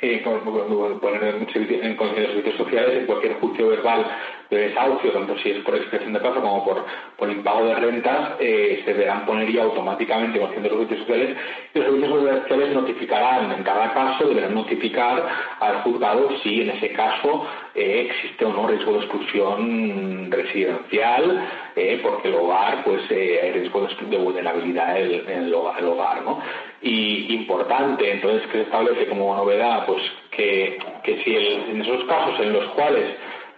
eh, 0.00 0.22
poner 0.22 1.24
en, 1.24 1.48
en 1.84 1.96
conocimiento 1.96 2.20
de 2.20 2.26
servicios 2.26 2.56
sociales 2.56 2.98
en 3.00 3.06
cualquier 3.06 3.34
juicio 3.34 3.68
verbal 3.68 4.06
de 4.50 4.68
desahucio, 4.68 5.12
tanto 5.12 5.36
si 5.38 5.50
es 5.50 5.58
por 5.58 5.76
expresión 5.76 6.12
de 6.12 6.18
plazo 6.18 6.40
como 6.40 6.64
por, 6.64 6.84
por 7.16 7.30
impago 7.30 7.66
de 7.66 7.74
rentas, 7.76 8.32
eh, 8.40 8.82
se 8.84 8.92
deberán 8.92 9.24
poner 9.24 9.50
ya 9.50 9.62
automáticamente 9.62 10.38
en 10.38 10.44
los 10.44 10.52
servicios 10.52 11.00
sociales 11.00 11.36
y 11.72 11.78
los 11.78 11.86
servicios 11.86 12.42
sociales 12.42 12.74
notificarán, 12.74 13.52
en 13.52 13.62
cada 13.62 13.94
caso, 13.94 14.26
deberán 14.26 14.54
notificar 14.54 15.24
al 15.60 15.82
juzgado 15.82 16.28
si 16.42 16.62
en 16.62 16.70
ese 16.70 16.92
caso 16.92 17.46
eh, 17.76 18.08
existe 18.10 18.44
o 18.44 18.52
no 18.52 18.66
riesgo 18.66 18.92
de 18.94 18.98
exclusión 18.98 20.30
residencial, 20.32 21.48
eh, 21.76 22.00
porque 22.02 22.28
el 22.28 22.34
hogar, 22.34 22.82
pues 22.84 23.02
hay 23.10 23.52
riesgo 23.52 23.86
de, 23.86 24.16
vulnerabilidad 24.18 25.00
en, 25.00 25.28
el, 25.28 25.54
hogar, 25.54 26.22
¿no? 26.24 26.40
Y 26.82 27.34
importante, 27.34 28.10
entonces, 28.10 28.42
que 28.48 28.58
se 28.58 28.62
establece 28.62 29.06
como 29.06 29.34
novedad, 29.36 29.86
pues 29.86 30.02
que, 30.32 30.78
que 31.04 31.22
si 31.22 31.36
en 31.36 31.80
esos 31.80 32.04
casos 32.04 32.40
en 32.40 32.52
los 32.52 32.66
cuales 32.70 33.04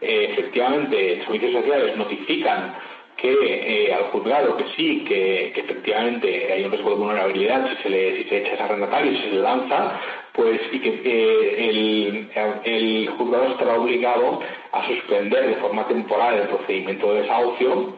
eh, 0.02 0.32
efectivamente 0.32 1.22
servicios 1.24 1.52
sociales 1.52 1.96
notifican 1.96 2.74
que 3.22 3.86
eh, 3.86 3.94
al 3.94 4.10
juzgado 4.10 4.56
que 4.56 4.64
sí, 4.76 5.04
que, 5.06 5.52
efectivamente 5.54 6.52
hay 6.52 6.64
un 6.64 6.72
riesgo 6.72 6.90
de 6.90 6.96
vulnerabilidad 6.96 7.68
si 7.68 7.82
se 7.84 7.88
le, 7.88 8.16
si 8.16 8.28
se 8.28 8.38
echa 8.38 8.54
ese 8.54 8.62
arrendatario 8.64 9.12
y 9.12 9.16
se 9.18 9.30
le 9.30 9.40
lanza, 9.40 10.00
pues 10.32 10.60
y 10.72 10.80
que 10.80 11.02
eh, 11.04 11.68
el, 11.68 12.30
el, 12.64 13.08
juzgado 13.10 13.52
estará 13.52 13.78
obligado 13.78 14.40
a 14.72 14.86
suspender 14.88 15.46
de 15.46 15.56
forma 15.56 15.86
temporal 15.86 16.34
el 16.34 16.48
procedimiento 16.48 17.14
de 17.14 17.22
desahucio 17.22 17.94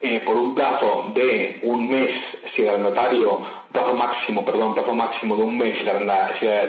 eh, 0.00 0.20
por 0.26 0.36
un 0.36 0.54
plazo 0.54 1.12
de 1.14 1.60
un 1.62 1.88
mes 1.88 2.10
si 2.54 2.60
el 2.60 2.68
arrendatario, 2.68 3.40
plazo 3.72 3.94
máximo, 3.94 4.44
perdón, 4.44 4.74
plazo 4.74 4.94
máximo 4.94 5.34
de 5.36 5.42
un 5.44 5.56
mes 5.56 5.78
si, 5.78 5.84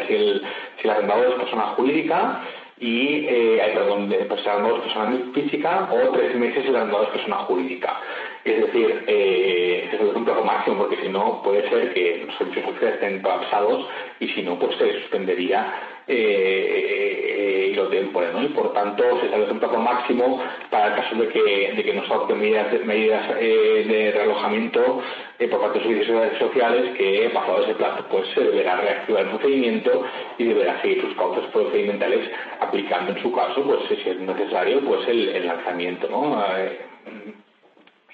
si, 0.06 0.14
el, 0.16 0.42
si 0.78 0.88
el 0.88 0.90
arrendador 0.90 1.28
es 1.28 1.34
persona 1.34 1.64
jurídica 1.76 2.42
y, 2.80 3.26
eh, 3.28 3.72
perdón, 3.74 4.10
de 4.10 4.18
persona, 4.26 4.68
persona 4.82 5.32
física 5.34 5.90
o 5.92 6.12
tres 6.12 6.36
meses 6.36 6.66
el 6.66 6.76
arrendador 6.76 7.08
es 7.08 7.14
persona 7.14 7.38
jurídica. 7.38 8.00
Es 8.46 8.62
decir, 8.62 9.04
eh, 9.08 9.90
es 9.92 10.00
un 10.00 10.24
plazo 10.24 10.44
máximo 10.44 10.78
porque 10.78 10.98
si 10.98 11.10
no 11.10 11.42
puede 11.42 11.68
ser 11.68 11.94
que 11.94 12.24
los 12.28 12.38
servicios 12.38 12.66
sociales 12.66 12.96
estén 12.96 13.22
colapsados 13.24 13.88
y 14.20 14.28
si 14.30 14.44
no, 14.44 14.60
pues 14.60 14.78
se 14.78 15.02
suspendería 15.02 15.74
eh, 16.08 17.70
y 17.72 17.74
lo 17.74 17.88
temporal, 17.88 18.34
¿no? 18.34 18.44
Y 18.44 18.50
por 18.50 18.72
tanto 18.74 19.04
se 19.20 19.26
establece 19.26 19.52
un 19.52 19.60
plazo 19.60 19.80
máximo 19.80 20.44
para 20.70 20.90
el 20.90 20.96
caso 20.96 21.16
de 21.16 21.28
que, 21.30 21.74
de 21.76 21.84
que 21.84 21.94
no 21.94 22.06
se 22.06 22.14
adopten 22.14 22.40
medidas, 22.40 23.36
eh, 23.40 23.86
de 23.88 24.12
realojamiento 24.12 25.02
eh, 25.40 25.48
por 25.48 25.62
parte 25.62 25.80
de 25.80 25.86
los 25.86 26.06
servicios 26.06 26.38
sociales 26.38 26.96
que 26.98 27.32
pasado 27.34 27.64
ese 27.64 27.74
plazo 27.74 28.06
pues 28.12 28.28
se 28.36 28.42
deberá 28.42 28.76
reactivar 28.76 29.24
el 29.24 29.30
procedimiento 29.30 30.06
y 30.38 30.44
deberá 30.44 30.80
seguir 30.84 31.02
sus 31.02 31.16
causas 31.16 31.46
procedimentales 31.52 32.30
aplicando 32.60 33.12
en 33.14 33.22
su 33.24 33.32
caso, 33.32 33.64
pues 33.64 33.80
si 33.88 34.08
es 34.08 34.20
necesario, 34.20 34.82
pues 34.82 35.08
el, 35.08 35.30
el 35.30 35.48
lanzamiento, 35.48 36.08
¿no? 36.10 36.46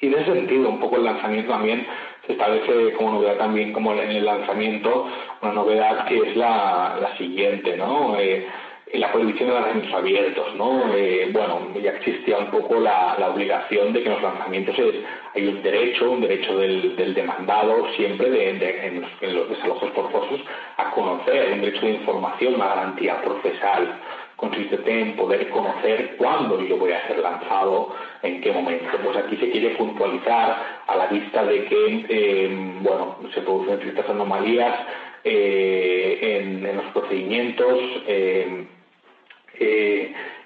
Y 0.01 0.07
en 0.07 0.15
ese 0.15 0.33
sentido, 0.33 0.67
un 0.67 0.79
poco 0.79 0.97
el 0.97 1.05
lanzamiento 1.05 1.51
también 1.51 1.85
se 2.25 2.33
establece 2.33 2.93
como 2.93 3.13
novedad 3.13 3.37
también 3.37 3.71
como 3.71 3.93
en 3.93 4.11
el 4.11 4.25
lanzamiento 4.25 5.07
una 5.41 5.53
novedad 5.53 6.05
que 6.07 6.17
es 6.17 6.35
la, 6.35 6.97
la 6.99 7.17
siguiente, 7.17 7.77
¿no? 7.77 8.17
Eh, 8.19 8.45
la 8.93 9.11
prohibición 9.11 9.49
de 9.49 9.55
lanzamientos 9.55 9.93
abiertos, 9.93 10.55
¿no? 10.55 10.93
Eh, 10.93 11.29
bueno, 11.31 11.69
ya 11.81 11.91
existía 11.91 12.37
un 12.37 12.47
poco 12.47 12.79
la, 12.79 13.15
la, 13.17 13.29
obligación 13.29 13.93
de 13.93 14.01
que 14.01 14.09
en 14.09 14.13
los 14.15 14.23
lanzamientos 14.23 14.77
es, 14.77 14.95
hay 15.33 15.47
un 15.47 15.63
derecho, 15.63 16.11
un 16.11 16.21
derecho 16.21 16.57
del, 16.57 16.95
del 16.95 17.13
demandado 17.13 17.87
siempre 17.95 18.29
de, 18.29 18.49
en, 18.87 19.01
los, 19.01 19.11
en, 19.21 19.35
los, 19.35 19.49
desalojos 19.49 19.91
forzosos 19.91 20.41
a 20.77 20.91
conocer, 20.91 21.53
un 21.53 21.61
derecho 21.61 21.85
de 21.85 21.93
información, 21.93 22.55
una 22.55 22.67
garantía 22.67 23.21
procesal 23.21 23.99
consiste 24.41 24.81
en 24.87 25.15
poder 25.15 25.47
conocer 25.49 26.15
cuándo 26.17 26.59
yo 26.61 26.75
voy 26.75 26.91
a 26.91 27.07
ser 27.07 27.19
lanzado, 27.19 27.93
en 28.23 28.41
qué 28.41 28.51
momento. 28.51 28.97
Pues 29.03 29.15
aquí 29.15 29.37
se 29.37 29.51
quiere 29.51 29.75
puntualizar 29.75 30.81
a 30.87 30.95
la 30.95 31.05
vista 31.07 31.45
de 31.45 31.65
que, 31.65 32.05
eh, 32.09 32.49
bueno, 32.81 33.17
se 33.33 33.41
producen 33.41 33.79
ciertas 33.81 34.09
anomalías 34.09 34.79
eh, 35.23 36.39
en, 36.41 36.75
los 36.75 36.85
procedimientos. 36.87 37.79
Eh, 38.07 38.65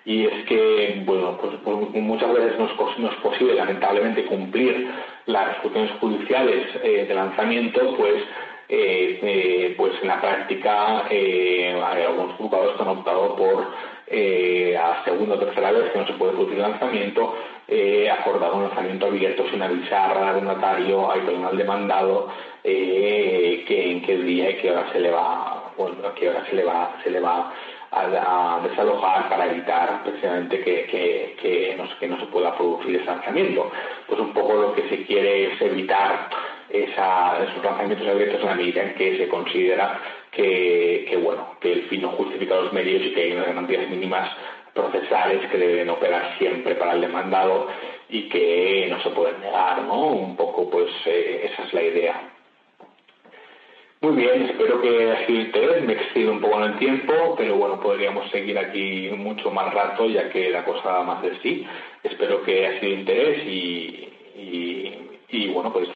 y 0.04 0.26
es 0.26 0.46
que, 0.46 1.02
bueno, 1.06 1.38
pues, 1.40 1.54
pues 1.64 1.78
muchas 2.04 2.34
veces 2.34 2.60
no 2.60 2.66
es, 3.10 3.16
posible, 3.24 3.56
lamentablemente, 3.56 4.26
cumplir 4.26 4.88
las 5.26 5.56
resoluciones 5.56 5.92
judiciales 6.00 6.84
de 6.84 7.14
lanzamiento, 7.14 7.96
pues 7.96 8.22
eh, 8.22 8.24
eh, 8.24 8.55
pues 8.68 9.94
en 10.02 10.08
la 10.08 10.22
práctica 10.22 11.06
eh, 11.10 11.80
algunos 11.82 12.36
juzgados 12.36 12.76
que 12.76 12.82
han 12.82 12.90
optado 12.90 13.36
por 13.36 13.68
eh, 14.08 14.78
a 14.78 15.04
segunda 15.04 15.36
o 15.36 15.40
tercera 15.40 15.72
vez 15.72 15.92
que 15.92 16.00
no 16.00 16.06
se 16.06 16.14
puede 16.14 16.34
producir 16.34 16.60
lanzamiento, 16.60 17.36
eh, 17.68 18.10
acordado 18.12 18.56
un 18.56 18.64
lanzamiento 18.64 19.08
abierto 19.08 19.50
sin 19.50 19.62
avisar 19.64 20.16
al 20.16 20.44
notario, 20.44 21.10
al 21.12 21.58
demandado, 21.58 22.28
eh, 22.64 23.66
que 23.68 23.92
en 23.92 24.02
qué 24.04 24.18
día 24.18 24.52
y 24.52 24.56
qué 24.58 24.72
hora 24.72 24.92
se 24.92 25.00
le 25.00 25.10
va, 25.10 25.72
bueno, 25.76 25.98
qué 26.16 26.30
hora 26.30 26.46
se 26.48 26.56
le 26.56 26.64
va, 26.64 26.96
se 27.04 27.10
le 27.10 27.20
va 27.20 27.52
a, 27.92 28.60
desalojar 28.62 29.30
para 29.30 29.48
evitar 29.48 30.04
precisamente 30.04 30.60
que, 30.64 30.86
que, 30.86 31.36
que, 31.42 31.76
no, 31.76 31.86
que 32.00 32.08
no 32.08 32.20
se 32.20 32.28
pueda 32.28 32.56
producir 32.56 32.98
ese 32.98 33.06
lanzamiento. 33.06 33.72
Pues 34.08 34.20
un 34.20 34.34
poco 34.34 34.54
lo 34.54 34.76
que 34.76 34.88
se 34.90 35.04
quiere 35.06 35.54
es 35.54 35.62
evitar 35.62 36.30
esos 36.70 37.64
lanzamientos 37.64 38.08
abiertos 38.08 38.42
en 38.42 38.48
la 38.48 38.56
medida 38.56 38.84
en 38.84 38.96
que 38.96 39.18
se 39.18 39.28
considera 39.28 40.00
que, 40.32 41.18
bueno, 41.22 41.56
que 41.62 41.72
el 41.72 41.84
fin 41.84 42.02
no 42.02 42.10
justifica 42.10 42.56
los 42.56 42.74
medios 42.74 43.02
y 43.04 43.14
que 43.14 43.22
hay 43.22 43.32
unas 43.32 43.48
garantías 43.48 43.90
mínimas 43.90 44.30
procesales 44.74 45.50
que 45.50 45.58
deben 45.58 45.90
operar 45.90 46.38
siempre 46.38 46.76
para 46.76 46.94
el 46.94 47.02
demandado 47.02 47.68
y 48.10 48.28
que 48.30 48.88
no 48.90 49.02
se 49.02 49.10
pueden 49.12 49.40
negar, 49.40 49.82
¿no? 49.84 50.08
Un 50.08 50.36
poco, 50.36 50.70
pues, 50.70 50.90
eh, 51.06 51.50
esa 51.52 51.64
es 51.64 51.74
la 51.74 51.84
idea. 51.84 52.32
Muy 54.02 54.18
bien, 54.18 54.44
espero 54.44 54.82
que 54.82 54.90
haya 54.90 55.26
sido 55.26 55.42
interés, 55.42 55.84
me 55.84 55.94
excedo 55.94 56.32
un 56.34 56.42
poco 56.42 56.58
en 56.58 56.74
el 56.74 56.78
tiempo, 56.78 57.36
pero 57.38 57.56
bueno, 57.56 57.80
podríamos 57.80 58.30
seguir 58.30 58.60
aquí 58.60 59.10
mucho 59.16 59.50
más 59.50 59.74
rato 59.74 60.08
ya 60.08 60.30
que 60.30 60.50
la 60.52 60.64
cosa 60.66 60.92
da 60.92 61.04
más 61.04 61.24
de 61.24 61.40
sí. 61.42 61.66
Espero 62.04 62.44
que 62.44 62.68
haya 62.68 62.80
sido 62.82 62.94
interés 62.94 63.44
y, 63.48 64.10
y, 64.36 64.94
y 65.30 65.48
bueno, 65.48 65.74
pues 65.74 65.95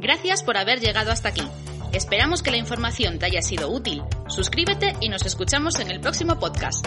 Gracias 0.00 0.42
por 0.42 0.56
haber 0.56 0.80
llegado 0.80 1.12
hasta 1.12 1.28
aquí. 1.28 1.46
Esperamos 1.92 2.42
que 2.42 2.50
la 2.50 2.56
información 2.56 3.18
te 3.18 3.26
haya 3.26 3.42
sido 3.42 3.70
útil. 3.70 4.02
Suscríbete 4.28 4.96
y 5.00 5.08
nos 5.10 5.26
escuchamos 5.26 5.78
en 5.78 5.90
el 5.90 6.00
próximo 6.00 6.38
podcast. 6.38 6.86